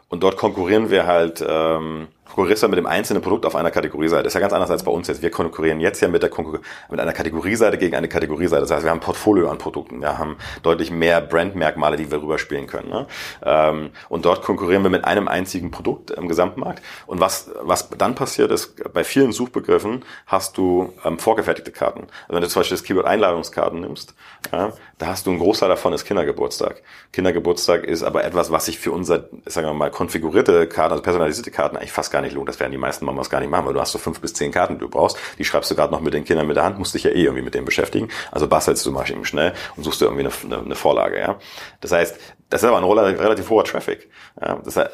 und 0.09 0.23
dort 0.23 0.37
konkurrieren 0.37 0.89
wir 0.89 1.05
halt, 1.05 1.43
ähm, 1.47 2.07
konkurrierst 2.27 2.63
du 2.63 2.67
mit 2.67 2.77
dem 2.77 2.85
einzelnen 2.85 3.21
Produkt 3.21 3.45
auf 3.45 3.55
einer 3.55 3.71
Kategorieseite. 3.71 4.23
Das 4.23 4.31
ist 4.31 4.35
ja 4.35 4.41
ganz 4.41 4.53
anders 4.53 4.71
als 4.71 4.83
bei 4.83 4.91
uns 4.91 5.07
jetzt. 5.07 5.21
Wir 5.21 5.31
konkurrieren 5.31 5.79
jetzt 5.79 6.01
ja 6.01 6.07
mit 6.07 6.21
der 6.23 6.29
Konkur 6.29 6.61
mit 6.89 6.99
einer 6.99 7.13
Kategorieseite 7.13 7.77
gegen 7.77 7.95
eine 7.95 8.07
Kategorieseite. 8.07 8.61
Das 8.61 8.71
heißt, 8.71 8.83
wir 8.83 8.91
haben 8.91 8.97
ein 8.97 9.01
Portfolio 9.01 9.49
an 9.49 9.57
Produkten. 9.57 10.01
Wir 10.01 10.17
haben 10.17 10.37
deutlich 10.63 10.91
mehr 10.91 11.21
Brandmerkmale, 11.21 11.97
die 11.97 12.11
wir 12.11 12.21
rüberspielen 12.21 12.67
können. 12.67 12.89
Ne? 12.89 13.07
Ähm, 13.43 13.89
und 14.09 14.25
dort 14.25 14.43
konkurrieren 14.43 14.83
wir 14.83 14.89
mit 14.89 15.05
einem 15.05 15.27
einzigen 15.27 15.71
Produkt 15.71 16.11
im 16.11 16.27
Gesamtmarkt. 16.27 16.81
Und 17.05 17.19
was, 17.19 17.51
was 17.61 17.89
dann 17.89 18.15
passiert 18.15 18.51
ist, 18.51 18.75
bei 18.93 19.03
vielen 19.03 19.31
Suchbegriffen 19.31 20.03
hast 20.25 20.57
du 20.57 20.93
ähm, 21.03 21.19
vorgefertigte 21.19 21.71
Karten. 21.71 22.07
Also 22.27 22.35
wenn 22.35 22.41
du 22.41 22.47
zum 22.47 22.59
Beispiel 22.61 22.77
das 22.77 22.83
Keyword 22.83 23.05
Einladungskarten 23.05 23.81
nimmst, 23.81 24.15
ja, 24.51 24.73
da 24.97 25.07
hast 25.07 25.25
du 25.25 25.31
einen 25.31 25.39
Großteil 25.39 25.69
davon 25.69 25.93
ist 25.93 26.05
Kindergeburtstag. 26.05 26.81
Kindergeburtstag 27.11 27.83
ist 27.83 28.03
aber 28.03 28.23
etwas, 28.23 28.51
was 28.51 28.65
sich 28.65 28.79
für 28.79 28.91
unser, 28.91 29.25
sagen 29.45 29.67
wir 29.67 29.73
mal, 29.73 29.91
konfigurierte 29.91 30.67
Karten, 30.67 30.91
also 30.91 31.03
personalisierte 31.03 31.51
Karten 31.51 31.77
eigentlich 31.77 31.91
fast 31.91 32.11
gar 32.11 32.16
nicht 32.21 32.33
lohnt. 32.33 32.49
Das 32.49 32.59
werden 32.59 32.71
die 32.71 32.77
meisten 32.77 33.05
Mamas 33.05 33.29
gar 33.29 33.39
nicht 33.39 33.49
machen, 33.49 33.65
weil 33.65 33.73
du 33.73 33.79
hast 33.81 33.91
so 33.91 33.97
fünf 33.97 34.19
bis 34.21 34.33
zehn 34.33 34.51
Karten, 34.51 34.73
die 34.75 34.79
du 34.79 34.89
brauchst. 34.89 35.17
Die 35.37 35.45
schreibst 35.45 35.69
du 35.71 35.75
gerade 35.75 35.91
noch 35.93 36.01
mit 36.01 36.13
den 36.13 36.23
Kindern 36.25 36.47
mit 36.47 36.55
der 36.55 36.63
Hand, 36.63 36.77
musst 36.79 36.93
dich 36.93 37.03
ja 37.03 37.11
eh 37.11 37.23
irgendwie 37.23 37.43
mit 37.43 37.53
denen 37.53 37.65
beschäftigen. 37.65 38.09
Also 38.31 38.47
bastelst 38.47 38.85
du 38.85 38.91
mal 38.91 39.09
eben 39.09 39.25
schnell 39.25 39.53
und 39.75 39.83
suchst 39.83 40.01
dir 40.01 40.05
irgendwie 40.05 40.25
eine, 40.25 40.33
eine, 40.55 40.65
eine 40.65 40.75
Vorlage. 40.75 41.19
Ja, 41.19 41.35
Das 41.81 41.91
heißt, 41.91 42.17
das 42.49 42.63
ist 42.63 42.69
aber 42.69 42.77
ein 42.77 42.83
relativ, 42.85 43.49
hoher 43.49 43.65
Traffic. 43.65 44.09
Ja, 44.41 44.61
das, 44.63 44.77
heißt, 44.77 44.89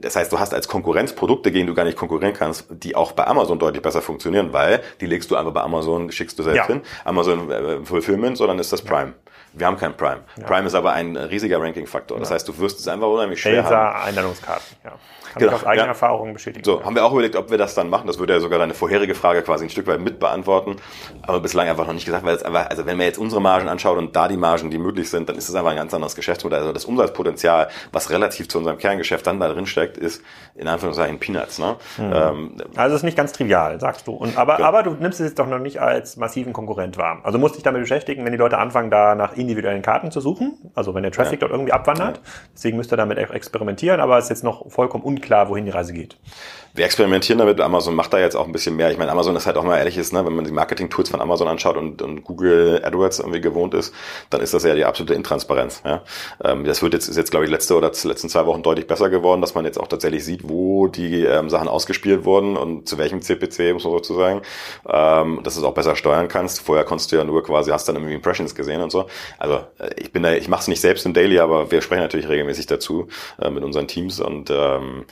das 0.00 0.16
heißt, 0.16 0.32
du 0.32 0.40
hast 0.40 0.52
als 0.52 0.66
Konkurrenz 0.66 1.12
Produkte, 1.12 1.52
gegen 1.52 1.66
die 1.66 1.70
du 1.72 1.76
gar 1.76 1.84
nicht 1.84 1.96
konkurrieren 1.96 2.34
kannst, 2.34 2.66
die 2.70 2.96
auch 2.96 3.12
bei 3.12 3.26
Amazon 3.26 3.58
deutlich 3.60 3.80
besser 3.82 4.02
funktionieren, 4.02 4.52
weil 4.52 4.82
die 5.00 5.06
legst 5.06 5.30
du 5.30 5.36
einfach 5.36 5.52
bei 5.52 5.60
Amazon, 5.62 6.10
schickst 6.10 6.36
du 6.38 6.42
selbst 6.42 6.56
Ja. 6.58 6.66
hin. 6.66 6.82
Amazon 7.04 7.50
äh, 7.50 7.84
Fulfillment, 7.84 8.36
sondern 8.36 8.58
ist 8.58 8.72
das 8.72 8.82
Prime. 8.82 9.14
Wir 9.56 9.66
haben 9.66 9.78
kein 9.78 9.96
Prime. 9.96 10.20
Prime 10.46 10.66
ist 10.66 10.74
aber 10.74 10.92
ein 10.92 11.16
riesiger 11.16 11.60
Ranking-Faktor. 11.60 12.18
Das 12.18 12.30
heißt, 12.30 12.46
du 12.46 12.58
wirst 12.58 12.78
es 12.80 12.88
einfach 12.88 13.08
unheimlich 13.08 13.40
schwer 13.40 13.64
haben. 13.64 13.72
Elsa 13.72 14.04
Einladungskarten. 14.04 14.76
Ja. 14.84 14.90
Kann 14.90 14.98
Genau, 15.40 15.52
ich 15.52 15.58
aus 15.58 15.66
eigener 15.66 15.84
ja. 15.84 15.88
Erfahrung 15.90 16.32
bestätigen. 16.32 16.64
So, 16.64 16.82
haben 16.82 16.94
wir 16.94 17.04
auch 17.04 17.12
überlegt, 17.12 17.36
ob 17.36 17.50
wir 17.50 17.58
das 17.58 17.74
dann 17.74 17.90
machen. 17.90 18.06
Das 18.06 18.18
würde 18.18 18.32
ja 18.34 18.40
sogar 18.40 18.58
deine 18.58 18.72
vorherige 18.72 19.14
Frage 19.14 19.42
quasi 19.42 19.64
ein 19.64 19.70
Stück 19.70 19.86
weit 19.86 20.00
mit 20.00 20.18
beantworten. 20.18 20.76
Aber 21.22 21.40
bislang 21.40 21.68
einfach 21.68 21.86
noch 21.86 21.92
nicht 21.92 22.06
gesagt, 22.06 22.24
weil 22.24 22.34
es 22.36 22.42
einfach, 22.42 22.70
also 22.70 22.86
wenn 22.86 22.96
man 22.96 23.04
jetzt 23.06 23.18
unsere 23.18 23.40
Margen 23.42 23.68
anschaut 23.68 23.98
und 23.98 24.16
da 24.16 24.28
die 24.28 24.38
Margen, 24.38 24.70
die 24.70 24.78
möglich 24.78 25.10
sind, 25.10 25.28
dann 25.28 25.36
ist 25.36 25.48
es 25.50 25.54
einfach 25.54 25.70
ein 25.72 25.76
ganz 25.76 25.92
anderes 25.92 26.16
Geschäftsmodell. 26.16 26.60
Also 26.60 26.72
das 26.72 26.86
Umsatzpotenzial, 26.86 27.68
was 27.92 28.08
relativ 28.10 28.48
zu 28.48 28.56
unserem 28.58 28.78
Kerngeschäft 28.78 29.26
dann 29.26 29.38
da 29.38 29.48
drin 29.48 29.66
steckt, 29.66 29.98
ist 29.98 30.22
in 30.54 30.68
Anführungszeichen 30.68 31.18
Peanuts. 31.18 31.58
Ne? 31.58 31.76
Ähm, 31.98 32.56
Also 32.74 32.94
es 32.94 33.00
ist 33.00 33.04
nicht 33.04 33.16
ganz 33.18 33.32
trivial, 33.32 33.78
sagst 33.78 34.06
du. 34.06 34.12
Und, 34.12 34.38
aber, 34.38 34.58
Ja. 34.60 34.66
aber 34.68 34.82
du 34.84 34.92
nimmst 34.92 35.20
es 35.20 35.26
jetzt 35.26 35.38
doch 35.38 35.46
noch 35.46 35.58
nicht 35.58 35.80
als 35.82 36.16
massiven 36.16 36.54
Konkurrent 36.54 36.96
wahr. 36.96 37.18
Also 37.24 37.38
musst 37.38 37.56
dich 37.56 37.62
damit 37.62 37.82
beschäftigen, 37.82 38.24
wenn 38.24 38.32
die 38.32 38.38
Leute 38.38 38.56
anfangen, 38.56 38.90
da 38.90 39.14
nach 39.14 39.36
individuellen 39.46 39.82
Karten 39.82 40.10
zu 40.10 40.20
suchen. 40.20 40.58
Also 40.74 40.94
wenn 40.94 41.02
der 41.02 41.12
Traffic 41.12 41.40
dort 41.40 41.52
irgendwie 41.52 41.72
abwandert. 41.72 42.20
Deswegen 42.54 42.76
müsst 42.76 42.92
ihr 42.92 42.96
damit 42.96 43.18
auch 43.18 43.30
experimentieren, 43.30 44.00
aber 44.00 44.18
es 44.18 44.24
ist 44.24 44.30
jetzt 44.30 44.44
noch 44.44 44.70
vollkommen 44.70 45.04
unklar, 45.04 45.48
wohin 45.48 45.64
die 45.64 45.70
Reise 45.70 45.92
geht. 45.92 46.18
Wir 46.76 46.84
experimentieren 46.84 47.38
damit. 47.38 47.60
Amazon 47.60 47.94
macht 47.94 48.12
da 48.12 48.18
jetzt 48.18 48.36
auch 48.36 48.46
ein 48.46 48.52
bisschen 48.52 48.76
mehr. 48.76 48.90
Ich 48.90 48.98
meine, 48.98 49.10
Amazon 49.10 49.34
ist 49.36 49.46
halt 49.46 49.56
auch 49.56 49.64
mal 49.64 49.78
ehrlich 49.78 49.96
ist, 49.96 50.12
ne, 50.12 50.24
wenn 50.24 50.34
man 50.34 50.44
die 50.44 50.52
Marketing-Tools 50.52 51.08
von 51.08 51.20
Amazon 51.20 51.48
anschaut 51.48 51.76
und, 51.76 52.02
und 52.02 52.22
Google 52.24 52.82
AdWords 52.84 53.20
irgendwie 53.20 53.40
gewohnt 53.40 53.74
ist, 53.74 53.94
dann 54.30 54.40
ist 54.40 54.54
das 54.54 54.64
ja 54.64 54.74
die 54.74 54.84
absolute 54.84 55.14
Intransparenz. 55.14 55.82
Ja. 55.84 56.02
Ähm, 56.44 56.64
das 56.64 56.82
wird 56.82 56.92
jetzt, 56.92 57.08
ist 57.08 57.16
jetzt, 57.16 57.30
glaube 57.30 57.46
ich, 57.46 57.50
letzte 57.50 57.76
oder 57.76 57.90
letzten 58.04 58.28
zwei 58.28 58.46
Wochen 58.46 58.62
deutlich 58.62 58.86
besser 58.86 59.10
geworden, 59.10 59.40
dass 59.40 59.54
man 59.54 59.64
jetzt 59.64 59.78
auch 59.78 59.88
tatsächlich 59.88 60.24
sieht, 60.24 60.48
wo 60.48 60.86
die 60.86 61.24
ähm, 61.24 61.48
Sachen 61.48 61.68
ausgespielt 61.68 62.24
wurden 62.24 62.56
und 62.56 62.88
zu 62.88 62.98
welchem 62.98 63.22
CPC, 63.22 63.72
muss 63.72 63.84
man 63.84 63.92
sozusagen, 63.92 64.42
ähm, 64.88 65.40
dass 65.42 65.54
du 65.54 65.60
es 65.60 65.66
auch 65.66 65.74
besser 65.74 65.96
steuern 65.96 66.28
kannst. 66.28 66.60
Vorher 66.60 66.84
konntest 66.84 67.12
du 67.12 67.16
ja 67.16 67.24
nur 67.24 67.42
quasi, 67.42 67.70
hast 67.70 67.88
dann 67.88 67.96
irgendwie 67.96 68.14
Impressions 68.14 68.54
gesehen 68.54 68.82
und 68.82 68.90
so. 68.90 69.06
Also 69.38 69.60
äh, 69.78 69.90
ich 69.96 70.12
bin 70.12 70.22
da, 70.22 70.32
ich 70.32 70.48
mache 70.48 70.60
es 70.60 70.68
nicht 70.68 70.80
selbst 70.80 71.06
im 71.06 71.14
Daily, 71.14 71.38
aber 71.38 71.70
wir 71.70 71.80
sprechen 71.80 72.02
natürlich 72.02 72.28
regelmäßig 72.28 72.66
dazu 72.66 73.08
äh, 73.40 73.50
mit 73.50 73.64
unseren 73.64 73.88
Teams 73.88 74.20
und 74.20 74.50
ähm, 74.50 75.06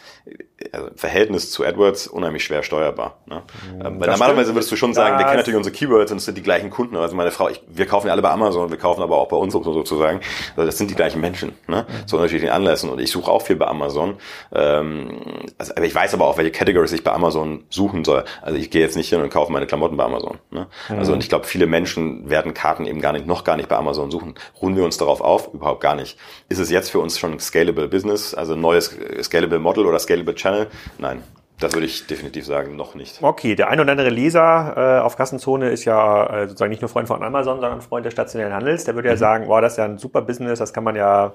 also 0.73 0.89
Verhältnis 0.97 1.51
zu 1.55 1.65
AdWords 1.65 2.07
unheimlich 2.07 2.45
schwer 2.45 2.63
steuerbar. 2.63 3.17
Ne? 3.27 3.43
Ähm, 3.73 3.81
weil 4.01 4.11
normalerweise 4.11 4.45
stimmt. 4.45 4.57
würdest 4.57 4.73
du 4.73 4.77
schon 4.77 4.93
sagen, 4.93 5.15
wir 5.15 5.19
Das- 5.21 5.27
kennen 5.27 5.39
natürlich 5.39 5.57
unsere 5.57 5.75
Keywords 5.75 6.13
und 6.13 6.19
es 6.19 6.25
sind 6.27 6.37
die 6.37 6.43
gleichen 6.43 6.69
Kunden. 6.71 6.97
Also 6.97 7.17
meine 7.17 7.31
Frau, 7.31 7.49
ich, 7.49 7.63
wir 7.69 7.87
kaufen 7.87 8.09
ja 8.09 8.13
alle 8.13 8.23
bei 8.23 8.31
Amazon, 8.31 8.71
wir 8.71 8.77
kaufen 8.77 9.03
aber 9.03 9.17
auch 9.17 9.29
bei 9.29 9.37
uns 9.37 9.53
sozusagen. 9.55 10.21
Also 10.57 10.67
das 10.67 10.77
sind 10.77 10.91
die 10.91 10.95
gleichen 10.95 11.21
Menschen, 11.21 11.53
ne? 11.69 11.87
zu 12.07 12.17
unterschiedlichen 12.17 12.53
Anlässen. 12.53 12.91
Und 12.91 13.01
ich 13.01 13.11
suche 13.11 13.31
auch 13.31 13.43
viel 13.43 13.57
bei 13.57 13.67
Amazon. 13.67 14.17
Ähm, 14.53 15.21
also, 15.59 15.75
aber 15.77 15.85
ich 15.87 15.95
weiß 15.95 16.13
aber 16.15 16.27
auch, 16.27 16.37
welche 16.37 16.51
Categories 16.51 16.93
ich 16.93 17.05
bei 17.05 17.13
Amazon 17.13 17.65
suchen 17.71 18.05
soll. 18.05 18.25
Also 18.43 18.59
ich 18.59 18.71
gehe 18.71 18.83
jetzt 18.83 18.97
nicht 18.97 19.09
hin 19.09 19.21
und 19.23 19.31
kaufe 19.31 19.53
meine 19.53 19.67
Klamotten 19.67 19.97
bei 19.97 20.05
Amazon. 20.05 20.39
Ne? 20.51 20.67
Also 20.89 21.13
und 21.13 21.23
ich 21.23 21.29
glaube, 21.29 21.47
viele 21.47 21.67
Menschen 21.67 22.29
werden 22.29 22.53
Karten 22.55 22.87
eben 22.87 23.01
gar 23.01 23.13
nicht, 23.13 23.27
noch 23.27 23.45
gar 23.45 23.57
nicht 23.57 23.69
bei 23.69 23.77
Amazon 23.77 24.11
suchen. 24.11 24.35
Ruhen 24.61 24.77
wir 24.77 24.85
uns 24.85 24.99
darauf 24.99 25.21
auf? 25.21 25.55
Überhaupt 25.55 25.81
gar 25.81 25.95
nicht. 25.95 26.19
Ist 26.49 26.59
es 26.59 26.71
jetzt 26.71 26.91
für 26.91 26.99
uns 26.99 27.19
schon 27.19 27.33
ein 27.33 27.41
scalable 27.41 27.89
Business, 27.89 28.35
also 28.35 28.55
ein 28.55 28.61
neues 28.61 28.93
äh, 28.99 29.23
scalable 29.23 29.59
Model 29.59 29.87
oder 29.87 29.99
scalable 29.99 30.35
Channel? 30.35 30.67
Nein. 30.99 31.23
Das 31.61 31.73
würde 31.73 31.87
ich 31.87 32.07
definitiv 32.07 32.45
sagen, 32.47 32.75
noch 32.77 32.95
nicht. 32.97 33.23
Okay, 33.23 33.55
der 33.55 33.69
ein 33.69 33.79
oder 33.79 33.93
andere 33.93 34.11
Leser 34.11 34.75
äh, 34.77 35.01
auf 35.01 35.17
Kassenzone 35.17 35.71
ist 35.71 35.85
ja 35.85 36.27
äh, 36.27 36.49
sozusagen 36.49 36.71
nicht 36.71 36.83
nur 36.83 36.89
Freund 36.89 37.07
von 37.07 37.23
Amazon, 37.23 37.61
sondern 37.61 37.81
Freund 37.81 38.05
des 38.05 38.13
stationären 38.13 38.53
Handels. 38.53 38.85
Der 38.85 38.95
würde 38.97 39.09
ja 39.09 39.17
sagen, 39.17 39.47
wow, 39.47 39.61
das 39.61 39.75
ist 39.75 39.79
ja 39.79 39.85
ein 39.85 39.99
super 39.99 40.21
Business, 40.23 40.59
das 40.59 40.73
kann 40.73 40.83
man 40.85 40.97
ja 40.97 41.33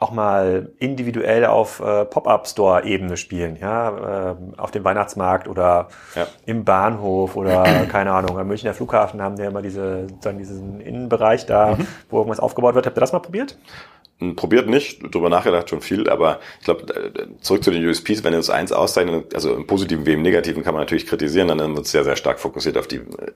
auch 0.00 0.12
mal 0.12 0.70
individuell 0.78 1.44
auf 1.44 1.80
äh, 1.80 2.04
Pop-up-Store-Ebene 2.04 3.16
spielen, 3.16 3.56
ja, 3.60 4.30
ähm, 4.30 4.54
auf 4.56 4.70
dem 4.70 4.84
Weihnachtsmarkt 4.84 5.48
oder 5.48 5.88
Ja. 6.14 6.28
im 6.46 6.64
Bahnhof 6.64 7.34
oder 7.34 7.64
keine 7.90 8.12
Ahnung, 8.12 8.38
am 8.38 8.46
Münchner 8.46 8.74
Flughafen 8.74 9.20
haben 9.20 9.38
wir 9.38 9.46
immer 9.48 9.60
diese, 9.60 10.06
sozusagen 10.08 10.38
diesen 10.38 10.80
Innenbereich 10.80 11.46
da, 11.46 11.76
wo 12.10 12.18
irgendwas 12.18 12.38
aufgebaut 12.38 12.76
wird. 12.76 12.86
Habt 12.86 12.96
ihr 12.96 13.00
das 13.00 13.12
mal 13.12 13.18
probiert? 13.18 13.58
Probiert 14.34 14.68
nicht, 14.68 15.14
drüber 15.14 15.28
nachgedacht 15.28 15.70
schon 15.70 15.80
viel, 15.80 16.08
aber 16.08 16.40
ich 16.58 16.64
glaube, 16.64 17.12
zurück 17.40 17.62
zu 17.62 17.70
den 17.70 17.86
USPs, 17.86 18.24
wenn 18.24 18.32
wir 18.32 18.38
uns 18.38 18.50
eins 18.50 18.72
auszeichnen, 18.72 19.22
also 19.32 19.54
im 19.54 19.66
Positiven 19.66 20.06
wie 20.06 20.14
im 20.14 20.22
Negativen 20.22 20.64
kann 20.64 20.74
man 20.74 20.82
natürlich 20.82 21.06
kritisieren, 21.06 21.46
dann 21.48 21.76
wird 21.76 21.86
es 21.86 21.92
sehr, 21.92 22.02
sehr 22.02 22.16
stark 22.16 22.40
fokussiert 22.40 22.76
auf 22.76 22.88
die 22.88 22.96
äh, 22.96 23.32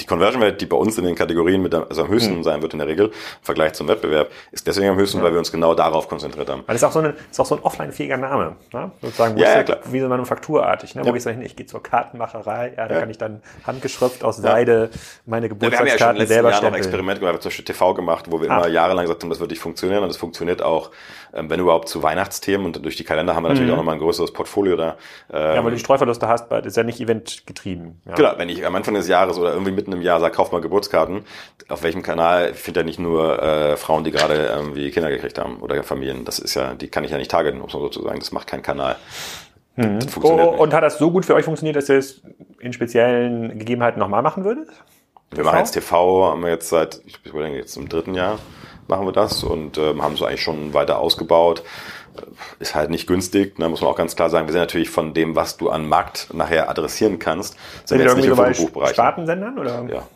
die 0.00 0.06
Conversion 0.06 0.42
Rate, 0.42 0.56
die 0.56 0.66
bei 0.66 0.76
uns 0.76 0.96
in 0.98 1.04
den 1.04 1.14
Kategorien 1.14 1.62
mit 1.62 1.74
also 1.74 2.02
am 2.02 2.08
höchsten 2.08 2.36
mhm. 2.36 2.42
sein 2.42 2.62
wird 2.62 2.72
in 2.72 2.78
der 2.78 2.88
Regel, 2.88 3.06
im 3.06 3.12
Vergleich 3.42 3.72
zum 3.74 3.88
Wettbewerb, 3.88 4.30
ist 4.52 4.66
deswegen 4.66 4.88
am 4.90 4.96
höchsten, 4.96 5.18
ja. 5.18 5.24
weil 5.24 5.32
wir 5.32 5.38
uns 5.38 5.52
genau 5.52 5.74
darauf 5.74 6.08
konzentriert 6.08 6.48
haben. 6.48 6.62
Weil 6.66 6.74
das 6.74 6.82
ist 6.82 6.84
auch 6.84 6.92
so, 6.92 6.98
eine, 7.00 7.14
ist 7.30 7.40
auch 7.40 7.46
so 7.46 7.56
ein 7.56 7.62
offline-fähiger 7.62 8.16
Name, 8.16 8.56
ne? 8.72 8.90
sozusagen, 9.02 9.36
wo 9.36 9.40
ja, 9.40 9.56
ja, 9.56 9.62
klar. 9.62 9.78
wie 9.90 10.00
so 10.00 10.08
manufakturartig, 10.08 10.94
ne? 10.94 11.04
wo 11.04 11.14
ich 11.14 11.22
sage, 11.22 11.42
ich 11.42 11.56
gehe 11.56 11.66
zur 11.66 11.82
Kartenmacherei, 11.82 12.74
ja, 12.76 12.88
da 12.88 13.00
kann 13.00 13.10
ich 13.10 13.18
dann 13.18 13.42
handgeschrift 13.66 14.24
aus 14.24 14.36
Seide 14.36 14.90
meine 15.26 15.48
Geburtstagskarten 15.48 15.88
ja, 15.88 15.98
wir 15.98 16.06
haben 16.06 16.16
ja 16.16 16.20
schon 16.20 16.26
selber 16.26 16.50
Jahr 16.50 16.62
noch 16.70 16.76
Experiment 16.76 17.20
gemacht, 17.20 17.42
zum 17.42 17.48
Beispiel 17.50 17.64
TV 17.64 17.94
gemacht, 17.94 18.26
wo 18.28 18.40
wir 18.40 18.50
ah. 18.50 18.58
immer 18.58 18.68
jahrelang 18.68 19.04
gesagt 19.04 19.22
haben, 19.22 19.30
das 19.30 19.40
wird 19.40 19.50
nicht 19.50 19.60
funktionieren 19.60 20.02
und 20.02 20.10
es 20.10 20.16
funktioniert 20.16 20.62
auch, 20.62 20.90
ähm, 21.34 21.50
wenn 21.50 21.60
überhaupt 21.60 21.88
zu 21.88 22.02
Weihnachtsthemen 22.02 22.66
und 22.66 22.84
durch 22.84 22.96
die 22.96 23.04
Kalender 23.04 23.34
haben 23.34 23.44
wir 23.44 23.48
natürlich 23.48 23.68
mhm. 23.68 23.74
auch 23.74 23.78
nochmal 23.78 23.94
ein 23.94 24.00
größeres 24.00 24.32
Portfolio 24.32 24.76
da. 24.76 24.96
Ähm, 25.30 25.56
ja, 25.56 25.56
weil 25.56 25.70
du 25.70 25.76
die 25.76 25.80
Streuverluste 25.80 26.28
hast, 26.28 26.50
ist 26.52 26.76
ja 26.76 26.82
nicht 26.82 27.00
eventgetrieben. 27.00 28.00
Ja. 28.06 28.14
Genau, 28.14 28.32
wenn 28.36 28.48
ich 28.48 28.64
am 28.64 28.74
Anfang 28.74 28.94
des 28.94 29.08
Jahres 29.08 29.38
oder 29.38 29.52
irgendwie 29.52 29.72
mitten 29.88 30.00
im 30.00 30.02
Jahr 30.02 30.20
sage, 30.20 30.34
kauf 30.34 30.52
mal 30.52 30.60
Geburtskarten, 30.60 31.24
auf 31.68 31.82
welchem 31.82 32.02
Kanal 32.02 32.54
findet 32.54 32.82
er 32.82 32.84
nicht 32.84 32.98
nur 32.98 33.42
äh, 33.42 33.76
Frauen, 33.76 34.04
die 34.04 34.10
gerade 34.10 34.34
irgendwie 34.46 34.90
Kinder 34.90 35.10
gekriegt 35.10 35.38
haben 35.38 35.58
oder 35.60 35.82
Familien. 35.82 36.24
Das 36.24 36.38
ist 36.38 36.54
ja, 36.54 36.74
die 36.74 36.88
kann 36.88 37.04
ich 37.04 37.10
ja 37.10 37.18
nicht 37.18 37.30
targeten, 37.30 37.60
um 37.60 37.68
so 37.68 37.88
zu 37.88 38.02
sagen. 38.02 38.18
Das 38.18 38.32
macht 38.32 38.46
kein 38.46 38.62
Kanal. 38.62 38.96
Mhm. 39.76 40.00
Oh, 40.22 40.56
und 40.58 40.72
hat 40.74 40.82
das 40.82 40.98
so 40.98 41.10
gut 41.10 41.24
für 41.24 41.34
euch 41.34 41.44
funktioniert, 41.44 41.76
dass 41.76 41.88
ihr 41.88 41.98
es 41.98 42.22
in 42.60 42.72
speziellen 42.72 43.58
Gegebenheiten 43.58 43.98
nochmal 44.00 44.22
machen 44.22 44.44
würdet? 44.44 44.68
Wir 45.30 45.44
machen 45.44 45.58
jetzt 45.58 45.72
TV, 45.72 46.30
haben 46.30 46.42
wir 46.42 46.50
jetzt 46.50 46.68
seit, 46.68 47.00
ich 47.04 47.24
überlege 47.24 47.56
jetzt 47.56 47.76
im 47.76 47.88
dritten 47.88 48.14
Jahr 48.14 48.38
machen 48.88 49.06
wir 49.06 49.12
das 49.12 49.44
und 49.44 49.78
ähm, 49.78 50.02
haben 50.02 50.14
es 50.14 50.22
eigentlich 50.22 50.42
schon 50.42 50.74
weiter 50.74 50.98
ausgebaut. 50.98 51.62
Ist 52.58 52.74
halt 52.74 52.90
nicht 52.90 53.06
günstig, 53.06 53.58
ne, 53.58 53.68
muss 53.68 53.80
man 53.80 53.90
auch 53.90 53.96
ganz 53.96 54.16
klar 54.16 54.30
sagen. 54.30 54.46
Wir 54.46 54.52
sind 54.52 54.60
natürlich 54.60 54.90
von 54.90 55.14
dem, 55.14 55.36
was 55.36 55.56
du 55.56 55.70
an 55.70 55.88
Markt 55.88 56.28
nachher 56.32 56.68
adressieren 56.68 57.18
kannst, 57.18 57.54
sind, 57.84 57.88
sind 57.88 57.98
wir 57.98 58.06
jetzt 58.06 58.16
nicht 58.16 58.26
im 58.26 58.36
Fotobuchbereich. 58.36 58.90
Spartensendern 58.90 59.58
oder? 59.58 59.86
Ja. 59.90 60.06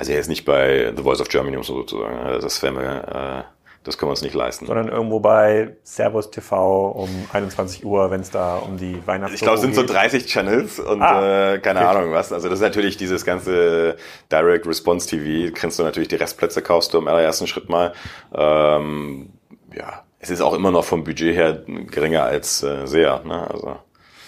Also 0.00 0.12
ist 0.12 0.28
nicht 0.28 0.46
bei 0.46 0.94
The 0.96 1.02
Voice 1.02 1.20
of 1.20 1.28
Germany, 1.28 1.58
um 1.58 1.62
so 1.62 1.74
sozusagen. 1.76 2.18
Also 2.20 2.40
das 2.40 2.62
wäre 2.62 2.72
mir, 2.72 3.44
äh, 3.44 3.60
das 3.84 3.98
können 3.98 4.08
wir 4.08 4.12
uns 4.12 4.22
nicht 4.22 4.34
leisten. 4.34 4.64
Sondern 4.64 4.88
irgendwo 4.88 5.20
bei 5.20 5.76
Servus 5.82 6.30
TV 6.30 6.88
um 6.88 7.10
21 7.34 7.84
Uhr, 7.84 8.10
wenn 8.10 8.22
es 8.22 8.30
da 8.30 8.56
um 8.56 8.78
die 8.78 9.06
Weihnachts 9.06 9.34
Ich 9.34 9.42
glaube, 9.42 9.56
es 9.56 9.60
sind 9.60 9.74
so 9.74 9.84
30 9.84 10.24
Channels 10.24 10.80
und 10.80 11.02
ah, 11.02 11.54
äh, 11.54 11.58
keine 11.58 11.80
okay. 11.80 11.88
Ahnung 11.88 12.12
was. 12.12 12.32
Also 12.32 12.48
das 12.48 12.60
ist 12.60 12.62
natürlich 12.62 12.96
dieses 12.96 13.26
ganze 13.26 13.96
Direct 14.32 14.66
Response 14.66 15.06
TV. 15.06 15.54
Kriegst 15.54 15.78
du 15.78 15.82
natürlich 15.82 16.08
die 16.08 16.16
Restplätze, 16.16 16.62
kaufst 16.62 16.94
du 16.94 16.98
im 16.98 17.06
allerersten 17.06 17.46
Schritt 17.46 17.68
mal. 17.68 17.92
Ähm, 18.34 19.30
ja, 19.74 20.02
es 20.20 20.30
ist 20.30 20.42
auch 20.42 20.54
immer 20.54 20.70
noch 20.70 20.84
vom 20.84 21.02
Budget 21.02 21.34
her 21.34 21.64
geringer 21.90 22.22
als 22.22 22.62
äh, 22.62 22.86
sehr. 22.86 23.22
Ne? 23.24 23.50
Also, 23.50 23.76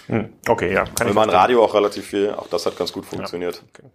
hm, 0.07 0.33
okay, 0.49 0.73
ja. 0.73 0.85
Kann 0.85 1.07
wir 1.07 1.15
machen 1.15 1.31
Radio 1.31 1.63
auch 1.63 1.75
relativ 1.75 2.07
viel. 2.07 2.31
Auch 2.31 2.49
das 2.49 2.67
hat 2.67 2.77
ganz 2.77 2.93
gut 2.93 3.05
funktioniert. 3.05 3.57
Ja, 3.57 3.63
okay. 3.69 3.91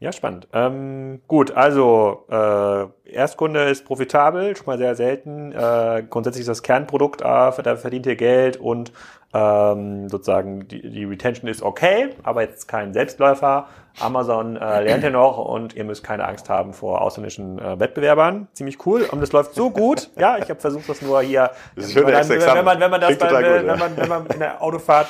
Ja, 0.00 0.12
spannend. 0.12 0.48
Ähm, 0.52 1.22
gut, 1.28 1.52
also 1.52 2.26
äh, 2.28 3.10
Erstkunde 3.10 3.70
ist 3.70 3.84
profitabel, 3.84 4.56
schon 4.56 4.66
mal 4.66 4.78
sehr 4.78 4.96
selten. 4.96 5.52
Äh, 5.52 6.04
grundsätzlich 6.10 6.40
ist 6.40 6.48
das 6.48 6.62
Kernprodukt, 6.62 7.20
äh, 7.20 7.24
da 7.24 7.76
verdient 7.76 8.06
ihr 8.06 8.16
Geld 8.16 8.56
und 8.56 8.92
ähm, 9.32 10.08
sozusagen 10.08 10.66
die, 10.66 10.90
die 10.90 11.04
Retention 11.04 11.48
ist 11.48 11.62
okay, 11.62 12.10
aber 12.22 12.42
jetzt 12.42 12.66
kein 12.66 12.92
Selbstläufer. 12.92 13.68
Amazon 14.00 14.56
äh, 14.56 14.82
lernt 14.82 15.04
ihr 15.04 15.10
noch 15.10 15.38
und 15.38 15.74
ihr 15.74 15.84
müsst 15.84 16.02
keine 16.02 16.26
Angst 16.26 16.50
haben 16.50 16.72
vor 16.72 17.00
ausländischen 17.00 17.58
äh, 17.58 17.78
Wettbewerbern. 17.78 18.48
Ziemlich 18.52 18.84
cool. 18.86 19.02
Und 19.02 19.20
das 19.20 19.32
läuft 19.32 19.54
so 19.54 19.70
gut. 19.70 20.10
Ja, 20.16 20.36
ich 20.38 20.50
habe 20.50 20.60
versucht, 20.60 20.88
das 20.88 21.02
nur 21.02 21.22
hier. 21.22 21.50
Das 21.76 21.86
ist 21.86 21.94
wenn, 21.96 22.06
wenn, 22.06 22.64
man, 22.64 22.80
wenn 22.80 22.90
man 22.90 23.00
das 23.00 23.18
dann, 23.18 23.28
gut, 23.28 23.42
wenn, 23.42 23.78
man, 23.78 23.96
wenn 23.96 24.08
man 24.08 24.26
in 24.26 24.38
der 24.40 24.62
Autofahrt 24.62 25.08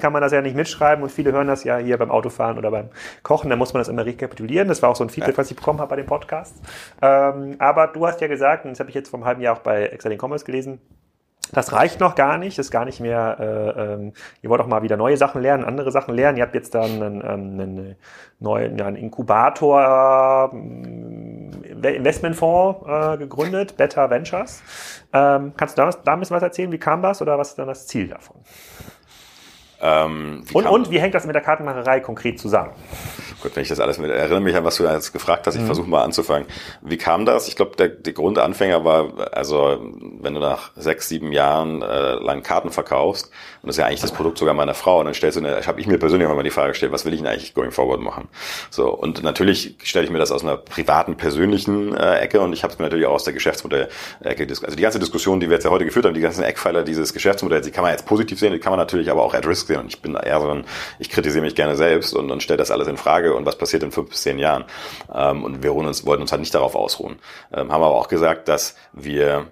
kann 0.00 0.12
man 0.12 0.22
das 0.22 0.32
ja 0.32 0.40
nicht 0.40 0.56
mitschreiben 0.56 1.02
und 1.02 1.10
viele 1.10 1.32
hören 1.32 1.48
das 1.48 1.64
ja 1.64 1.78
hier 1.78 1.98
beim 1.98 2.10
Autofahren 2.10 2.58
oder 2.58 2.70
beim 2.70 2.90
Kochen, 3.22 3.50
da 3.50 3.56
muss 3.56 3.72
man 3.72 3.80
das 3.80 3.88
immer 3.88 4.06
rekapitulieren. 4.06 4.68
Das 4.68 4.82
war 4.82 4.90
auch 4.90 4.96
so 4.96 5.04
ein 5.04 5.10
Feedback, 5.10 5.36
was 5.38 5.50
ich 5.50 5.56
bekommen 5.56 5.80
habe 5.80 5.90
bei 5.90 5.96
dem 5.96 6.06
Podcast. 6.06 6.54
Ähm, 7.02 7.56
aber 7.58 7.88
du 7.88 8.06
hast 8.06 8.20
ja 8.20 8.28
gesagt, 8.28 8.64
und 8.64 8.70
das 8.70 8.80
habe 8.80 8.90
ich 8.90 8.94
jetzt 8.94 9.08
vor 9.08 9.18
einem 9.18 9.26
halben 9.26 9.40
Jahr 9.40 9.56
auch 9.56 9.60
bei 9.60 9.86
Excelling 9.86 10.20
Commerce 10.22 10.44
gelesen, 10.44 10.80
das 11.52 11.72
reicht 11.72 12.00
noch 12.00 12.14
gar 12.14 12.38
nicht, 12.38 12.58
ist 12.58 12.70
gar 12.70 12.84
nicht 12.84 13.00
mehr, 13.00 13.36
äh, 13.38 13.94
ähm, 13.94 14.12
ihr 14.42 14.50
wollt 14.50 14.60
auch 14.60 14.66
mal 14.66 14.82
wieder 14.82 14.96
neue 14.96 15.16
Sachen 15.16 15.42
lernen, 15.42 15.64
andere 15.64 15.90
Sachen 15.90 16.14
lernen. 16.14 16.38
Ihr 16.38 16.44
habt 16.44 16.54
jetzt 16.54 16.74
dann 16.74 17.02
einen, 17.02 17.20
ähm, 17.20 17.60
einen 17.60 17.96
neuen 18.38 18.78
ja, 18.78 18.86
einen 18.86 18.96
Inkubator, 18.96 20.52
äh, 20.52 21.96
Investmentfonds 21.96 22.86
äh, 22.86 23.18
gegründet, 23.18 23.76
Better 23.76 24.10
Ventures. 24.10 24.62
Ähm, 25.12 25.52
kannst 25.56 25.78
du 25.78 25.82
da, 25.82 25.90
da 25.90 26.12
ein 26.12 26.20
bisschen 26.20 26.36
was 26.36 26.42
erzählen? 26.42 26.72
Wie 26.72 26.78
kam 26.78 27.02
das 27.02 27.22
oder 27.22 27.38
was 27.38 27.50
ist 27.50 27.58
dann 27.58 27.68
das 27.68 27.86
Ziel 27.86 28.08
davon? 28.08 28.36
Ähm, 29.80 30.44
und, 30.52 30.66
und 30.66 30.90
wie 30.90 31.00
hängt 31.00 31.14
das 31.14 31.26
mit 31.26 31.34
der 31.34 31.42
Kartenmacherei 31.42 32.00
konkret 32.00 32.40
zusammen? 32.40 32.70
Gut, 33.42 33.54
wenn 33.54 33.62
ich 33.62 33.68
das 33.68 33.78
alles 33.78 33.98
mit, 33.98 34.10
erinnere 34.10 34.40
mich 34.40 34.56
an, 34.56 34.64
was 34.64 34.76
du 34.76 34.84
jetzt 34.84 35.12
gefragt 35.12 35.46
hast, 35.46 35.54
ich 35.54 35.60
mhm. 35.60 35.66
versuche 35.66 35.88
mal 35.88 36.02
anzufangen. 36.02 36.48
Wie 36.80 36.96
kam 36.96 37.26
das? 37.26 37.48
Ich 37.48 37.56
glaube, 37.56 37.76
der, 37.76 37.88
der 37.88 38.14
Grundanfänger 38.14 38.84
war, 38.84 39.12
also 39.32 39.78
wenn 40.20 40.34
du 40.34 40.40
nach 40.40 40.70
sechs, 40.76 41.08
sieben 41.08 41.32
Jahren 41.32 41.82
äh, 41.82 42.14
lang 42.14 42.42
Karten 42.42 42.70
verkaufst, 42.70 43.26
und 43.62 43.68
das 43.68 43.76
ist 43.76 43.80
ja 43.80 43.86
eigentlich 43.86 44.00
das 44.00 44.12
Produkt 44.12 44.38
sogar 44.38 44.54
meiner 44.54 44.74
Frau, 44.74 45.00
und 45.00 45.04
dann 45.04 45.14
stellst 45.14 45.36
du 45.38 45.44
eine, 45.44 45.66
habe 45.66 45.80
ich 45.80 45.86
mir 45.86 45.98
persönlich 45.98 46.26
mal 46.26 46.42
die 46.42 46.50
Frage 46.50 46.70
gestellt, 46.70 46.92
was 46.92 47.04
will 47.04 47.12
ich 47.12 47.20
denn 47.20 47.28
eigentlich 47.28 47.52
going 47.52 47.72
forward 47.72 48.00
machen? 48.00 48.28
So, 48.70 48.88
und 48.88 49.22
natürlich 49.22 49.76
stelle 49.82 50.06
ich 50.06 50.10
mir 50.10 50.18
das 50.18 50.32
aus 50.32 50.42
einer 50.42 50.56
privaten, 50.56 51.16
persönlichen 51.16 51.94
äh, 51.94 52.20
Ecke 52.20 52.40
und 52.40 52.54
ich 52.54 52.62
habe 52.62 52.72
es 52.72 52.78
mir 52.78 52.86
natürlich 52.86 53.06
auch 53.06 53.14
aus 53.14 53.24
der 53.24 53.34
Geschäftsmodell-Ecke, 53.34 54.46
also 54.48 54.76
die 54.76 54.82
ganze 54.82 54.98
Diskussion, 54.98 55.40
die 55.40 55.48
wir 55.48 55.54
jetzt 55.54 55.64
ja 55.64 55.70
heute 55.70 55.84
geführt 55.84 56.06
haben, 56.06 56.14
die 56.14 56.20
ganzen 56.20 56.42
Eckpfeiler 56.42 56.84
dieses 56.84 57.12
Geschäftsmodells, 57.12 57.66
die 57.66 57.72
kann 57.72 57.82
man 57.82 57.92
jetzt 57.92 58.06
positiv 58.06 58.38
sehen, 58.38 58.52
die 58.52 58.58
kann 58.58 58.70
man 58.70 58.78
natürlich 58.78 59.10
aber 59.10 59.22
auch 59.22 59.34
at 59.34 59.46
risk 59.46 59.65
sehen 59.66 59.80
und 59.80 59.88
ich 59.88 60.00
bin 60.00 60.14
eher 60.14 60.40
so 60.40 60.50
ein, 60.50 60.64
ich 60.98 61.10
kritisiere 61.10 61.44
mich 61.44 61.54
gerne 61.54 61.76
selbst 61.76 62.14
und, 62.14 62.30
und 62.30 62.42
stelle 62.42 62.58
das 62.58 62.70
alles 62.70 62.88
in 62.88 62.96
Frage 62.96 63.34
und 63.34 63.46
was 63.46 63.56
passiert 63.56 63.82
in 63.82 63.92
fünf 63.92 64.10
bis 64.10 64.22
zehn 64.22 64.38
Jahren. 64.38 64.64
Ähm, 65.12 65.44
und 65.44 65.62
wir 65.62 65.74
uns, 65.74 66.06
wollten 66.06 66.22
uns 66.22 66.32
halt 66.32 66.40
nicht 66.40 66.54
darauf 66.54 66.74
ausruhen. 66.74 67.16
Ähm, 67.52 67.72
haben 67.72 67.82
aber 67.82 67.96
auch 67.96 68.08
gesagt, 68.08 68.48
dass 68.48 68.76
wir 68.92 69.46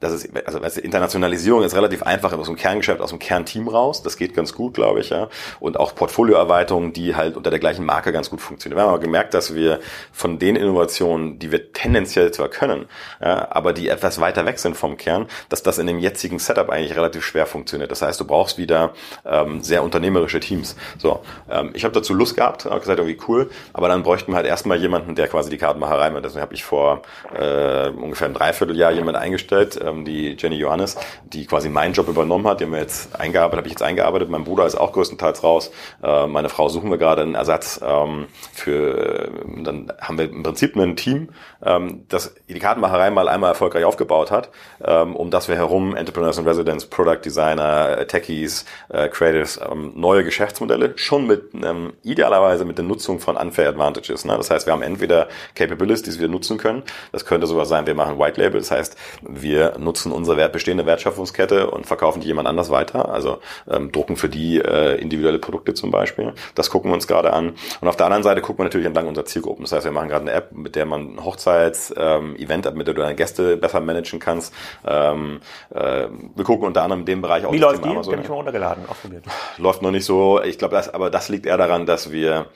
das 0.00 0.12
ist, 0.12 0.30
also 0.46 0.62
weißt 0.62 0.78
du, 0.78 0.80
Internationalisierung 0.80 1.62
ist 1.62 1.76
relativ 1.76 2.02
einfach 2.02 2.32
aus 2.32 2.46
dem 2.46 2.56
Kerngeschäft, 2.56 3.02
aus 3.02 3.10
dem 3.10 3.18
Kernteam 3.18 3.68
raus. 3.68 4.02
Das 4.02 4.16
geht 4.16 4.34
ganz 4.34 4.54
gut, 4.54 4.72
glaube 4.72 5.00
ich, 5.00 5.10
ja. 5.10 5.28
Und 5.60 5.78
auch 5.78 5.94
Portfolioerweiterungen, 5.94 6.94
die 6.94 7.14
halt 7.14 7.36
unter 7.36 7.50
der 7.50 7.58
gleichen 7.58 7.84
Marke 7.84 8.10
ganz 8.10 8.30
gut 8.30 8.40
funktionieren. 8.40 8.78
Wir 8.78 8.82
haben 8.84 8.94
aber 8.94 9.00
gemerkt, 9.00 9.34
dass 9.34 9.54
wir 9.54 9.80
von 10.10 10.38
den 10.38 10.56
Innovationen, 10.56 11.38
die 11.38 11.52
wir 11.52 11.72
tendenziell 11.74 12.32
zwar 12.32 12.48
können, 12.48 12.86
ja, 13.20 13.48
aber 13.50 13.74
die 13.74 13.88
etwas 13.88 14.20
weiter 14.20 14.46
weg 14.46 14.58
sind 14.58 14.74
vom 14.74 14.96
Kern, 14.96 15.26
dass 15.50 15.62
das 15.62 15.76
in 15.76 15.86
dem 15.86 15.98
jetzigen 15.98 16.38
Setup 16.38 16.70
eigentlich 16.70 16.96
relativ 16.96 17.22
schwer 17.22 17.44
funktioniert. 17.44 17.90
Das 17.90 18.00
heißt, 18.00 18.18
du 18.18 18.24
brauchst 18.24 18.56
wieder 18.56 18.94
ähm, 19.26 19.62
sehr 19.62 19.82
unternehmerische 19.82 20.40
Teams. 20.40 20.76
So, 20.96 21.20
ähm, 21.50 21.72
ich 21.74 21.84
habe 21.84 21.92
dazu 21.92 22.14
Lust 22.14 22.36
gehabt, 22.36 22.64
habe 22.64 22.80
gesagt, 22.80 22.98
irgendwie 22.98 23.18
cool, 23.28 23.50
aber 23.74 23.88
dann 23.88 24.02
bräuchten 24.02 24.32
wir 24.32 24.36
halt 24.36 24.46
erstmal 24.46 24.78
jemanden, 24.78 25.14
der 25.14 25.28
quasi 25.28 25.50
die 25.50 25.58
Kartenmacherei 25.58 26.08
macht. 26.08 26.24
Deswegen 26.24 26.40
habe 26.40 26.54
ich 26.54 26.64
vor 26.64 27.02
äh, 27.38 27.90
ungefähr 27.90 28.28
ein 28.28 28.34
Dreivierteljahr 28.34 28.92
jemanden 28.92 29.20
eingestellt, 29.20 29.78
ähm, 29.90 30.04
die 30.04 30.36
Jenny 30.38 30.56
Johannes, 30.56 30.96
die 31.24 31.46
quasi 31.46 31.68
meinen 31.68 31.94
Job 31.94 32.08
übernommen 32.08 32.46
hat, 32.46 32.60
den 32.60 32.72
wir 32.72 32.78
jetzt 32.78 33.18
eingearbeitet, 33.18 33.58
habe 33.58 33.68
ich 33.68 33.72
jetzt 33.72 33.82
eingearbeitet. 33.82 34.30
Mein 34.30 34.44
Bruder 34.44 34.66
ist 34.66 34.76
auch 34.76 34.92
größtenteils 34.92 35.42
raus. 35.42 35.70
Äh, 36.02 36.26
meine 36.26 36.48
Frau 36.48 36.68
suchen 36.68 36.90
wir 36.90 36.98
gerade 36.98 37.22
einen 37.22 37.34
Ersatz 37.34 37.80
ähm, 37.82 38.26
für, 38.52 39.28
äh, 39.28 39.62
dann 39.62 39.92
haben 40.00 40.18
wir 40.18 40.30
im 40.30 40.42
Prinzip 40.42 40.76
ein 40.76 40.96
Team, 40.96 41.30
ähm, 41.64 42.04
das 42.08 42.34
die 42.48 42.58
Kartenmacherei 42.58 43.10
mal 43.10 43.28
einmal 43.28 43.50
erfolgreich 43.50 43.84
aufgebaut 43.84 44.30
hat, 44.30 44.50
ähm, 44.84 45.16
um 45.16 45.30
das 45.30 45.48
wir 45.48 45.56
herum 45.56 45.94
Entrepreneurs 45.96 46.38
and 46.38 46.46
Residents, 46.46 46.86
Product 46.86 47.20
Designer, 47.24 48.06
Techies, 48.06 48.64
äh, 48.88 49.08
Creatives, 49.08 49.60
ähm, 49.70 49.92
neue 49.94 50.24
Geschäftsmodelle, 50.24 50.92
schon 50.96 51.26
mit 51.26 51.54
ähm, 51.54 51.92
idealerweise 52.02 52.64
mit 52.64 52.78
der 52.78 52.84
Nutzung 52.84 53.20
von 53.20 53.36
Unfair 53.36 53.68
Advantages. 53.68 54.24
Ne? 54.24 54.36
Das 54.36 54.50
heißt, 54.50 54.66
wir 54.66 54.72
haben 54.72 54.82
entweder 54.82 55.28
Capabilities, 55.54 56.14
die 56.14 56.20
wir 56.20 56.28
nutzen 56.28 56.58
können. 56.58 56.82
Das 57.12 57.24
könnte 57.24 57.46
sogar 57.46 57.66
sein, 57.66 57.86
wir 57.86 57.94
machen 57.94 58.18
White 58.18 58.40
Label, 58.40 58.60
das 58.60 58.70
heißt, 58.70 58.96
wir 59.22 59.76
nutzen 59.80 60.12
unsere 60.12 60.36
Wert, 60.36 60.52
bestehende 60.52 60.86
Wertschöpfungskette 60.86 61.70
und 61.70 61.86
verkaufen 61.86 62.20
die 62.20 62.26
jemand 62.26 62.48
anders 62.48 62.70
weiter. 62.70 63.10
Also 63.12 63.38
ähm, 63.68 63.92
drucken 63.92 64.16
für 64.16 64.28
die 64.28 64.58
äh, 64.58 65.00
individuelle 65.00 65.38
Produkte 65.38 65.74
zum 65.74 65.90
Beispiel. 65.90 66.34
Das 66.54 66.70
gucken 66.70 66.90
wir 66.90 66.94
uns 66.94 67.06
gerade 67.06 67.32
an. 67.32 67.54
Und 67.80 67.88
auf 67.88 67.96
der 67.96 68.06
anderen 68.06 68.22
Seite 68.22 68.40
gucken 68.40 68.58
wir 68.58 68.64
natürlich 68.64 68.86
entlang 68.86 69.06
unserer 69.08 69.24
Zielgruppen. 69.24 69.64
Das 69.64 69.72
heißt, 69.72 69.84
wir 69.84 69.92
machen 69.92 70.08
gerade 70.08 70.22
eine 70.22 70.32
App, 70.32 70.52
mit 70.52 70.76
der 70.76 70.86
man 70.86 71.24
Hochzeits-Event, 71.24 72.66
ähm, 72.66 72.74
mit 72.74 72.86
der 72.86 72.94
du 72.94 73.00
deine 73.00 73.14
Gäste 73.14 73.56
besser 73.56 73.80
managen 73.80 74.18
kannst. 74.18 74.54
Ähm, 74.86 75.40
äh, 75.70 76.08
wir 76.34 76.44
gucken 76.44 76.66
unter 76.66 76.82
anderem 76.82 77.00
in 77.00 77.06
dem 77.06 77.22
Bereich 77.22 77.44
auch. 77.44 77.52
Wie 77.52 77.58
läuft 77.58 77.84
die? 77.84 77.88
Amazon. 77.88 78.20
Ich 78.20 78.28
mal 78.28 78.34
runtergeladen, 78.36 78.84
ausprobiert. 78.88 79.24
Läuft 79.58 79.82
noch 79.82 79.90
nicht 79.90 80.04
so. 80.04 80.42
Ich 80.42 80.58
glaube, 80.58 80.74
das, 80.74 80.92
aber 80.92 81.10
das 81.10 81.28
liegt 81.28 81.46
eher 81.46 81.56
daran, 81.56 81.86
dass 81.86 82.12
wir 82.12 82.46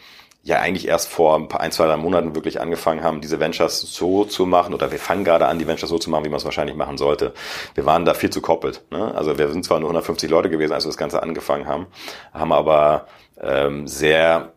ja 0.45 0.61
eigentlich 0.61 0.87
erst 0.87 1.09
vor 1.09 1.37
ein, 1.37 1.49
paar, 1.49 1.61
ein, 1.61 1.73
zwei, 1.73 1.87
drei 1.87 1.97
Monaten 1.97 2.35
wirklich 2.35 2.61
angefangen 2.61 3.03
haben, 3.03 3.23
diese 3.23 3.41
Ventures 3.41 3.81
so 3.81 4.25
zu 4.25 4.45
machen, 4.45 4.75
oder 4.75 4.93
wir 4.93 4.99
fangen 4.99 5.25
gerade 5.25 5.47
an, 5.47 5.59
die 5.59 5.67
Ventures 5.67 5.89
so 5.89 5.99
zu 5.99 6.11
machen, 6.11 6.25
wie 6.25 6.29
man 6.29 6.37
es 6.37 6.45
wahrscheinlich 6.45 6.77
machen 6.77 6.99
sollte. 6.99 7.33
Wir 7.75 7.87
waren 7.87 8.05
da 8.05 8.13
viel 8.13 8.31
zu 8.31 8.43
koppelt. 8.43 8.83
Ne? 8.91 9.15
Also 9.15 9.39
wir 9.39 9.51
sind 9.51 9.65
zwar 9.65 9.81
nur 9.81 9.89
150 9.89 10.31
Leute 10.31 10.51
gewesen, 10.51 10.73
als 10.75 10.85
wir 10.85 10.91
das 10.91 10.99
Ganze 10.99 11.23
angefangen 11.23 11.67
haben, 11.67 11.87
haben 12.33 12.53
aber 12.53 13.07
ähm, 13.41 13.89
sehr 13.89 14.53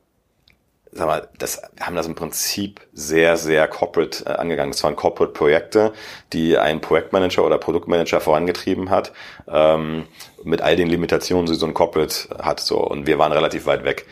sag 0.91 1.07
mal, 1.07 1.27
das 1.37 1.61
haben 1.79 1.95
das 1.95 2.07
im 2.07 2.15
Prinzip 2.15 2.81
sehr, 2.91 3.37
sehr 3.37 3.67
corporate 3.67 4.25
äh, 4.25 4.29
angegangen. 4.29 4.71
Das 4.71 4.83
waren 4.83 4.95
Corporate-Projekte, 4.95 5.93
die 6.33 6.57
ein 6.57 6.81
Projektmanager 6.81 7.45
oder 7.45 7.57
Produktmanager 7.57 8.19
vorangetrieben 8.19 8.89
hat, 8.89 9.11
ähm, 9.47 10.05
mit 10.43 10.61
all 10.61 10.75
den 10.75 10.87
Limitationen, 10.87 11.45
die 11.45 11.53
so 11.53 11.65
ein 11.65 11.73
Corporate 11.73 12.29
hat. 12.39 12.59
So 12.59 12.79
und 12.79 13.05
wir 13.05 13.19
waren 13.19 13.31
relativ 13.31 13.65
weit 13.65 13.83
weg 13.83 14.05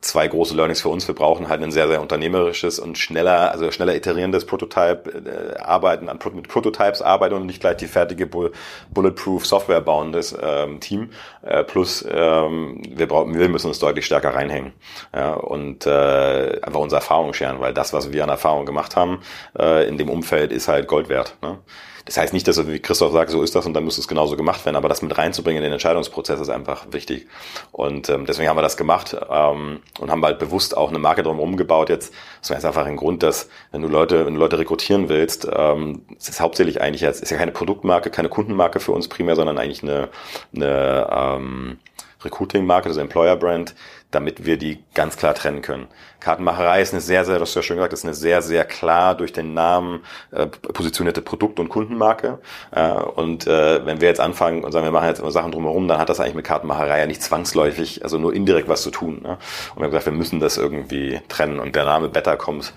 zwei 0.00 0.28
große 0.28 0.54
Learnings 0.54 0.80
für 0.80 0.88
uns. 0.88 1.08
Wir 1.08 1.14
brauchen 1.14 1.48
halt 1.48 1.62
ein 1.62 1.72
sehr, 1.72 1.88
sehr 1.88 2.00
unternehmerisches 2.00 2.78
und 2.78 2.98
schneller, 2.98 3.50
also 3.50 3.70
schneller 3.72 3.96
iterierendes 3.96 4.44
Prototype, 4.46 5.10
äh, 5.10 5.58
arbeiten, 5.58 6.08
an 6.08 6.18
mit 6.34 6.48
Prototypes 6.48 7.02
arbeiten 7.02 7.34
und 7.34 7.46
nicht 7.46 7.60
gleich 7.60 7.76
die 7.78 7.86
fertige 7.86 8.26
Bulletproof 8.26 9.46
Software 9.46 9.80
bauendes 9.80 10.36
ähm, 10.40 10.80
Team. 10.80 11.10
Äh, 11.42 11.64
plus 11.64 12.04
ähm, 12.08 12.82
wir, 12.88 13.08
brauchen, 13.08 13.36
wir 13.36 13.48
müssen 13.48 13.68
uns 13.68 13.78
deutlich 13.78 14.06
stärker 14.06 14.34
reinhängen 14.34 14.72
ja, 15.14 15.34
und 15.34 15.86
äh, 15.86 16.60
einfach 16.62 16.80
unsere 16.80 17.00
Erfahrung 17.00 17.32
scheren, 17.32 17.60
weil 17.60 17.74
das, 17.74 17.92
was 17.92 18.12
wir 18.12 18.22
an 18.22 18.30
Erfahrung 18.30 18.66
gemacht 18.66 18.94
haben, 18.96 19.20
äh, 19.58 19.88
in 19.88 19.98
dem 19.98 20.08
Umfeld 20.08 20.52
ist 20.52 20.68
halt 20.68 20.86
Gold 20.86 21.08
wert. 21.08 21.36
Ne? 21.42 21.58
Das 22.06 22.16
heißt 22.16 22.32
nicht, 22.32 22.46
dass, 22.46 22.64
wie 22.68 22.78
Christoph 22.78 23.12
sagt, 23.12 23.30
so 23.30 23.42
ist 23.42 23.56
das 23.56 23.66
und 23.66 23.74
dann 23.74 23.84
muss 23.84 23.98
es 23.98 24.06
genauso 24.06 24.36
gemacht 24.36 24.64
werden, 24.64 24.76
aber 24.76 24.88
das 24.88 25.02
mit 25.02 25.18
reinzubringen 25.18 25.58
in 25.58 25.64
den 25.64 25.72
Entscheidungsprozess 25.72 26.38
ist 26.38 26.48
einfach 26.48 26.86
wichtig. 26.92 27.26
Und 27.72 28.08
ähm, 28.08 28.26
deswegen 28.26 28.48
haben 28.48 28.56
wir 28.56 28.62
das 28.62 28.76
gemacht 28.76 29.16
ähm, 29.28 29.55
und 29.98 30.10
haben 30.10 30.24
halt 30.24 30.38
bewusst 30.38 30.76
auch 30.76 30.90
eine 30.90 30.98
Marke 30.98 31.22
drumherum 31.22 31.56
gebaut. 31.56 31.88
Jetzt, 31.88 32.12
wäre 32.44 32.58
jetzt 32.58 32.64
einfach 32.64 32.86
ein 32.86 32.96
Grund, 32.96 33.22
dass 33.22 33.48
wenn 33.72 33.82
du 33.82 33.88
Leute, 33.88 34.26
wenn 34.26 34.34
du 34.34 34.40
Leute 34.40 34.58
rekrutieren 34.58 35.08
willst, 35.08 35.48
ähm, 35.52 36.02
es 36.18 36.28
ist 36.28 36.40
hauptsächlich 36.40 36.80
eigentlich 36.80 37.02
jetzt, 37.02 37.22
ist 37.22 37.30
ja 37.30 37.36
keine 37.36 37.52
Produktmarke, 37.52 38.10
keine 38.10 38.28
Kundenmarke 38.28 38.80
für 38.80 38.92
uns 38.92 39.08
primär, 39.08 39.36
sondern 39.36 39.58
eigentlich 39.58 39.82
eine, 39.82 40.08
eine 40.54 41.08
ähm, 41.10 41.78
Recruiting-Marke, 42.24 42.88
also 42.88 43.00
Employer-Brand, 43.00 43.74
damit 44.10 44.46
wir 44.46 44.56
die 44.56 44.84
ganz 44.94 45.16
klar 45.16 45.34
trennen 45.34 45.62
können. 45.62 45.88
Kartenmacherei 46.20 46.80
ist 46.80 46.92
eine 46.92 47.00
sehr, 47.00 47.24
sehr, 47.24 47.38
das 47.38 47.48
hast 47.48 47.54
du 47.54 47.60
ja 47.60 47.62
schon 47.62 47.76
gesagt, 47.76 47.92
ist 47.92 48.04
eine 48.04 48.14
sehr, 48.14 48.40
sehr 48.42 48.64
klar 48.64 49.14
durch 49.14 49.32
den 49.32 49.54
Namen 49.54 50.00
äh, 50.30 50.46
positionierte 50.46 51.22
Produkt- 51.22 51.60
und 51.60 51.68
Kundenmarke. 51.68 52.38
Äh, 52.70 52.92
und 52.92 53.46
äh, 53.46 53.84
wenn 53.84 54.00
wir 54.00 54.08
jetzt 54.08 54.20
anfangen 54.20 54.64
und 54.64 54.72
sagen, 54.72 54.84
wir 54.84 54.92
machen 54.92 55.08
jetzt 55.08 55.18
immer 55.18 55.30
Sachen 55.30 55.52
drumherum, 55.52 55.88
dann 55.88 55.98
hat 55.98 56.08
das 56.08 56.20
eigentlich 56.20 56.34
mit 56.34 56.44
Kartenmacherei 56.44 57.00
ja 57.00 57.06
nicht 57.06 57.22
zwangsläufig, 57.22 58.02
also 58.02 58.18
nur 58.18 58.32
indirekt 58.32 58.68
was 58.68 58.82
zu 58.82 58.90
tun. 58.90 59.20
Ne? 59.22 59.38
Und 59.74 59.76
wir 59.76 59.84
haben 59.84 59.90
gesagt, 59.90 60.06
wir 60.06 60.12
müssen 60.12 60.40
das 60.40 60.56
irgendwie 60.56 61.20
trennen. 61.28 61.58
Und 61.58 61.76
der 61.76 61.84
Name 61.84 62.08
Better 62.08 62.36
kommt 62.36 62.72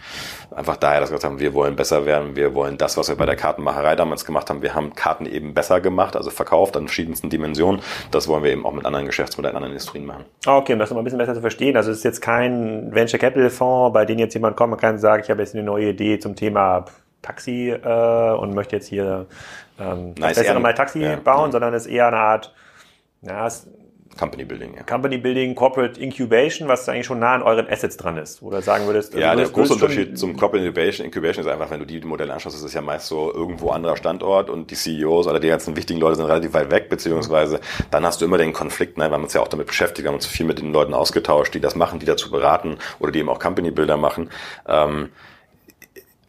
einfach 0.55 0.77
daher, 0.77 0.99
dass 0.99 1.09
wir 1.09 1.17
gesagt 1.17 1.31
haben, 1.31 1.39
wir 1.39 1.53
wollen 1.53 1.75
besser 1.75 2.05
werden, 2.05 2.35
wir 2.35 2.53
wollen 2.53 2.77
das, 2.77 2.97
was 2.97 3.07
wir 3.07 3.15
bei 3.15 3.25
der 3.25 3.35
Kartenmacherei 3.35 3.95
damals 3.95 4.25
gemacht 4.25 4.49
haben, 4.49 4.61
wir 4.61 4.73
haben 4.73 4.95
Karten 4.95 5.25
eben 5.25 5.53
besser 5.53 5.79
gemacht, 5.79 6.15
also 6.15 6.29
verkauft 6.29 6.75
an 6.75 6.87
verschiedensten 6.87 7.29
Dimensionen. 7.29 7.81
Das 8.11 8.27
wollen 8.27 8.43
wir 8.43 8.51
eben 8.51 8.65
auch 8.65 8.73
mit 8.73 8.85
anderen 8.85 9.05
Geschäftsmodellen, 9.05 9.55
anderen 9.55 9.73
Industrien 9.73 10.05
machen. 10.05 10.25
Okay, 10.45 10.73
um 10.73 10.79
das 10.79 10.89
nochmal 10.89 11.01
ein 11.01 11.05
bisschen 11.05 11.18
besser 11.19 11.35
zu 11.35 11.41
verstehen. 11.41 11.77
Also 11.77 11.91
es 11.91 11.99
ist 11.99 12.03
jetzt 12.03 12.21
kein 12.21 12.93
Venture 12.93 13.19
Capital 13.19 13.51
Fonds, 13.51 13.93
bei 13.93 14.05
dem 14.05 14.17
jetzt 14.17 14.33
jemand 14.33 14.57
kommt 14.57 14.73
und 14.73 14.81
kann 14.81 14.97
sagen, 14.97 15.21
ich 15.23 15.29
habe 15.29 15.41
jetzt 15.41 15.53
eine 15.53 15.63
neue 15.63 15.89
Idee 15.89 16.17
zum 16.17 16.35
Thema 16.35 16.85
Taxi 17.21 17.69
äh, 17.69 18.31
und 18.31 18.55
möchte 18.55 18.75
jetzt 18.75 18.87
hier 18.87 19.27
ähm, 19.79 20.15
nice, 20.17 20.37
bessere 20.37 20.59
mal 20.59 20.73
Taxi 20.73 20.99
ja, 20.99 21.15
bauen, 21.17 21.47
ja. 21.47 21.51
sondern 21.51 21.73
es 21.73 21.85
ist 21.85 21.91
eher 21.91 22.07
eine 22.07 22.17
Art, 22.17 22.53
ja, 23.21 23.45
es 23.45 23.67
Company 24.17 24.43
Building, 24.43 24.73
ja. 24.75 24.83
Company 24.83 25.17
Building, 25.17 25.55
Corporate 25.55 25.99
Incubation, 25.99 26.67
was 26.67 26.87
eigentlich 26.89 27.05
schon 27.05 27.19
nah 27.19 27.35
an 27.35 27.41
euren 27.41 27.67
Assets 27.67 27.97
dran 27.97 28.17
ist. 28.17 28.41
Oder 28.41 28.61
sagen 28.61 28.85
würdest 28.85 29.13
Ja, 29.13 29.35
der 29.35 29.47
große 29.47 29.73
Unterschied 29.73 30.17
zum 30.17 30.35
Corporate 30.35 30.65
Incubation, 30.65 31.05
Incubation 31.05 31.45
ist 31.45 31.51
einfach, 31.51 31.69
wenn 31.69 31.79
du 31.79 31.85
die 31.85 32.01
Modelle 32.01 32.33
anschaust, 32.33 32.55
ist 32.55 32.63
es 32.63 32.73
ja 32.73 32.81
meist 32.81 33.07
so 33.07 33.33
irgendwo 33.33 33.69
anderer 33.69 33.95
Standort 33.95 34.49
und 34.49 34.71
die 34.71 34.75
CEOs 34.75 35.27
oder 35.27 35.39
die 35.39 35.47
ganzen 35.47 35.75
wichtigen 35.75 35.99
Leute 35.99 36.15
sind 36.15 36.25
relativ 36.25 36.53
weit 36.53 36.71
weg, 36.71 36.89
beziehungsweise 36.89 37.59
dann 37.91 38.05
hast 38.05 38.21
du 38.21 38.25
immer 38.25 38.37
den 38.37 38.53
Konflikt, 38.53 38.97
ne? 38.97 39.09
wir 39.09 39.13
haben 39.13 39.23
uns 39.23 39.33
ja 39.33 39.41
auch 39.41 39.47
damit 39.47 39.67
beschäftigt, 39.67 40.03
wir 40.03 40.09
haben 40.09 40.15
uns 40.15 40.25
viel 40.25 40.45
mit 40.45 40.59
den 40.59 40.73
Leuten 40.73 40.93
ausgetauscht, 40.93 41.53
die 41.53 41.61
das 41.61 41.75
machen, 41.75 41.99
die 41.99 42.05
dazu 42.05 42.29
beraten 42.29 42.77
oder 42.99 43.11
die 43.11 43.19
eben 43.19 43.29
auch 43.29 43.39
Company 43.39 43.71
Builder 43.71 43.97
machen. 43.97 44.29
Ähm, 44.67 45.09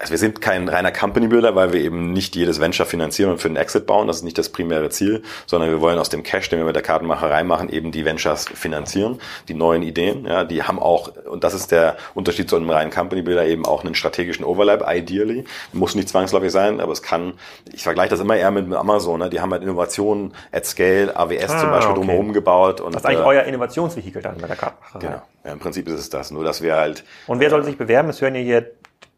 also 0.01 0.13
wir 0.13 0.19
sind 0.19 0.41
kein 0.41 0.67
reiner 0.67 0.93
Company 0.93 1.29
Builder, 1.29 1.55
weil 1.55 1.75
wir 1.75 1.81
eben 1.81 2.15
nicht 2.15 2.35
jedes 2.35 2.59
Venture 2.59 2.87
finanzieren 2.87 3.33
und 3.33 3.39
für 3.39 3.49
den 3.49 3.57
Exit 3.57 3.85
bauen. 3.85 4.07
Das 4.07 4.17
ist 4.17 4.23
nicht 4.23 4.39
das 4.39 4.49
primäre 4.49 4.89
Ziel, 4.89 5.23
sondern 5.47 5.69
wir 5.69 5.83
wollen 5.83 5.99
aus 5.99 6.09
dem 6.09 6.23
Cash, 6.23 6.49
den 6.49 6.59
wir 6.59 6.65
mit 6.65 6.75
der 6.75 6.83
Kartenmacherei 6.83 7.45
machen, 7.45 7.69
eben 7.69 7.93
die 7.93 8.07
Ventures 8.07 8.47
finanzieren, 8.47 9.21
die 9.49 9.55
neuen 9.55 9.83
Ideen. 9.83 10.25
Ja, 10.25 10.45
die 10.45 10.63
haben 10.63 10.79
auch, 10.79 11.13
und 11.27 11.45
das 11.45 11.53
ist 11.53 11.71
der 11.71 11.99
Unterschied 12.15 12.49
zu 12.49 12.57
einem 12.57 12.71
reinen 12.71 12.91
Company 12.91 13.21
Builder, 13.21 13.45
eben 13.45 13.67
auch 13.67 13.85
einen 13.85 13.95
strategischen 13.95 14.43
Overlap, 14.43 14.87
ideally. 14.89 15.45
Muss 15.75 15.95
nicht 15.95 16.09
zwangsläufig 16.09 16.51
sein, 16.51 16.81
aber 16.81 16.93
es 16.93 17.03
kann, 17.03 17.35
ich 17.71 17.83
vergleiche 17.83 18.09
das 18.09 18.21
immer 18.21 18.37
eher 18.37 18.51
mit 18.51 18.73
Amazon, 18.73 19.21
ne? 19.21 19.29
die 19.29 19.41
haben 19.41 19.53
halt 19.53 19.63
Innovationen 19.63 20.33
at 20.51 20.65
scale, 20.65 21.15
AWS 21.15 21.51
ah, 21.51 21.61
zum 21.61 21.71
Beispiel 21.71 21.91
okay. 21.91 22.01
drumherum 22.01 22.33
gebaut. 22.33 22.81
Und, 22.81 22.95
das 22.95 23.03
ist 23.03 23.07
eigentlich 23.07 23.21
äh, 23.21 23.29
euer 23.29 23.43
Innovationsvehikel 23.43 24.23
dann 24.23 24.39
bei 24.39 24.47
der 24.47 24.57
Kartenmacherei. 24.57 24.99
Genau. 24.99 25.23
Ja, 25.45 25.53
Im 25.53 25.59
Prinzip 25.59 25.89
ist 25.89 25.99
es 25.99 26.11
das. 26.11 26.31
Nur, 26.31 26.45
dass 26.45 26.63
wir 26.63 26.77
halt. 26.77 27.05
Und 27.27 27.41
wer 27.41 27.51
soll 27.51 27.65
sich 27.65 27.79
bewerben? 27.79 28.11
Es 28.11 28.21
hören 28.21 28.35
ja 28.35 28.43
hier 28.43 28.71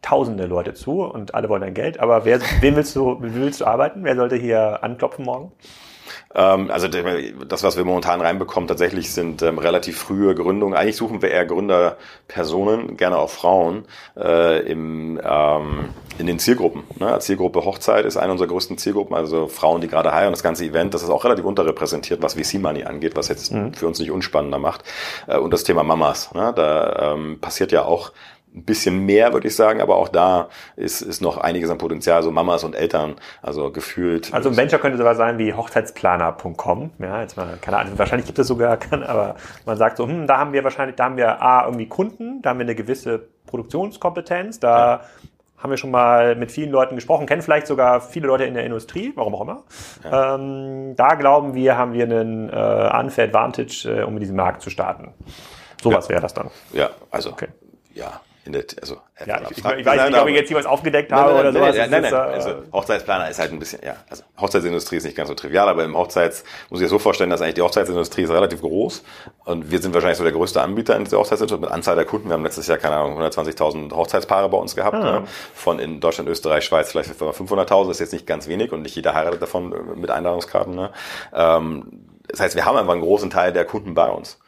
tausende 0.03 0.45
Leute 0.45 0.75
zu 0.75 1.01
und 1.01 1.33
alle 1.33 1.49
wollen 1.49 1.61
dein 1.61 1.73
Geld. 1.73 1.99
Aber 1.99 2.25
wer, 2.25 2.39
wen 2.61 2.75
willst 2.75 2.95
du, 2.95 3.17
wie 3.23 3.33
willst 3.33 3.61
du 3.61 3.65
arbeiten? 3.65 4.03
Wer 4.03 4.15
sollte 4.15 4.35
hier 4.35 4.83
anklopfen 4.83 5.25
morgen? 5.25 5.51
Ähm, 6.35 6.71
also 6.71 6.87
das, 6.87 7.63
was 7.63 7.77
wir 7.77 7.85
momentan 7.85 8.21
reinbekommen, 8.21 8.67
tatsächlich 8.67 9.11
sind 9.11 9.41
ähm, 9.41 9.57
relativ 9.57 9.97
frühe 9.97 10.33
Gründungen. 10.35 10.75
Eigentlich 10.75 10.95
suchen 10.95 11.21
wir 11.21 11.31
eher 11.31 11.45
Gründerpersonen, 11.45 12.97
gerne 12.97 13.17
auch 13.17 13.29
Frauen, 13.29 13.85
äh, 14.17 14.59
im, 14.65 15.19
ähm, 15.23 15.89
in 16.17 16.27
den 16.27 16.39
Zielgruppen. 16.39 16.83
Ne? 16.99 17.17
Zielgruppe 17.19 17.65
Hochzeit 17.65 18.05
ist 18.05 18.17
eine 18.17 18.31
unserer 18.31 18.47
größten 18.47 18.77
Zielgruppen, 18.77 19.15
also 19.15 19.47
Frauen, 19.47 19.81
die 19.81 19.87
gerade 19.87 20.11
heiraten. 20.11 20.33
Das 20.33 20.43
ganze 20.43 20.65
Event, 20.65 20.93
das 20.93 21.03
ist 21.03 21.09
auch 21.09 21.23
relativ 21.23 21.45
unterrepräsentiert, 21.45 22.21
was 22.21 22.33
VC-Money 22.33 22.83
angeht, 22.83 23.15
was 23.15 23.27
jetzt 23.27 23.51
mhm. 23.53 23.73
für 23.73 23.87
uns 23.87 23.99
nicht 23.99 24.11
unspannender 24.11 24.59
macht. 24.59 24.83
Äh, 25.27 25.37
und 25.37 25.53
das 25.53 25.63
Thema 25.63 25.83
Mamas. 25.83 26.33
Ne? 26.33 26.51
Da 26.55 27.13
ähm, 27.13 27.39
passiert 27.39 27.71
ja 27.71 27.85
auch 27.85 28.11
ein 28.55 28.65
bisschen 28.65 29.05
mehr, 29.05 29.33
würde 29.33 29.47
ich 29.47 29.55
sagen, 29.55 29.81
aber 29.81 29.95
auch 29.95 30.09
da 30.09 30.49
ist, 30.75 31.01
ist 31.01 31.21
noch 31.21 31.37
einiges 31.37 31.69
an 31.69 31.77
Potenzial, 31.77 32.21
so 32.21 32.31
Mamas 32.31 32.63
und 32.63 32.75
Eltern, 32.75 33.15
also 33.41 33.71
gefühlt. 33.71 34.33
Also 34.33 34.49
ein 34.49 34.57
Venture 34.57 34.79
könnte 34.79 34.97
sowas 34.97 35.17
sein 35.17 35.37
wie 35.37 35.53
hochzeitsplaner.com, 35.53 36.91
ja, 36.99 37.21
jetzt 37.21 37.35
mal, 37.35 37.57
keine 37.61 37.77
Ahnung, 37.77 37.97
wahrscheinlich 37.97 38.27
gibt 38.27 38.37
es 38.39 38.47
sogar, 38.47 38.77
aber 38.91 39.35
man 39.65 39.77
sagt 39.77 39.97
so, 39.97 40.07
hm, 40.07 40.27
da 40.27 40.37
haben 40.37 40.53
wir 40.53 40.63
wahrscheinlich, 40.63 40.95
da 40.95 41.05
haben 41.05 41.17
wir 41.17 41.41
A, 41.41 41.65
irgendwie 41.65 41.87
Kunden, 41.87 42.41
da 42.41 42.51
haben 42.51 42.59
wir 42.59 42.65
eine 42.65 42.75
gewisse 42.75 43.27
Produktionskompetenz, 43.47 44.59
da 44.59 44.77
ja. 44.77 45.01
haben 45.57 45.69
wir 45.71 45.77
schon 45.77 45.91
mal 45.91 46.35
mit 46.35 46.51
vielen 46.51 46.69
Leuten 46.69 46.95
gesprochen, 46.95 47.25
kennen 47.25 47.41
vielleicht 47.41 47.65
sogar 47.65 48.01
viele 48.01 48.27
Leute 48.27 48.43
in 48.43 48.53
der 48.53 48.65
Industrie, 48.65 49.13
warum 49.15 49.33
auch 49.33 49.41
immer. 49.41 49.63
Ja. 50.03 50.35
Ähm, 50.35 50.95
da 50.95 51.15
glauben 51.15 51.55
wir, 51.55 51.75
haben 51.75 51.93
wir 51.93 52.03
einen 52.03 52.49
äh, 52.49 52.99
Unfair 52.99 53.25
Advantage, 53.25 53.89
äh, 53.89 54.03
um 54.03 54.13
in 54.13 54.19
diesen 54.19 54.35
Markt 54.35 54.61
zu 54.61 54.69
starten. 54.69 55.13
Sowas 55.81 56.05
ja. 56.05 56.11
wäre 56.11 56.21
das 56.21 56.35
dann. 56.35 56.51
Ja, 56.71 56.91
also 57.11 57.31
okay. 57.31 57.47
ja, 57.93 58.21
in 58.45 58.51
der, 58.51 58.65
also, 58.81 58.97
ja, 59.25 59.41
ich, 59.49 59.57
ich, 59.57 59.65
ich 59.65 59.85
weiß 59.85 60.09
nicht, 60.09 60.19
ob 60.19 60.27
ich 60.27 60.35
jetzt 60.35 60.49
hier 60.49 60.57
was 60.57 60.65
aufgedeckt 60.65 61.11
habe 61.13 61.33
nein, 61.33 61.35
nein, 61.35 61.55
oder 61.55 61.59
sowas. 61.59 61.75
Nein, 61.77 61.89
nein, 61.89 62.01
nein, 62.01 62.13
also 62.13 62.55
Hochzeitsplaner 62.73 63.29
ist 63.29 63.39
halt 63.39 63.53
ein 63.53 63.59
bisschen, 63.59 63.79
ja, 63.85 63.95
also 64.09 64.23
Hochzeitsindustrie 64.39 64.97
ist 64.97 65.05
nicht 65.05 65.15
ganz 65.15 65.29
so 65.29 65.35
trivial, 65.35 65.69
aber 65.69 65.85
im 65.85 65.97
Hochzeits, 65.97 66.43
muss 66.69 66.81
ich 66.81 66.85
dir 66.85 66.89
so 66.89 66.99
vorstellen, 66.99 67.29
dass 67.29 67.41
eigentlich 67.41 67.55
die 67.55 67.61
Hochzeitsindustrie 67.61 68.23
ist 68.23 68.31
relativ 68.31 68.61
groß 68.61 69.03
und 69.45 69.71
wir 69.71 69.79
sind 69.79 69.93
wahrscheinlich 69.93 70.17
so 70.17 70.23
der 70.25 70.33
größte 70.33 70.61
Anbieter 70.61 70.95
in 70.97 71.05
dieser 71.05 71.19
Hochzeitsindustrie 71.19 71.61
mit 71.61 71.71
Anzahl 71.71 71.95
der 71.95 72.05
Kunden. 72.05 72.27
Wir 72.27 72.33
haben 72.33 72.43
letztes 72.43 72.67
Jahr, 72.67 72.77
keine 72.77 72.97
Ahnung, 72.97 73.17
120.000 73.21 73.93
Hochzeitspaare 73.93 74.49
bei 74.49 74.57
uns 74.57 74.75
gehabt, 74.75 74.95
ah. 74.95 75.19
ne? 75.19 75.23
von 75.53 75.79
in 75.79 76.01
Deutschland, 76.01 76.29
Österreich, 76.29 76.65
Schweiz 76.65 76.91
vielleicht 76.91 77.11
500.000, 77.11 77.91
ist 77.91 77.99
jetzt 77.99 78.13
nicht 78.13 78.27
ganz 78.27 78.47
wenig 78.47 78.73
und 78.73 78.81
nicht 78.81 78.95
jeder 78.95 79.13
heiratet 79.13 79.41
davon 79.41 79.73
mit 79.95 80.11
Einladungskarten, 80.11 80.75
ne? 80.75 80.91
Ähm, 81.33 82.09
das 82.27 82.39
heißt, 82.39 82.55
wir 82.55 82.65
haben 82.65 82.77
einfach 82.77 82.93
einen 82.93 83.01
großen 83.01 83.29
Teil 83.29 83.53
der 83.53 83.65
Kunden 83.65 83.93
bei 83.93 84.09
uns. 84.09 84.39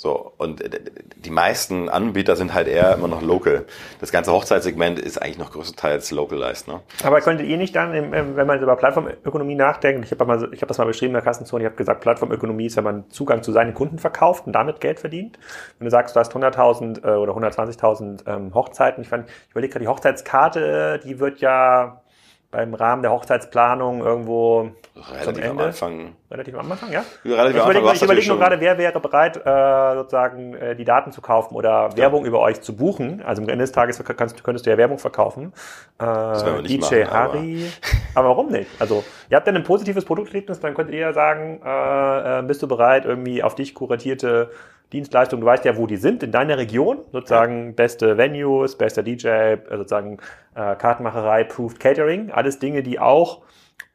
So, 0.00 0.32
und 0.38 0.62
äh, 0.62 0.80
die 1.16 1.28
meisten 1.28 1.90
Anbieter 1.90 2.34
sind 2.34 2.54
halt 2.54 2.68
eher 2.68 2.94
immer 2.94 3.06
noch 3.06 3.20
local. 3.20 3.66
Das 4.00 4.10
ganze 4.10 4.32
Hochzeitssegment 4.32 4.98
ist 4.98 5.20
eigentlich 5.20 5.36
noch 5.36 5.52
größtenteils 5.52 6.10
localized. 6.10 6.68
Ne? 6.68 6.80
Aber 7.04 7.20
könntet 7.20 7.46
ihr 7.46 7.58
nicht 7.58 7.76
dann, 7.76 7.92
wenn 7.92 8.46
man 8.46 8.62
über 8.62 8.76
Plattformökonomie 8.76 9.56
nachdenkt, 9.56 10.06
ich 10.06 10.10
habe 10.10 10.24
mal, 10.24 10.48
ich 10.54 10.62
hab 10.62 10.68
das 10.68 10.78
mal 10.78 10.86
beschrieben 10.86 11.10
in 11.10 11.16
der 11.16 11.22
Kassenzone, 11.22 11.64
ich 11.64 11.66
habe 11.66 11.76
gesagt, 11.76 12.00
Plattformökonomie 12.00 12.64
ist, 12.64 12.78
wenn 12.78 12.84
man 12.84 13.10
Zugang 13.10 13.42
zu 13.42 13.52
seinen 13.52 13.74
Kunden 13.74 13.98
verkauft 13.98 14.46
und 14.46 14.54
damit 14.54 14.80
Geld 14.80 15.00
verdient. 15.00 15.38
Wenn 15.78 15.84
du 15.84 15.90
sagst, 15.90 16.16
du 16.16 16.20
hast 16.20 16.32
100.000 16.32 17.04
äh, 17.04 17.16
oder 17.16 17.34
120.000 17.34 18.26
ähm, 18.26 18.54
Hochzeiten, 18.54 19.02
ich, 19.02 19.10
fand, 19.10 19.28
ich 19.28 19.50
überlege 19.50 19.74
gerade, 19.74 19.84
die 19.84 19.88
Hochzeitskarte, 19.88 21.00
die 21.04 21.20
wird 21.20 21.40
ja 21.40 22.00
beim 22.50 22.74
Rahmen 22.74 23.02
der 23.02 23.12
Hochzeitsplanung 23.12 24.00
irgendwo 24.00 24.70
relativ 24.96 25.24
zum 25.24 25.34
Ende. 25.36 25.50
am 25.50 25.58
Anfang. 25.58 26.16
Relativ 26.30 26.54
am 26.58 26.72
Anfang, 26.72 26.90
ja. 26.90 27.04
Relativ 27.24 27.56
ich 27.56 27.62
überlege, 27.62 27.92
ich 27.94 28.02
überlege 28.02 28.28
nur 28.28 28.38
gerade, 28.38 28.60
wer 28.60 28.76
wäre 28.76 28.98
bereit, 29.00 29.36
äh, 29.36 29.94
sozusagen 29.94 30.54
äh, 30.54 30.74
die 30.74 30.84
Daten 30.84 31.12
zu 31.12 31.20
kaufen 31.20 31.54
oder 31.54 31.90
ja. 31.90 31.96
Werbung 31.96 32.24
über 32.24 32.40
euch 32.40 32.60
zu 32.60 32.74
buchen. 32.76 33.22
Also 33.22 33.42
am 33.42 33.48
Ende 33.48 33.62
des 33.62 33.72
Tages 33.72 34.02
kannst, 34.04 34.42
könntest 34.42 34.66
du 34.66 34.70
ja 34.70 34.78
Werbung 34.78 34.98
verkaufen. 34.98 35.52
Äh, 35.98 36.04
das 36.04 36.44
wir 36.44 36.62
nicht 36.62 36.90
DJ 36.90 37.02
machen, 37.02 37.10
Harry. 37.12 37.66
Aber. 38.14 38.26
aber 38.26 38.28
warum 38.30 38.48
nicht? 38.48 38.70
Also 38.80 39.04
ihr 39.28 39.36
habt 39.36 39.46
dann 39.46 39.56
ein 39.56 39.64
positives 39.64 40.04
Produkterlebnis, 40.04 40.58
dann 40.58 40.74
könntet 40.74 40.94
ihr 40.94 41.00
ja 41.00 41.12
sagen, 41.12 41.60
äh, 41.64 42.40
äh, 42.40 42.42
bist 42.42 42.62
du 42.62 42.68
bereit, 42.68 43.04
irgendwie 43.04 43.44
auf 43.44 43.54
dich 43.54 43.74
kuratierte 43.74 44.50
Dienstleistungen, 44.92 45.40
du 45.40 45.46
weißt 45.46 45.64
ja, 45.64 45.76
wo 45.76 45.86
die 45.86 45.96
sind, 45.96 46.22
in 46.22 46.32
deiner 46.32 46.58
Region, 46.58 46.98
sozusagen 47.12 47.74
beste 47.74 48.18
Venues, 48.18 48.76
bester 48.76 49.02
DJ, 49.02 49.56
sozusagen 49.70 50.18
äh, 50.54 50.74
Kartenmacherei, 50.74 51.44
Proved 51.44 51.78
Catering, 51.78 52.30
alles 52.32 52.58
Dinge, 52.58 52.82
die 52.82 52.98
auch 52.98 53.42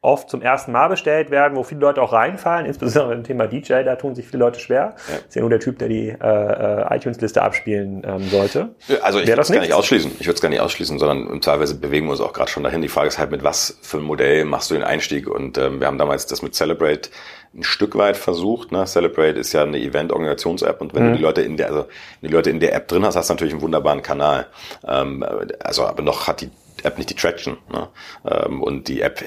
oft 0.02 0.30
zum 0.30 0.42
ersten 0.42 0.72
Mal 0.72 0.88
bestellt 0.88 1.30
werden, 1.30 1.56
wo 1.56 1.62
viele 1.62 1.80
Leute 1.80 2.02
auch 2.02 2.12
reinfallen, 2.12 2.66
insbesondere 2.66 3.14
im 3.14 3.24
Thema 3.24 3.46
DJ, 3.46 3.82
da 3.82 3.96
tun 3.96 4.14
sich 4.14 4.26
viele 4.26 4.44
Leute 4.44 4.60
schwer. 4.60 4.94
Ja. 5.08 5.16
Ist 5.16 5.34
ja 5.34 5.40
nur 5.40 5.50
der 5.50 5.60
Typ, 5.60 5.78
der 5.78 5.88
die 5.88 6.08
äh, 6.08 6.14
äh 6.20 6.96
iTunes-Liste 6.96 7.42
abspielen 7.42 8.02
ähm, 8.06 8.28
sollte. 8.28 8.74
Also 9.02 9.20
ich 9.20 9.26
würde 9.26 9.42
es 9.42 9.50
gar 9.50 9.60
nicht 9.60 9.72
ausschließen. 9.72 10.12
Ich 10.20 10.26
würde 10.26 10.36
es 10.36 10.40
gar 10.40 10.48
nicht 10.48 10.60
ausschließen, 10.60 10.98
sondern 10.98 11.40
Teilweise 11.40 11.76
bewegen 11.76 12.06
wir 12.06 12.12
uns 12.12 12.20
auch 12.20 12.32
gerade 12.32 12.50
schon 12.50 12.64
dahin. 12.64 12.82
Die 12.82 12.88
Frage 12.88 13.08
ist 13.08 13.18
halt, 13.18 13.30
mit 13.30 13.44
was 13.44 13.78
für 13.82 13.98
ein 13.98 14.02
Modell 14.02 14.44
machst 14.44 14.70
du 14.70 14.74
den 14.74 14.82
Einstieg? 14.82 15.28
Und 15.28 15.58
ähm, 15.58 15.80
wir 15.80 15.86
haben 15.86 15.98
damals 15.98 16.26
das 16.26 16.42
mit 16.42 16.54
Celebrate 16.54 17.10
ein 17.54 17.62
Stück 17.62 17.96
weit 17.96 18.16
versucht. 18.16 18.72
Ne? 18.72 18.84
Celebrate 18.84 19.38
ist 19.38 19.52
ja 19.52 19.62
eine 19.62 19.78
Event-Organisations-App 19.78 20.80
und 20.80 20.94
wenn 20.94 21.04
mhm. 21.04 21.10
du 21.10 21.16
die 21.18 21.22
Leute 21.22 21.42
in 21.42 21.56
der, 21.56 21.68
also 21.68 21.86
die 22.20 22.28
Leute 22.28 22.50
in 22.50 22.60
der 22.60 22.74
App 22.74 22.88
drin 22.88 23.04
hast, 23.04 23.16
hast 23.16 23.30
du 23.30 23.34
natürlich 23.34 23.54
einen 23.54 23.62
wunderbaren 23.62 24.02
Kanal. 24.02 24.46
Ähm, 24.86 25.24
also 25.62 25.86
aber 25.86 26.02
noch 26.02 26.26
hat 26.26 26.40
die 26.40 26.50
App 26.82 26.98
nicht 26.98 27.10
die 27.10 27.14
Traction. 27.14 27.58
Ne? 27.72 27.88
Ähm, 28.28 28.62
und 28.62 28.88
die 28.88 29.00
App 29.00 29.22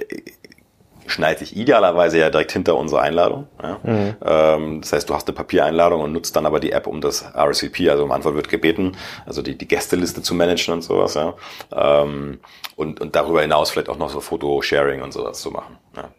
schneidet 1.09 1.39
sich 1.39 1.55
idealerweise 1.55 2.19
ja 2.19 2.29
direkt 2.29 2.51
hinter 2.51 2.75
unsere 2.75 3.01
Einladung. 3.01 3.47
Ja? 3.61 3.79
Mhm. 3.83 4.15
Ähm, 4.23 4.81
das 4.81 4.93
heißt, 4.93 5.09
du 5.09 5.13
hast 5.13 5.27
eine 5.27 5.35
Papiereinladung 5.35 6.01
und 6.01 6.13
nutzt 6.13 6.35
dann 6.35 6.45
aber 6.45 6.59
die 6.59 6.71
App, 6.71 6.87
um 6.87 7.01
das 7.01 7.25
RSVP, 7.35 7.89
also 7.89 8.03
um 8.03 8.11
Antwort 8.11 8.35
wird 8.35 8.49
gebeten, 8.49 8.97
also 9.25 9.41
die, 9.41 9.57
die 9.57 9.67
Gästeliste 9.67 10.21
zu 10.21 10.33
managen 10.33 10.73
und 10.73 10.81
sowas. 10.81 11.15
Ja? 11.15 11.33
Ähm, 11.71 12.39
und, 12.75 13.01
und 13.01 13.15
darüber 13.15 13.41
hinaus 13.41 13.71
vielleicht 13.71 13.89
auch 13.89 13.97
noch 13.97 14.09
so 14.09 14.19
Foto-Sharing 14.19 15.01
und 15.01 15.11
sowas 15.11 15.41
zu 15.41 15.51
machen. 15.51 15.77
Ja? 15.95 16.09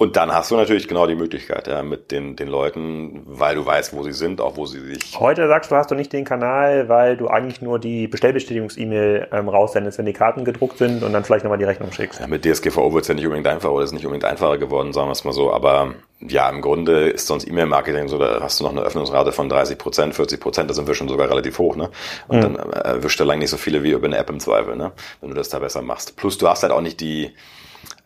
Und 0.00 0.16
dann 0.16 0.32
hast 0.32 0.50
du 0.50 0.56
natürlich 0.56 0.88
genau 0.88 1.06
die 1.06 1.14
Möglichkeit, 1.14 1.68
ja, 1.68 1.82
mit 1.82 2.10
den, 2.10 2.34
den 2.34 2.48
Leuten, 2.48 3.20
weil 3.26 3.54
du 3.54 3.66
weißt, 3.66 3.94
wo 3.94 4.02
sie 4.02 4.14
sind, 4.14 4.40
auch 4.40 4.56
wo 4.56 4.64
sie 4.64 4.80
sich. 4.80 5.20
Heute 5.20 5.46
sagst 5.46 5.70
du, 5.70 5.76
hast 5.76 5.90
du 5.90 5.94
nicht 5.94 6.10
den 6.14 6.24
Kanal, 6.24 6.88
weil 6.88 7.18
du 7.18 7.28
eigentlich 7.28 7.60
nur 7.60 7.78
die 7.78 8.08
Bestellbestätigungs-E-Mail 8.08 9.28
ähm, 9.30 9.50
raussendest, 9.50 9.98
wenn 9.98 10.06
die 10.06 10.14
Karten 10.14 10.46
gedruckt 10.46 10.78
sind 10.78 11.02
und 11.02 11.12
dann 11.12 11.22
vielleicht 11.22 11.44
nochmal 11.44 11.58
die 11.58 11.66
Rechnung 11.66 11.92
schickst. 11.92 12.18
Ja, 12.18 12.26
mit 12.28 12.46
DSGVO 12.46 12.94
wird 12.94 13.02
es 13.02 13.08
ja 13.08 13.14
nicht 13.14 13.26
unbedingt 13.26 13.46
einfacher 13.46 13.74
oder 13.74 13.84
ist 13.84 13.92
nicht 13.92 14.06
unbedingt 14.06 14.24
einfacher 14.24 14.56
geworden, 14.56 14.94
sagen 14.94 15.08
wir 15.08 15.12
es 15.12 15.24
mal 15.24 15.34
so. 15.34 15.52
Aber 15.52 15.92
ja, 16.20 16.48
im 16.48 16.62
Grunde 16.62 17.10
ist 17.10 17.26
sonst 17.26 17.46
E-Mail-Marketing 17.46 18.08
so, 18.08 18.16
da 18.16 18.40
hast 18.40 18.58
du 18.58 18.64
noch 18.64 18.70
eine 18.70 18.80
Öffnungsrate 18.80 19.32
von 19.32 19.50
30 19.50 19.76
Prozent, 19.76 20.14
40 20.14 20.40
Prozent, 20.40 20.70
da 20.70 20.72
sind 20.72 20.88
wir 20.88 20.94
schon 20.94 21.10
sogar 21.10 21.28
relativ 21.28 21.58
hoch, 21.58 21.76
ne? 21.76 21.90
Und 22.26 22.38
mhm. 22.38 22.40
dann 22.40 22.56
äh, 22.56 22.78
erwischt 22.88 23.20
er 23.20 23.26
lang 23.26 23.38
nicht 23.38 23.50
so 23.50 23.58
viele 23.58 23.82
wie 23.82 23.90
über 23.90 24.06
eine 24.06 24.16
App 24.16 24.30
im 24.30 24.40
Zweifel, 24.40 24.76
ne? 24.76 24.92
Wenn 25.20 25.28
du 25.28 25.36
das 25.36 25.50
da 25.50 25.58
besser 25.58 25.82
machst. 25.82 26.16
Plus 26.16 26.38
du 26.38 26.48
hast 26.48 26.62
halt 26.62 26.72
auch 26.72 26.80
nicht 26.80 27.00
die, 27.00 27.32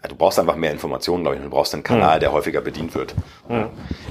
du 0.08 0.14
brauchst 0.16 0.38
einfach 0.38 0.56
mehr 0.56 0.70
Informationen, 0.70 1.22
glaube 1.22 1.36
ich. 1.36 1.42
Du 1.42 1.50
brauchst 1.50 1.74
einen 1.74 1.82
Kanal, 1.82 2.16
mhm. 2.16 2.20
der 2.20 2.32
häufiger 2.32 2.60
bedient 2.60 2.94
wird. 2.94 3.14
Mhm. 3.48 3.68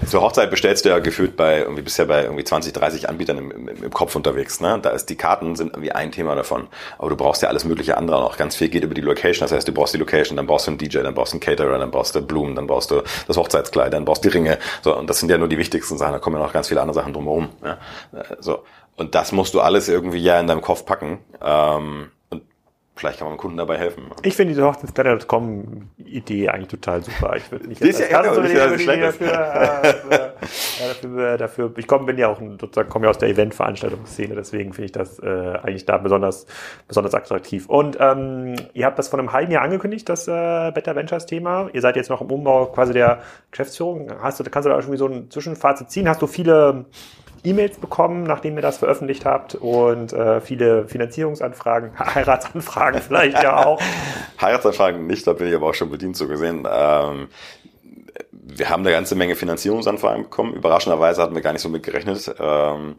Zur 0.08 0.22
Hochzeit 0.22 0.50
bestellst 0.50 0.86
du 0.86 0.90
ja 0.90 1.00
gefühlt 1.00 1.36
bei 1.36 1.60
irgendwie 1.60 1.82
bisher 1.82 2.06
bei 2.06 2.24
irgendwie 2.24 2.44
20, 2.44 2.74
30 2.74 3.10
Anbietern 3.10 3.38
im, 3.38 3.52
im, 3.52 3.68
im, 3.84 3.92
Kopf 3.92 4.16
unterwegs. 4.16 4.60
Ne? 4.60 4.80
Da 4.82 4.90
ist 4.90 5.10
die 5.10 5.16
Karten 5.16 5.56
sind 5.56 5.74
irgendwie 5.74 5.92
ein 5.92 6.12
Thema 6.12 6.36
davon. 6.36 6.68
Aber 6.98 7.10
du 7.10 7.16
brauchst 7.16 7.42
ja 7.42 7.50
alles 7.50 7.66
mögliche 7.66 7.98
andere 7.98 8.20
noch. 8.22 8.38
Ganz 8.38 8.56
viel 8.56 8.70
geht 8.70 8.84
über 8.84 8.94
die 8.94 9.02
Location. 9.02 9.46
Das 9.46 9.52
heißt, 9.52 9.68
du 9.68 9.72
brauchst 9.72 9.94
die 9.94 9.98
Location, 9.98 10.38
dann 10.38 10.48
brauchst 10.48 10.68
du 10.68 10.72
einen 10.72 10.78
DJ, 10.78 11.00
dann 11.00 11.14
brauchst 11.14 11.34
du 11.34 11.36
einen 11.36 11.42
Caterer, 11.42 11.78
dann 11.78 11.92
brauchst 11.92 12.16
du 12.16 12.22
Blumen, 12.22 12.56
dann 12.56 12.68
brauchst 12.68 12.92
du 12.92 13.02
das 13.28 13.38
Hochzeitskleid, 13.38 13.94
dann 13.94 14.06
brauchst 14.06 14.24
du 14.26 14.30
die 14.30 14.38
Ringe. 14.38 14.58
So, 14.82 14.98
und 14.98 15.10
das 15.10 15.20
sind 15.20 15.30
ja 15.30 15.38
nur 15.38 15.48
die 15.48 15.58
wichtigsten 15.58 15.98
Sachen. 15.98 16.14
Da 16.14 16.20
kommen 16.20 16.38
ja 16.38 16.44
noch 16.44 16.54
ganz 16.54 16.68
viele 16.68 16.82
andere 16.82 16.96
Sachen 16.96 17.14
drumherum. 17.14 17.50
Ja? 17.64 17.78
So. 18.40 18.64
Und 18.96 19.16
das 19.16 19.32
musst 19.32 19.54
du 19.54 19.62
alles 19.62 19.90
irgendwie 19.90 20.20
ja 20.20 20.40
in 20.40 20.48
deinem 20.48 20.62
Kopf 20.62 20.86
packen. 20.86 21.20
Ähm, 21.44 22.12
Vielleicht 22.96 23.18
kann 23.18 23.28
man 23.28 23.38
dem 23.38 23.40
Kunden 23.40 23.58
dabei 23.58 23.78
helfen. 23.78 24.12
Ich 24.22 24.36
finde 24.36 24.54
diese 24.54 24.66
Hochzeitsplaner.com 24.66 25.90
Idee 25.98 26.50
eigentlich 26.50 26.68
total 26.68 27.04
super. 27.04 27.36
Ich 27.36 27.52
würde 27.52 27.68
nicht 27.68 27.82
das 27.82 27.90
ist 27.90 28.12
ja 28.12 28.34
so 28.34 28.42
eine 28.42 28.50
Idee 28.50 29.02
dafür, 29.02 29.32
äh, 29.32 29.94
dafür, 30.80 31.38
dafür, 31.38 31.74
ich 31.76 31.88
komme, 31.88 32.06
bin 32.06 32.20
ja 32.20 32.28
auch 32.28 32.40
sozusagen 32.40 32.90
komme 32.90 33.06
ja 33.06 33.10
aus 33.10 33.18
der 33.18 33.30
Eventveranstaltungsszene, 33.30 34.36
deswegen 34.36 34.74
finde 34.74 34.86
ich 34.86 34.92
das 34.92 35.18
äh, 35.20 35.26
eigentlich 35.26 35.86
da 35.86 35.98
besonders 35.98 36.46
besonders 36.88 37.16
attraktiv. 37.16 37.68
Und 37.68 37.98
ähm, 38.00 38.56
ihr 38.74 38.86
habt 38.86 39.00
das 39.00 39.08
vor 39.08 39.18
einem 39.18 39.34
halben 39.34 39.52
Jahr 39.52 39.64
angekündigt, 39.64 40.08
das 40.08 40.28
äh, 40.28 40.72
Better 40.72 40.96
Ventures 40.96 41.26
Thema. 41.26 41.70
Ihr 41.74 41.82
seid 41.82 41.96
jetzt 41.96 42.12
noch 42.12 42.22
im 42.22 42.32
Umbau 42.32 42.68
quasi 42.68 42.94
der 42.94 43.24
Geschäftsführung. 43.50 44.12
Hast 44.22 44.40
du, 44.40 44.44
kannst 44.44 44.66
du 44.66 44.70
da 44.70 44.78
irgendwie 44.78 44.98
so 44.98 45.08
ein 45.08 45.32
Zwischenfazit 45.32 45.90
ziehen? 45.90 46.08
Hast 46.08 46.22
du 46.22 46.28
viele 46.28 46.86
E-Mails 47.44 47.78
bekommen, 47.78 48.24
nachdem 48.24 48.56
ihr 48.56 48.62
das 48.62 48.78
veröffentlicht 48.78 49.26
habt 49.26 49.56
und 49.56 50.14
äh, 50.14 50.40
viele 50.42 50.88
Finanzierungsanfragen, 50.88 51.92
Heiratsanfragen 52.16 53.02
vielleicht 53.02 53.42
ja 53.42 53.66
auch. 53.66 53.82
Heiratsanfragen 54.42 55.06
nicht, 55.08 55.28
da 55.28 55.34
bin 55.34 55.48
ich 55.48 55.56
aber 55.56 55.68
auch 55.68 55.74
schon 55.74 55.90
bedient 55.90 56.16
so 56.16 56.28
gesehen. 56.28 56.68
Ähm, 56.72 57.28
wir 58.46 58.70
haben 58.70 58.82
eine 58.82 58.92
ganze 58.92 59.16
Menge 59.16 59.36
Finanzierungsanfragen 59.36 60.24
bekommen. 60.24 60.54
Überraschenderweise 60.54 61.22
hatten 61.22 61.36
wir 61.36 61.42
gar 61.42 61.54
nicht 61.54 61.62
so 61.62 61.70
mit 61.70 61.84
gerechnet, 61.84 62.34
ähm, 62.40 62.96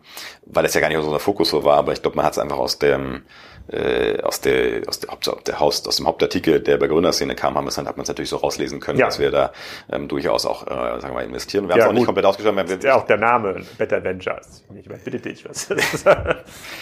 weil 0.47 0.65
es 0.65 0.75
ja 0.75 0.81
gar 0.81 0.89
nicht 0.89 0.99
unser 0.99 1.21
Fokus 1.21 1.51
so 1.51 1.65
war, 1.65 1.79
aber 1.79 1.93
ich 1.93 2.03
glaube, 2.03 2.17
man 2.17 2.25
hat 2.25 2.33
es 2.33 2.39
einfach 2.39 2.59
aus 2.59 2.79
dem 2.79 3.23
äh, 3.69 4.21
aus 4.23 4.41
der 4.41 4.83
aus 4.87 5.01
der, 5.01 5.11
Haupt, 5.11 5.49
der 5.49 5.61
Haus, 5.61 5.87
aus 5.87 5.97
dem 5.97 6.07
Hauptartikel, 6.07 6.61
der 6.61 6.77
bei 6.77 6.87
Gründerszene 6.87 7.35
kam, 7.35 7.55
haben 7.55 7.67
wir 7.67 7.75
hat 7.75 7.97
man 7.97 8.03
es 8.03 8.09
natürlich 8.09 8.29
so 8.29 8.37
rauslesen 8.37 8.81
können, 8.81 8.99
ja. 8.99 9.07
dass 9.07 9.19
wir 9.19 9.31
da 9.31 9.53
ähm, 9.91 10.09
durchaus 10.09 10.45
auch, 10.45 10.67
äh, 10.67 11.01
sagen 11.01 11.09
wir 11.09 11.13
mal, 11.15 11.25
investieren. 11.25 11.69
Wir 11.69 11.71
ja, 11.71 11.75
haben 11.75 11.81
es 11.81 11.89
auch 11.89 11.93
nicht 11.95 12.05
komplett 12.05 12.27
ausgeschrieben. 12.27 12.57
Das 12.59 12.71
ist 12.71 12.85
ja 12.85 12.97
auch 12.97 13.07
der 13.07 13.17
Name 13.17 13.63
Better 13.79 14.05
Ventures. 14.05 14.65
Ich 14.75 14.87
meine, 14.87 15.01
bitte 15.01 15.19
dich, 15.19 15.49
was, 15.49 15.71
was 15.71 16.05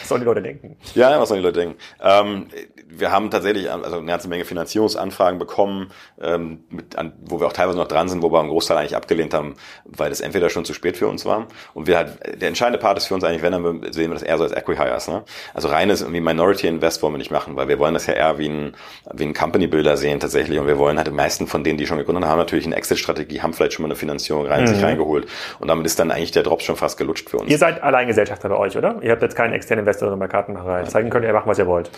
sollen 0.05 0.23
die 0.23 0.27
Leute 0.27 0.43
denken? 0.43 0.77
Ja, 0.95 1.21
was 1.21 1.29
sollen 1.29 1.41
die 1.41 1.47
Leute 1.47 1.61
denken? 1.61 1.79
Ähm, 2.01 2.49
wir 2.89 3.11
haben 3.11 3.31
tatsächlich 3.31 3.71
also 3.71 3.99
eine 3.99 4.07
ganze 4.07 4.29
Menge 4.29 4.45
Finanzierungsanfragen 4.45 5.39
bekommen, 5.39 5.91
ähm, 6.21 6.65
mit, 6.71 6.97
an, 6.97 7.13
wo 7.25 7.41
wir 7.41 7.47
auch 7.47 7.53
teilweise 7.53 7.79
noch 7.79 7.89
dran 7.89 8.09
sind, 8.09 8.23
wo 8.23 8.31
wir 8.31 8.41
einen 8.41 8.49
Großteil 8.49 8.77
eigentlich 8.77 8.97
abgelehnt 8.97 9.35
haben, 9.35 9.55
weil 9.85 10.11
das 10.11 10.21
entweder 10.21 10.51
schon 10.51 10.65
zu 10.65 10.75
spät 10.75 10.97
für 10.97 11.09
uns 11.09 11.25
war. 11.25 11.47
Und 11.75 11.87
wir 11.87 11.97
halt, 11.97 12.41
der 12.41 12.49
entscheidende 12.49 12.79
Part 12.79 12.99
ist 12.99 13.07
für 13.07 13.15
uns 13.15 13.25
eigentlich, 13.25 13.43
wenn 13.43 13.53
dann 13.53 13.93
sehen 13.93 14.11
wir 14.11 14.15
das 14.15 14.23
eher 14.23 14.37
so 14.39 14.45
als 14.45 14.53
Equihires. 14.53 15.09
Ne? 15.09 15.25
Also 15.55 15.69
reines 15.69 16.03
irgendwie 16.03 16.21
Minority 16.21 16.67
Invest 16.67 17.03
wollen 17.03 17.15
wir 17.15 17.19
nicht 17.19 17.31
machen, 17.31 17.57
weil 17.57 17.69
wir 17.69 17.79
wollen 17.79 17.95
das 17.95 18.07
ja 18.07 18.15
eher 18.15 18.39
wie 18.39 18.49
ein, 18.49 18.75
wie 19.13 19.25
ein 19.25 19.35
Company 19.35 19.67
Builder 19.67 19.97
sehen 19.97 20.21
tatsächlich. 20.21 20.59
Und 20.59 20.67
wir 20.67 20.79
wollen 20.79 20.97
halt 20.97 21.07
die 21.07 21.13
meisten 21.13 21.47
von 21.47 21.65
denen, 21.65 21.79
die 21.79 21.87
schon 21.87 21.99
gegründet 21.99 22.25
haben, 22.25 22.39
natürlich 22.39 22.67
eine 22.67 22.77
Exit-Strategie, 22.77 23.41
haben 23.41 23.53
vielleicht 23.53 23.75
schon 23.75 23.83
mal 23.83 23.89
eine 23.89 23.97
Finanzierung 23.97 24.47
rein, 24.47 24.63
mhm. 24.63 24.67
sich 24.69 24.83
reingeholt. 24.83 25.27
Und 25.59 25.69
damit 25.69 25.87
ist 25.87 25.99
dann 25.99 26.11
eigentlich 26.11 26.33
der 26.33 26.43
Drop 26.43 26.63
schon 26.63 26.77
fast 26.77 26.99
gelutscht 26.99 27.31
für 27.31 27.39
uns. 27.39 27.51
Ihr 27.51 27.59
seid 27.59 27.83
Alleingesellschafter 27.83 28.49
bei 28.49 28.57
euch, 28.57 28.77
oder? 28.77 28.97
Ihr 29.03 29.11
habt 29.13 29.23
jetzt 29.23 29.37
keinen 29.37 29.53
externen 29.53 29.85
Investor 29.87 30.15
bei 30.17 30.29
Kartenmacherei. 30.29 30.83
Zeigen 30.85 31.11
könnt 31.11 31.25
ihr 31.25 31.33
machen, 31.33 31.49
was 31.49 31.59
ihr 31.59 31.67
wollt. 31.67 31.91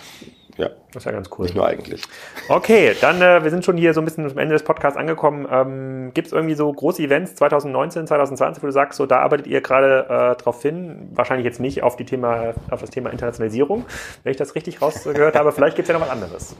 Ja. 0.57 0.71
Das 0.93 1.03
ist 1.03 1.07
ja 1.07 1.13
ganz 1.13 1.29
cool. 1.37 1.45
Nicht 1.45 1.57
nur 1.57 1.67
eigentlich. 1.67 2.03
Okay, 2.49 2.95
dann 3.01 3.21
äh, 3.21 3.43
wir 3.43 3.51
sind 3.51 3.65
schon 3.65 3.77
hier 3.77 3.95
so 3.95 4.01
ein 4.01 4.05
bisschen 4.05 4.31
am 4.31 4.39
Ende 4.39 4.55
des 4.55 4.63
Podcasts 4.63 4.97
angekommen. 4.97 5.47
Ähm, 5.51 6.13
Gibt 6.15 6.29
es 6.29 6.33
irgendwie 6.33 6.55
so 6.55 6.73
große 6.73 7.03
Events 7.03 7.35
2019, 7.35 8.07
2020, 8.07 8.63
wo 8.63 8.67
du 8.67 8.73
sagst, 8.73 8.97
so 8.97 9.07
da 9.07 9.19
arbeitet 9.19 9.47
ihr 9.47 9.61
gerade 9.61 10.07
äh, 10.09 10.41
drauf 10.41 10.63
hin? 10.63 11.09
Wahrscheinlich 11.15 11.45
jetzt 11.45 11.61
nicht 11.61 11.83
auf 11.83 11.97
die 11.97 12.05
Thema, 12.05 12.55
auf 12.71 12.81
das 12.81 12.91
Thema 12.91 13.11
Internationalisierung, 13.11 13.85
wenn 14.23 14.31
ich 14.31 14.37
das 14.37 14.55
richtig 14.55 14.81
rausgehört 14.81 15.37
habe. 15.37 15.53
Vielleicht 15.53 15.77
gibt 15.77 15.89
es 15.89 15.93
ja 15.93 15.99
noch 15.99 16.07
was 16.07 16.13
anderes. 16.13 16.57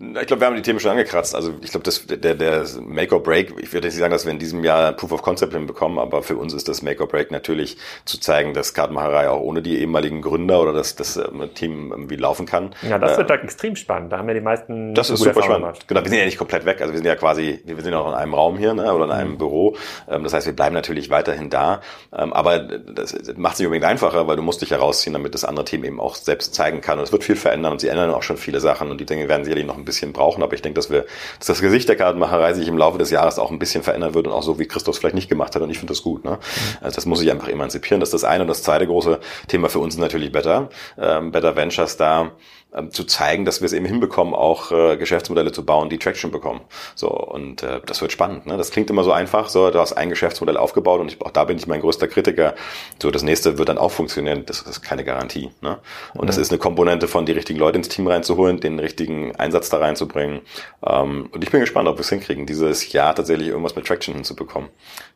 Ich 0.00 0.26
glaube, 0.26 0.40
wir 0.40 0.46
haben 0.48 0.56
die 0.56 0.62
Themen 0.62 0.80
schon 0.80 0.90
angekratzt. 0.90 1.36
Also 1.36 1.54
ich 1.62 1.70
glaube, 1.70 1.84
das 1.84 2.04
der, 2.04 2.34
der 2.34 2.66
Make 2.80 3.14
or 3.14 3.22
Break, 3.22 3.54
ich 3.60 3.72
würde 3.72 3.86
nicht 3.86 3.96
sagen, 3.96 4.10
dass 4.10 4.24
wir 4.24 4.32
in 4.32 4.40
diesem 4.40 4.64
Jahr 4.64 4.92
Proof 4.92 5.12
of 5.12 5.22
Concept 5.22 5.52
hinbekommen, 5.52 6.00
aber 6.00 6.24
für 6.24 6.36
uns 6.36 6.52
ist 6.52 6.68
das 6.68 6.82
Make 6.82 7.00
or 7.00 7.08
Break 7.08 7.30
natürlich 7.30 7.76
zu 8.04 8.18
zeigen, 8.18 8.54
dass 8.54 8.74
Kartenmacherei 8.74 9.28
auch 9.28 9.40
ohne 9.40 9.62
die 9.62 9.78
ehemaligen 9.78 10.20
Gründer 10.20 10.60
oder 10.60 10.72
dass 10.72 10.96
das 10.96 11.16
ähm, 11.16 11.48
Team 11.54 11.92
irgendwie 11.92 12.16
laufen 12.16 12.44
kann. 12.44 12.74
Ja, 12.82 12.98
das 12.98 13.12
äh, 13.12 13.18
wird 13.18 13.30
da 13.30 13.34
extrem 13.36 13.76
spannend. 13.76 14.12
Da 14.12 14.18
haben 14.18 14.26
wir 14.26 14.34
die 14.34 14.40
meisten. 14.40 14.94
Das 14.94 15.10
ist 15.10 15.20
super 15.20 15.42
spannend. 15.42 15.60
Gemacht. 15.60 15.88
Genau, 15.88 16.02
wir 16.02 16.08
sind 16.08 16.18
ja 16.18 16.24
nicht 16.24 16.38
komplett 16.38 16.64
weg. 16.64 16.80
Also 16.80 16.92
wir 16.92 16.98
sind 16.98 17.06
ja 17.06 17.14
quasi, 17.14 17.60
wir 17.64 17.80
sind 17.80 17.92
ja 17.92 18.00
auch 18.00 18.08
in 18.08 18.14
einem 18.14 18.34
Raum 18.34 18.58
hier 18.58 18.74
ne, 18.74 18.92
oder 18.92 19.04
in 19.04 19.12
einem 19.12 19.32
mhm. 19.32 19.38
Büro. 19.38 19.76
Ähm, 20.08 20.24
das 20.24 20.32
heißt, 20.32 20.46
wir 20.46 20.56
bleiben 20.56 20.74
natürlich 20.74 21.08
weiterhin 21.10 21.50
da. 21.50 21.82
Ähm, 22.12 22.32
aber 22.32 22.58
das 22.58 23.14
macht 23.36 23.54
es 23.54 23.58
nicht 23.60 23.68
unbedingt 23.68 23.88
einfacher, 23.88 24.26
weil 24.26 24.34
du 24.34 24.42
musst 24.42 24.60
dich 24.60 24.72
herausziehen, 24.72 25.12
damit 25.12 25.34
das 25.34 25.44
andere 25.44 25.64
Team 25.64 25.84
eben 25.84 26.00
auch 26.00 26.16
selbst 26.16 26.52
zeigen 26.52 26.80
kann. 26.80 26.98
Und 26.98 27.04
es 27.04 27.12
wird 27.12 27.22
viel 27.22 27.36
verändern 27.36 27.70
und 27.70 27.80
sie 27.80 27.86
ändern 27.86 28.10
auch 28.10 28.24
schon 28.24 28.36
viele 28.36 28.58
Sachen 28.58 28.90
und 28.90 29.00
die 29.00 29.06
Dinge 29.06 29.28
werden 29.28 29.44
sicherlich 29.44 29.64
noch 29.64 29.83
ein 29.84 29.86
bisschen 29.86 30.12
brauchen, 30.12 30.42
aber 30.42 30.54
ich 30.54 30.62
denke, 30.62 30.76
dass 30.76 30.90
wir, 30.90 31.06
dass 31.38 31.46
das 31.46 31.60
Gesicht 31.60 31.88
der 31.88 31.96
Kartenmacherei 31.96 32.54
sich 32.54 32.66
im 32.68 32.78
Laufe 32.78 32.98
des 32.98 33.10
Jahres 33.10 33.38
auch 33.38 33.50
ein 33.50 33.58
bisschen 33.58 33.82
verändern 33.82 34.14
wird 34.14 34.26
und 34.26 34.32
auch 34.32 34.42
so, 34.42 34.58
wie 34.58 34.66
Christus 34.66 34.98
vielleicht 34.98 35.14
nicht 35.14 35.28
gemacht 35.28 35.54
hat. 35.54 35.62
Und 35.62 35.70
ich 35.70 35.78
finde 35.78 35.92
das 35.92 36.02
gut. 36.02 36.24
Ne? 36.24 36.32
Mhm. 36.32 36.78
Also 36.80 36.94
das 36.94 37.06
muss 37.06 37.18
sich 37.18 37.30
einfach 37.30 37.48
emanzipieren. 37.48 38.00
Das 38.00 38.08
ist 38.08 38.22
das 38.22 38.24
eine. 38.24 38.42
Und 38.42 38.48
das 38.48 38.62
zweite 38.62 38.86
große 38.86 39.20
Thema 39.48 39.68
für 39.68 39.78
uns 39.78 39.94
ist 39.94 40.00
natürlich 40.00 40.32
Better. 40.32 40.70
Ähm, 40.98 41.30
Better 41.30 41.56
Ventures 41.56 41.96
da 41.96 42.32
ähm, 42.74 42.90
zu 42.90 43.04
zeigen, 43.04 43.44
dass 43.44 43.60
wir 43.60 43.66
es 43.66 43.72
eben 43.72 43.86
hinbekommen, 43.86 44.34
auch 44.34 44.72
äh, 44.72 44.96
Geschäftsmodelle 44.96 45.52
zu 45.52 45.64
bauen, 45.64 45.88
die 45.88 45.98
Traction 45.98 46.30
bekommen. 46.30 46.60
So 46.94 47.08
und 47.08 47.62
äh, 47.62 47.80
das 47.86 48.00
wird 48.00 48.12
spannend. 48.12 48.46
Ne? 48.46 48.56
Das 48.56 48.70
klingt 48.70 48.90
immer 48.90 49.04
so 49.04 49.12
einfach. 49.12 49.48
So, 49.48 49.70
du 49.70 49.78
hast 49.78 49.92
ein 49.92 50.10
Geschäftsmodell 50.10 50.56
aufgebaut 50.56 51.00
und 51.00 51.12
ich, 51.12 51.20
auch 51.20 51.30
da 51.30 51.44
bin 51.44 51.56
ich 51.56 51.66
mein 51.66 51.80
größter 51.80 52.08
Kritiker. 52.08 52.54
So, 53.00 53.10
das 53.10 53.22
nächste 53.22 53.58
wird 53.58 53.68
dann 53.68 53.78
auch 53.78 53.90
funktionieren. 53.90 54.44
Das 54.46 54.62
ist 54.62 54.82
keine 54.82 55.04
Garantie. 55.04 55.50
Ne? 55.60 55.78
Und 56.14 56.22
mhm. 56.22 56.26
das 56.26 56.36
ist 56.36 56.50
eine 56.50 56.58
Komponente 56.58 57.08
von 57.08 57.26
die 57.26 57.32
richtigen 57.32 57.58
Leute 57.58 57.78
ins 57.78 57.88
Team 57.88 58.06
reinzuholen, 58.06 58.60
den 58.60 58.78
richtigen 58.78 59.36
Einsatz 59.36 59.70
da 59.70 59.78
reinzubringen. 59.78 60.40
Ähm, 60.84 61.28
und 61.32 61.44
ich 61.44 61.50
bin 61.50 61.60
gespannt, 61.60 61.88
ob 61.88 61.96
wir 61.96 62.00
es 62.02 62.08
hinkriegen, 62.08 62.46
dieses 62.46 62.92
Jahr 62.92 63.14
tatsächlich 63.14 63.48
irgendwas 63.48 63.76
mit 63.76 63.86
Traction 63.86 64.14
hinzubekommen. 64.14 64.68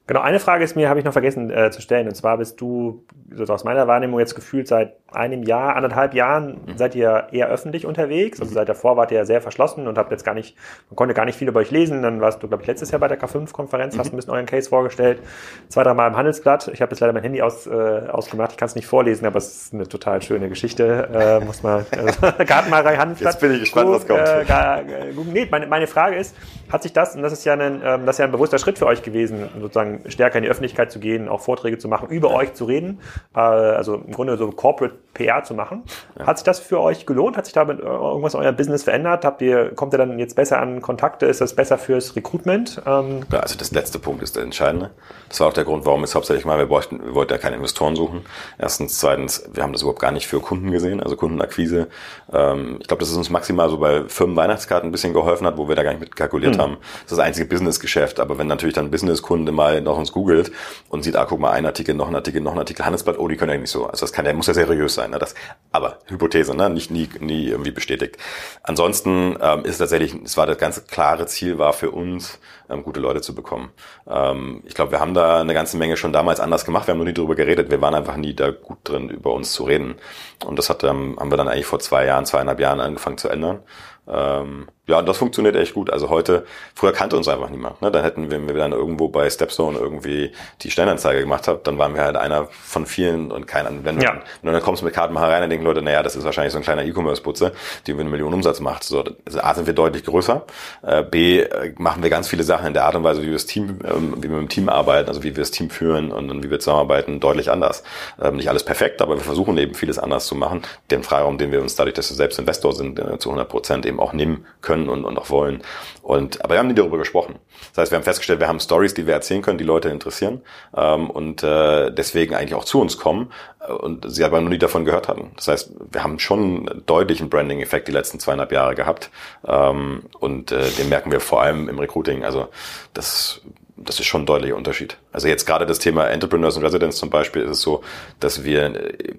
Genau, 0.09 0.21
eine 0.23 0.41
Frage 0.41 0.65
ist 0.65 0.75
mir, 0.75 0.89
habe 0.89 0.99
ich 0.99 1.05
noch 1.05 1.13
vergessen 1.13 1.51
äh, 1.51 1.71
zu 1.71 1.83
stellen. 1.83 2.09
Und 2.09 2.15
zwar 2.15 2.39
bist 2.39 2.59
du, 2.63 3.05
so 3.31 3.53
aus 3.53 3.65
meiner 3.65 3.87
Wahrnehmung 3.87 4.19
jetzt 4.19 4.35
gefühlt 4.35 4.67
seit 4.67 4.95
einem 5.13 5.43
Jahr, 5.43 5.77
anderthalb 5.77 6.15
Jahren 6.15 6.63
mhm. 6.67 6.77
seid 6.79 6.95
ihr 6.95 7.29
eher 7.31 7.49
öffentlich 7.49 7.85
unterwegs. 7.85 8.41
Also 8.41 8.51
mhm. 8.51 8.55
seit 8.55 8.71
davor 8.71 8.97
wart 8.97 9.11
ihr 9.11 9.19
ja 9.19 9.27
sehr 9.27 9.43
verschlossen 9.43 9.87
und 9.87 9.99
habt 9.99 10.11
jetzt 10.11 10.25
gar 10.25 10.33
nicht, 10.33 10.57
man 10.89 10.97
konnte 10.97 11.13
gar 11.13 11.27
nicht 11.27 11.37
viel 11.37 11.47
über 11.49 11.61
euch 11.61 11.71
lesen. 11.71 12.01
Dann 12.01 12.23
warst 12.23 12.43
du, 12.43 12.49
glaube 12.49 12.63
ich, 12.63 12.67
letztes 12.67 12.91
Jahr 12.91 13.01
bei 13.01 13.09
der 13.09 13.21
K5-Konferenz, 13.21 13.97
mhm. 13.97 14.01
hast 14.01 14.11
ein 14.11 14.17
bisschen 14.17 14.33
euren 14.33 14.47
Case 14.47 14.71
vorgestellt. 14.71 15.21
Zwei, 15.69 15.83
dreimal 15.83 16.09
im 16.09 16.17
Handelsblatt. 16.17 16.69
Ich 16.69 16.81
habe 16.81 16.91
jetzt 16.91 17.01
leider 17.01 17.13
mein 17.13 17.23
Handy 17.23 17.43
aus, 17.43 17.67
äh, 17.67 17.71
ausgemacht. 17.71 18.53
Ich 18.53 18.57
kann 18.57 18.69
es 18.69 18.77
nicht 18.77 18.87
vorlesen, 18.87 19.27
aber 19.27 19.37
es 19.37 19.65
ist 19.65 19.75
eine 19.75 19.89
total 19.89 20.23
schöne 20.23 20.49
Geschichte. 20.49 21.09
Äh, 21.13 21.45
muss 21.45 21.63
man, 21.63 21.85
äh, 21.91 22.45
Gartenmalerei 22.47 22.97
Handelsblatt. 22.97 23.35
Jetzt 23.35 23.41
bin 23.43 23.53
ich 23.53 23.61
gespannt, 23.61 23.91
was 23.91 24.07
kommt. 24.07 24.21
Äh, 24.21 24.47
gar, 24.47 24.81
nee, 24.83 25.47
meine, 25.51 25.67
meine 25.67 25.87
Frage 25.87 26.17
ist, 26.17 26.35
hat 26.73 26.83
sich 26.83 26.95
das, 26.95 27.15
und 27.15 27.21
das 27.21 27.35
ist 27.35 27.45
ja 27.45 27.53
ein, 27.53 27.83
ähm, 27.85 28.07
das 28.07 28.17
ist 28.17 28.21
ja 28.21 28.25
ein 28.25 28.33
bewusster 28.33 28.59
Schritt 28.59 28.79
für 28.79 28.87
euch 28.87 29.03
gewesen, 29.03 29.51
sozusagen 29.61 29.98
stärker 30.07 30.39
in 30.39 30.45
die 30.45 30.51
Öffentlichkeit 30.51 30.91
zu 30.91 30.99
gehen, 30.99 31.29
auch 31.29 31.41
Vorträge 31.41 31.79
zu 31.79 31.89
machen, 31.89 32.09
über 32.09 32.33
euch 32.33 32.55
zu 32.55 32.65
reden, 32.65 33.01
äh, 33.35 33.41
also 33.41 33.95
im 33.95 34.13
Grunde 34.13 34.37
so 34.37 34.51
Corporate 34.51 34.95
PR 35.15 35.43
zu 35.43 35.55
machen. 35.55 35.83
Ja. 36.19 36.27
Hat 36.27 36.39
sich 36.39 36.45
das 36.45 36.61
für 36.61 36.81
euch 36.81 37.05
gelohnt? 37.05 37.37
Hat 37.37 37.45
sich 37.45 37.55
damit 37.55 37.81
irgendwas 37.81 38.35
in 38.35 38.41
eurem 38.41 38.57
Business 38.57 38.85
verändert? 38.85 39.25
Habt 39.25 39.43
ihr, 39.43 39.75
kommt 39.75 39.93
ihr 39.93 39.99
dann 39.99 40.19
jetzt 40.19 40.37
besser 40.37 40.61
an 40.61 40.81
Kontakte? 40.81 41.27
Ist 41.27 41.41
das 41.41 41.55
besser 41.55 41.77
fürs 41.77 42.17
Recruitment? 42.17 42.81
Ähm 42.87 43.21
ja, 43.33 43.41
also 43.41 43.57
das 43.59 43.73
letzte 43.73 43.99
Punkt 43.99 44.23
ist 44.23 44.37
der 44.37 44.45
entscheidende. 44.45 44.91
Das 45.29 45.41
war 45.41 45.49
auch 45.49 45.53
der 45.53 45.65
Grund, 45.65 45.85
warum 45.85 46.05
es 46.05 46.15
hauptsächlich 46.15 46.47
mal, 46.47 46.59
wir, 46.59 46.67
bräuchten, 46.67 47.05
wir 47.05 47.15
wollten 47.15 47.33
ja 47.33 47.39
keine 47.39 47.57
Investoren 47.57 47.97
suchen. 47.97 48.25
Erstens, 48.59 48.99
zweitens, 48.99 49.49
wir 49.53 49.63
haben 49.63 49.73
das 49.73 49.83
überhaupt 49.83 50.01
gar 50.01 50.13
nicht 50.13 50.27
für 50.27 50.41
Kunden 50.41 50.71
gesehen, 50.71 51.03
also 51.03 51.17
Kundenakquise. 51.17 51.89
Ähm, 52.33 52.79
ich 52.81 52.87
glaube, 52.87 53.01
dass 53.01 53.11
es 53.11 53.17
uns 53.17 53.29
maximal 53.29 53.69
so 53.69 53.79
bei 53.79 54.05
Firmenweihnachtskarten 54.07 54.89
ein 54.89 54.93
bisschen 54.93 55.13
geholfen 55.13 55.47
hat, 55.47 55.59
wo 55.59 55.69
wir 55.69 55.77
da 55.77 55.83
gar 55.83 55.91
nicht 55.91 56.01
mit 56.01 56.17
kalkuliert 56.17 56.55
hm. 56.55 56.63
haben. 56.63 56.77
Das 56.81 57.13
ist 57.13 57.19
das 57.19 57.19
einzige 57.19 57.47
Businessgeschäft. 57.47 58.21
Aber 58.21 58.39
wenn 58.39 58.47
natürlich 58.47 58.75
dann 58.75 58.91
Businesskunde 58.91 59.53
mal 59.53 59.81
noch 59.89 59.99
uns 59.99 60.13
googelt 60.13 60.53
und 60.89 61.03
sieht, 61.03 61.17
ah, 61.17 61.25
guck 61.25 61.41
mal, 61.41 61.51
ein 61.51 61.67
Artikel, 61.67 61.95
noch 61.95 62.09
ein 62.09 62.15
Artikel, 62.15 62.41
noch 62.41 62.53
ein 62.53 62.59
Artikel, 62.59 62.85
Handelsblatt, 62.85 63.19
oh, 63.19 63.29
die 63.29 63.37
können 63.37 63.53
ja 63.53 63.59
nicht 63.59 63.71
so. 63.71 63.87
Also 63.87 64.07
das 64.07 64.13
kann 64.13 64.27
ja, 64.27 64.33
muss 64.33 64.47
ja 64.47 64.55
seriös 64.55 64.95
sein. 64.95 65.11
Ne? 65.11 65.19
Das, 65.19 65.35
aber 65.73 65.99
Hypothese, 66.07 66.55
ne? 66.55 66.71
nicht 66.71 66.91
nie, 66.91 67.09
nie 67.21 67.49
irgendwie 67.49 67.71
bestätigt. 67.71 68.17
Ansonsten 68.63 69.37
ähm, 69.41 69.65
ist 69.65 69.79
tatsächlich, 69.79 70.15
es 70.25 70.37
war 70.37 70.47
das 70.47 70.59
ganz 70.59 70.87
klare 70.87 71.27
Ziel 71.27 71.59
war 71.59 71.73
für 71.73 71.91
uns, 71.91 72.39
ähm, 72.71 72.83
gute 72.83 73.01
Leute 73.01 73.21
zu 73.21 73.35
bekommen. 73.35 73.71
Ähm, 74.07 74.63
ich 74.67 74.75
glaube, 74.75 74.93
wir 74.93 75.01
haben 75.01 75.15
da 75.15 75.41
eine 75.41 75.55
ganze 75.55 75.77
Menge 75.77 75.97
schon 75.97 76.13
damals 76.13 76.41
anders 76.41 76.65
gemacht. 76.65 76.87
Wir 76.87 76.93
haben 76.93 76.99
nur 76.99 77.07
nie 77.07 77.15
darüber 77.15 77.35
geredet. 77.35 77.71
Wir 77.71 77.81
waren 77.81 77.95
einfach 77.95 78.17
nie 78.17 78.35
da 78.35 78.51
gut 78.51 78.79
drin, 78.85 79.09
über 79.09 79.33
uns 79.33 79.53
zu 79.53 79.65
reden. 79.65 79.97
Und 80.45 80.59
das 80.59 80.71
hat, 80.71 80.85
ähm, 80.85 81.17
haben 81.19 81.31
wir 81.31 81.37
dann 81.37 81.49
eigentlich 81.49 81.67
vor 81.67 81.81
zwei 81.81 82.05
Jahren, 82.05 82.27
zweieinhalb 82.27 82.61
Jahren 82.61 82.81
angefangen 82.81 83.19
zu 83.19 83.29
ändern. 83.29 83.61
Ähm, 84.07 84.69
ja, 84.89 84.99
und 84.99 85.07
das 85.07 85.19
funktioniert 85.19 85.55
echt 85.55 85.75
gut. 85.75 85.91
Also 85.91 86.09
heute, 86.09 86.47
früher 86.75 86.93
kannte 86.93 87.17
uns 87.17 87.29
einfach 87.29 87.51
niemand. 87.51 87.83
Ne? 87.83 87.91
Dann 87.91 88.03
hätten 88.03 88.31
wir, 88.31 88.39
wenn 88.39 88.49
wir 88.49 88.55
dann 88.55 88.73
irgendwo 88.73 89.09
bei 89.09 89.29
Stepstone 89.29 89.79
irgendwie 89.79 90.33
die 90.63 90.71
Stellenanzeige 90.71 91.21
gemacht 91.21 91.47
haben, 91.47 91.61
dann 91.65 91.77
waren 91.77 91.95
wir 91.95 92.03
halt 92.03 92.17
einer 92.17 92.47
von 92.47 92.87
vielen 92.87 93.31
und 93.31 93.47
keiner. 93.47 93.71
Wenn, 93.83 94.01
ja. 94.01 94.23
du 94.43 94.51
dann 94.51 94.63
kommst 94.63 94.83
mit 94.83 94.95
Kartenmacher 94.95 95.29
rein, 95.29 95.43
dann 95.43 95.51
denken 95.51 95.67
Leute, 95.67 95.83
naja, 95.83 96.03
das 96.03 96.17
ist 96.17 96.25
wahrscheinlich 96.25 96.55
so 96.55 96.59
ein 96.59 96.65
kleiner 96.65 96.85
E-Commerce-Putze, 96.85 97.53
die 97.87 97.91
über 97.91 98.01
eine 98.01 98.09
Million 98.09 98.33
Umsatz 98.33 98.61
macht. 98.61 98.83
So, 98.83 99.05
also 99.27 99.41
A 99.41 99.55
sind 99.55 99.67
wir 99.67 99.75
deutlich 99.75 100.05
größer. 100.05 100.47
Äh, 100.83 101.03
B 101.03 101.41
äh, 101.41 101.75
machen 101.77 102.03
wir 102.03 102.09
ganz 102.09 102.29
viele 102.29 102.43
Sachen 102.43 102.69
in 102.69 102.73
der 102.73 102.87
Art 102.87 102.95
und 102.95 103.05
Weise, 103.05 103.21
wie 103.21 103.27
wir 103.27 103.35
das 103.35 103.45
Team, 103.45 103.81
ähm, 103.85 104.15
wie 104.17 104.23
wir 104.23 104.37
mit 104.37 104.41
dem 104.41 104.49
Team 104.49 104.71
arbeiten, 104.71 105.09
also 105.09 105.23
wie 105.23 105.37
wir 105.37 105.43
das 105.43 105.51
Team 105.51 105.69
führen 105.69 106.13
und, 106.13 106.31
und 106.31 106.43
wie 106.43 106.51
wir 106.51 106.61
zusammenarbeiten, 106.61 107.21
deutlich 107.21 107.51
anders. 107.51 107.83
Ähm, 108.23 108.37
nicht 108.37 108.49
alles 108.49 108.65
perfekt, 108.65 109.03
aber 109.03 109.17
wir 109.17 109.23
versuchen 109.23 109.59
eben 109.59 109.75
vieles 109.75 109.99
anders 109.99 110.27
zu 110.27 110.35
machen. 110.35 110.63
Den 110.91 111.03
Freiraum, 111.03 111.37
den 111.37 111.53
wir 111.53 111.61
uns 111.61 111.77
dadurch, 111.77 111.95
dass 111.95 112.09
wir 112.11 112.17
selbst 112.17 112.39
Investor 112.39 112.73
sind, 112.73 112.99
äh, 112.99 113.19
zu 113.19 113.29
100 113.29 113.51
Prozent 113.51 113.85
eben 113.85 114.01
auch 114.01 114.15
nehmen 114.15 114.47
können 114.63 114.78
und, 114.87 115.07
und 115.07 115.19
auch 115.19 115.31
wollen. 115.31 115.63
Und, 116.03 116.45
aber 116.45 116.55
wir 116.55 116.59
haben 116.59 116.69
nie 116.69 116.75
darüber 116.75 116.99
gesprochen. 116.99 117.37
Das 117.71 117.83
heißt, 117.83 117.93
wir 117.93 117.97
haben 117.97 118.05
festgestellt, 118.05 118.41
wir 118.41 118.49
haben 118.49 118.61
Stories, 118.61 118.95
die 118.95 119.07
wir 119.07 119.15
erzählen 119.15 119.43
können, 119.43 119.59
die 119.59 119.65
Leute 119.65 119.89
interessieren 119.89 120.43
ähm, 120.77 121.11
und 121.11 121.43
äh, 121.43 121.91
deswegen 121.91 122.35
eigentlich 122.35 122.55
auch 122.55 122.65
zu 122.65 122.81
uns 122.81 122.99
kommen 122.99 123.33
äh, 123.61 123.73
und 123.73 124.11
sie 124.11 124.25
aber 124.25 124.41
noch 124.41 124.51
nie 124.51 124.59
davon 124.59 124.85
gehört 124.85 125.09
hatten. 125.09 125.33
Das 125.37 125.49
heißt, 125.49 125.73
wir 125.91 126.03
haben 126.03 126.19
schon 126.19 126.69
einen 126.69 127.31
Branding-Effekt 127.31 127.89
die 127.89 127.93
letzten 127.93 128.21
zweieinhalb 128.21 128.53
Jahre 128.53 128.75
gehabt 128.75 129.11
ähm, 129.47 130.03
und 130.19 130.53
äh, 130.53 130.71
den 130.71 130.89
merken 130.89 131.11
wir 131.11 131.21
vor 131.21 131.43
allem 131.43 131.69
im 131.69 131.79
Recruiting. 131.79 132.25
Also 132.25 132.49
das 132.95 133.41
das 133.85 134.01
ist 134.01 134.07
schon 134.07 134.23
ein 134.23 134.27
deutlicher 134.27 134.57
Unterschied. 134.57 134.97
Also 135.13 135.29
jetzt 135.29 135.47
gerade 135.47 135.67
das 135.67 135.79
Thema 135.79 136.09
Entrepreneurs 136.09 136.57
and 136.57 136.65
Residents 136.65 136.97
zum 136.97 137.11
Beispiel 137.11 137.43
ist 137.43 137.51
es 137.51 137.61
so, 137.61 137.83
dass 138.21 138.45
wir, 138.45 138.65
äh, 138.65 139.15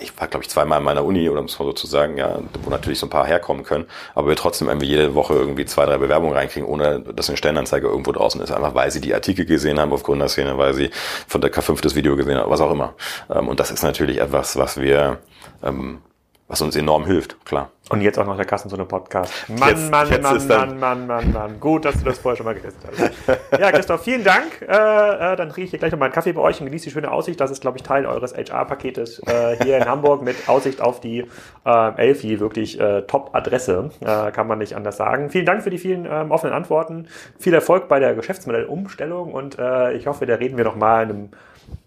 ich 0.00 0.18
war 0.18 0.28
glaube 0.28 0.44
ich 0.44 0.50
zweimal 0.50 0.78
in 0.78 0.84
meiner 0.84 1.04
Uni, 1.04 1.28
oder 1.28 1.42
muss 1.42 1.58
man 1.58 1.68
sozusagen, 1.68 2.16
ja, 2.16 2.40
wo 2.62 2.70
natürlich 2.70 2.98
so 2.98 3.06
ein 3.06 3.10
paar 3.10 3.26
herkommen 3.26 3.64
können, 3.64 3.86
aber 4.14 4.28
wir 4.28 4.36
trotzdem 4.36 4.68
irgendwie 4.68 4.86
jede 4.86 5.14
Woche 5.14 5.34
irgendwie 5.34 5.64
zwei, 5.64 5.86
drei 5.86 5.98
Bewerbungen 5.98 6.34
reinkriegen, 6.34 6.68
ohne 6.68 7.00
dass 7.00 7.28
eine 7.28 7.36
Stellenanzeige 7.36 7.88
irgendwo 7.88 8.12
draußen 8.12 8.40
ist. 8.40 8.50
Einfach 8.50 8.74
weil 8.74 8.90
sie 8.90 9.00
die 9.00 9.14
Artikel 9.14 9.44
gesehen 9.44 9.80
haben 9.80 9.92
auf 9.92 10.02
Gründerszene, 10.02 10.56
weil 10.58 10.74
sie 10.74 10.90
von 11.26 11.40
der 11.40 11.52
K5 11.52 11.80
das 11.80 11.94
Video 11.94 12.16
gesehen 12.16 12.38
haben, 12.38 12.50
was 12.50 12.60
auch 12.60 12.70
immer. 12.70 12.94
Ähm, 13.30 13.48
und 13.48 13.60
das 13.60 13.70
ist 13.70 13.82
natürlich 13.82 14.18
etwas, 14.20 14.56
was 14.56 14.80
wir, 14.80 15.18
ähm, 15.62 16.00
was 16.50 16.60
uns 16.60 16.74
enorm 16.74 17.06
hilft, 17.06 17.44
klar. 17.46 17.70
Und 17.90 18.00
jetzt 18.02 18.18
auch 18.18 18.26
noch 18.26 18.36
der 18.36 18.44
Kassenzone-Podcast. 18.44 19.48
Mann, 19.48 19.68
jetzt, 19.68 19.90
Mann, 19.90 20.08
jetzt 20.08 20.22
Mann, 20.22 20.46
Mann, 20.48 20.78
Mann, 20.78 21.06
Mann, 21.06 21.32
Mann. 21.32 21.60
Gut, 21.60 21.84
dass 21.84 21.96
du 21.96 22.04
das 22.04 22.18
vorher 22.18 22.36
schon 22.36 22.46
mal 22.46 22.54
getestet 22.54 22.90
hast. 22.90 23.60
Ja, 23.60 23.70
Christoph, 23.70 24.02
vielen 24.02 24.24
Dank. 24.24 24.62
Äh, 24.62 24.66
äh, 24.66 25.36
dann 25.36 25.48
trinke 25.48 25.62
ich 25.62 25.70
hier 25.70 25.78
gleich 25.78 25.92
noch 25.92 25.98
mal 25.98 26.06
einen 26.06 26.14
Kaffee 26.14 26.32
bei 26.32 26.40
euch 26.40 26.60
und 26.60 26.66
genieße 26.66 26.84
die 26.86 26.90
schöne 26.90 27.10
Aussicht. 27.10 27.40
Das 27.40 27.52
ist, 27.52 27.60
glaube 27.60 27.78
ich, 27.78 27.84
Teil 27.84 28.06
eures 28.06 28.34
HR-Paketes 28.34 29.22
äh, 29.26 29.62
hier 29.62 29.78
in 29.78 29.84
Hamburg 29.84 30.22
mit 30.22 30.48
Aussicht 30.48 30.80
auf 30.80 31.00
die 31.00 31.24
äh, 31.64 31.96
Elfi. 31.96 32.40
Wirklich 32.40 32.80
äh, 32.80 33.02
Top-Adresse, 33.02 33.90
äh, 34.00 34.32
kann 34.32 34.48
man 34.48 34.58
nicht 34.58 34.74
anders 34.74 34.96
sagen. 34.96 35.30
Vielen 35.30 35.46
Dank 35.46 35.62
für 35.62 35.70
die 35.70 35.78
vielen 35.78 36.04
ähm, 36.04 36.32
offenen 36.32 36.54
Antworten. 36.54 37.06
Viel 37.38 37.54
Erfolg 37.54 37.88
bei 37.88 38.00
der 38.00 38.14
Geschäftsmodellumstellung 38.14 39.32
und 39.32 39.58
äh, 39.58 39.94
ich 39.94 40.06
hoffe, 40.06 40.26
da 40.26 40.34
reden 40.34 40.56
wir 40.56 40.64
noch 40.64 40.76
mal 40.76 41.04
in 41.04 41.10
einem 41.10 41.28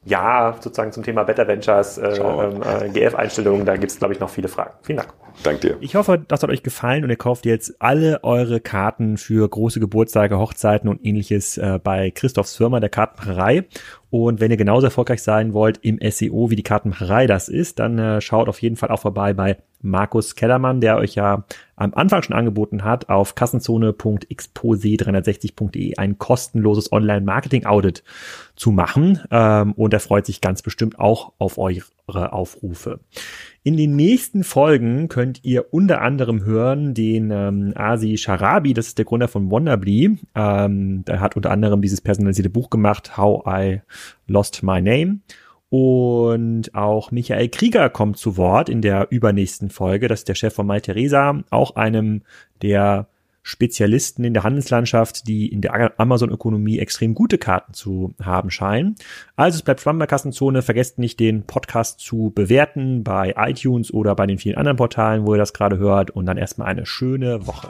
ja, 0.06 0.56
sozusagen 0.60 0.92
zum 0.92 1.04
Thema 1.04 1.24
Better 1.24 1.48
Ventures, 1.48 1.98
äh, 1.98 2.10
äh, 2.10 2.90
GF-Einstellungen, 2.90 3.66
da 3.66 3.78
gibt 3.78 3.92
es, 3.92 4.00
glaube 4.00 4.14
ich, 4.14 4.20
noch 4.20 4.30
viele 4.30 4.48
Fragen. 4.48 4.74
Vielen 4.82 4.98
Dank. 4.98 5.14
Dank 5.42 5.62
dir. 5.62 5.78
Ich 5.80 5.96
hoffe, 5.96 6.22
das 6.28 6.44
hat 6.44 6.50
euch 6.50 6.62
gefallen 6.62 7.04
und 7.04 7.10
ihr 7.10 7.16
kauft 7.16 7.46
jetzt 7.46 7.76
alle 7.80 8.24
eure 8.24 8.60
Karten 8.60 9.18
für 9.18 9.48
große 9.48 9.80
Geburtstage, 9.80 10.38
Hochzeiten 10.38 10.90
und 10.90 11.04
ähnliches 11.04 11.58
äh, 11.58 11.80
bei 11.84 12.12
Christophs 12.12 12.56
Firma, 12.56 12.80
der 12.80 12.90
Kartenmacherei. 12.90 13.66
Und 14.14 14.40
wenn 14.40 14.52
ihr 14.52 14.58
genauso 14.58 14.86
erfolgreich 14.86 15.24
sein 15.24 15.56
wollt 15.56 15.80
im 15.82 15.98
SEO, 16.00 16.52
wie 16.52 16.56
die 16.56 16.62
Kartenmacherei 16.62 17.26
das 17.26 17.50
ist, 17.50 17.80
dann 17.80 17.98
äh, 17.98 18.22
schaut 18.22 18.48
auf 18.48 18.62
jeden 18.62 18.76
Fall 18.76 18.90
auch 18.90 19.00
vorbei 19.00 19.34
bei 19.34 19.58
Markus 19.82 20.36
Kellermann, 20.36 20.82
der 20.82 20.98
euch 20.98 21.16
ja 21.16 21.46
am 21.76 21.96
Anfang 21.96 22.22
schon 22.22 22.36
angeboten 22.36 22.84
hat, 22.84 23.10
auf 23.10 23.34
kassenzone.expose360.de 23.34 25.98
ein 25.98 26.20
kostenloses 26.20 26.92
Online-Marketing-Audit 26.92 28.04
zu 28.56 28.70
machen. 28.70 29.20
Ähm, 29.32 29.72
und 29.72 29.96
er 29.96 30.00
freut 30.00 30.28
sich 30.28 30.42
ganz 30.42 30.62
bestimmt 30.62 31.00
auch 31.00 31.34
auf 31.40 31.58
eure 31.58 32.34
Aufrufe. 32.34 33.00
In 33.66 33.78
den 33.78 33.96
nächsten 33.96 34.44
Folgen 34.44 35.08
könnt 35.08 35.46
ihr 35.46 35.74
unter 35.74 36.02
anderem 36.02 36.44
hören 36.44 36.94
den 36.94 37.32
ähm, 37.32 37.72
Asi 37.76 38.18
Sharabi, 38.18 38.74
das 38.74 38.88
ist 38.88 38.98
der 38.98 39.06
Gründer 39.06 39.30
von 39.30 39.50
Wonderbly. 39.50 40.18
Ähm, 40.36 41.06
der 41.06 41.22
hat 41.22 41.38
unter 41.38 41.50
anderem 41.50 41.82
dieses 41.82 42.02
personalisierte 42.02 42.50
Buch 42.50 42.70
gemacht, 42.70 43.16
How 43.16 43.42
I 43.48 43.82
Lost 44.28 44.64
My 44.64 44.82
Name. 44.82 45.20
Und 45.70 46.76
auch 46.76 47.12
Michael 47.12 47.48
Krieger 47.48 47.90
kommt 47.90 48.18
zu 48.18 48.36
Wort 48.36 48.68
in 48.68 48.82
der 48.82 49.08
übernächsten 49.12 49.70
Folge. 49.70 50.10
Das 50.10 50.20
ist 50.20 50.28
der 50.28 50.36
Chef 50.36 50.54
von 50.54 50.68
Mai 50.68 50.82
Theresa, 50.82 51.42
auch 51.50 51.78
einem 51.78 52.24
der 52.62 53.08
Spezialisten 53.44 54.24
in 54.24 54.34
der 54.34 54.44
Handelslandschaft, 54.44 55.28
die 55.28 55.48
in 55.48 55.62
der 55.62 56.00
Amazon-Ökonomie 56.00 56.80
extrem 56.80 57.14
gute 57.14 57.38
Karten 57.38 57.74
zu 57.74 58.16
haben 58.22 58.50
scheinen. 58.50 58.96
Also 59.36 59.58
es 59.58 59.62
bleibt 59.62 59.82
spannend 59.82 60.00
bei 60.00 60.08
Kassenzone. 60.08 60.62
Vergesst 60.62 60.98
nicht, 60.98 61.20
den 61.20 61.44
Podcast 61.44 62.00
zu 62.00 62.32
bewerten 62.34 63.04
bei 63.04 63.36
iTunes 63.38 63.94
oder 63.94 64.16
bei 64.16 64.26
den 64.26 64.38
vielen 64.38 64.58
anderen 64.58 64.78
Portalen, 64.78 65.28
wo 65.28 65.36
ihr 65.36 65.40
das 65.40 65.54
gerade 65.54 65.78
hört. 65.78 66.12
Und 66.12 66.26
dann 66.26 66.38
erstmal 66.38 66.70
eine 66.70 66.86
schöne 66.86 67.46
Woche. 67.46 67.70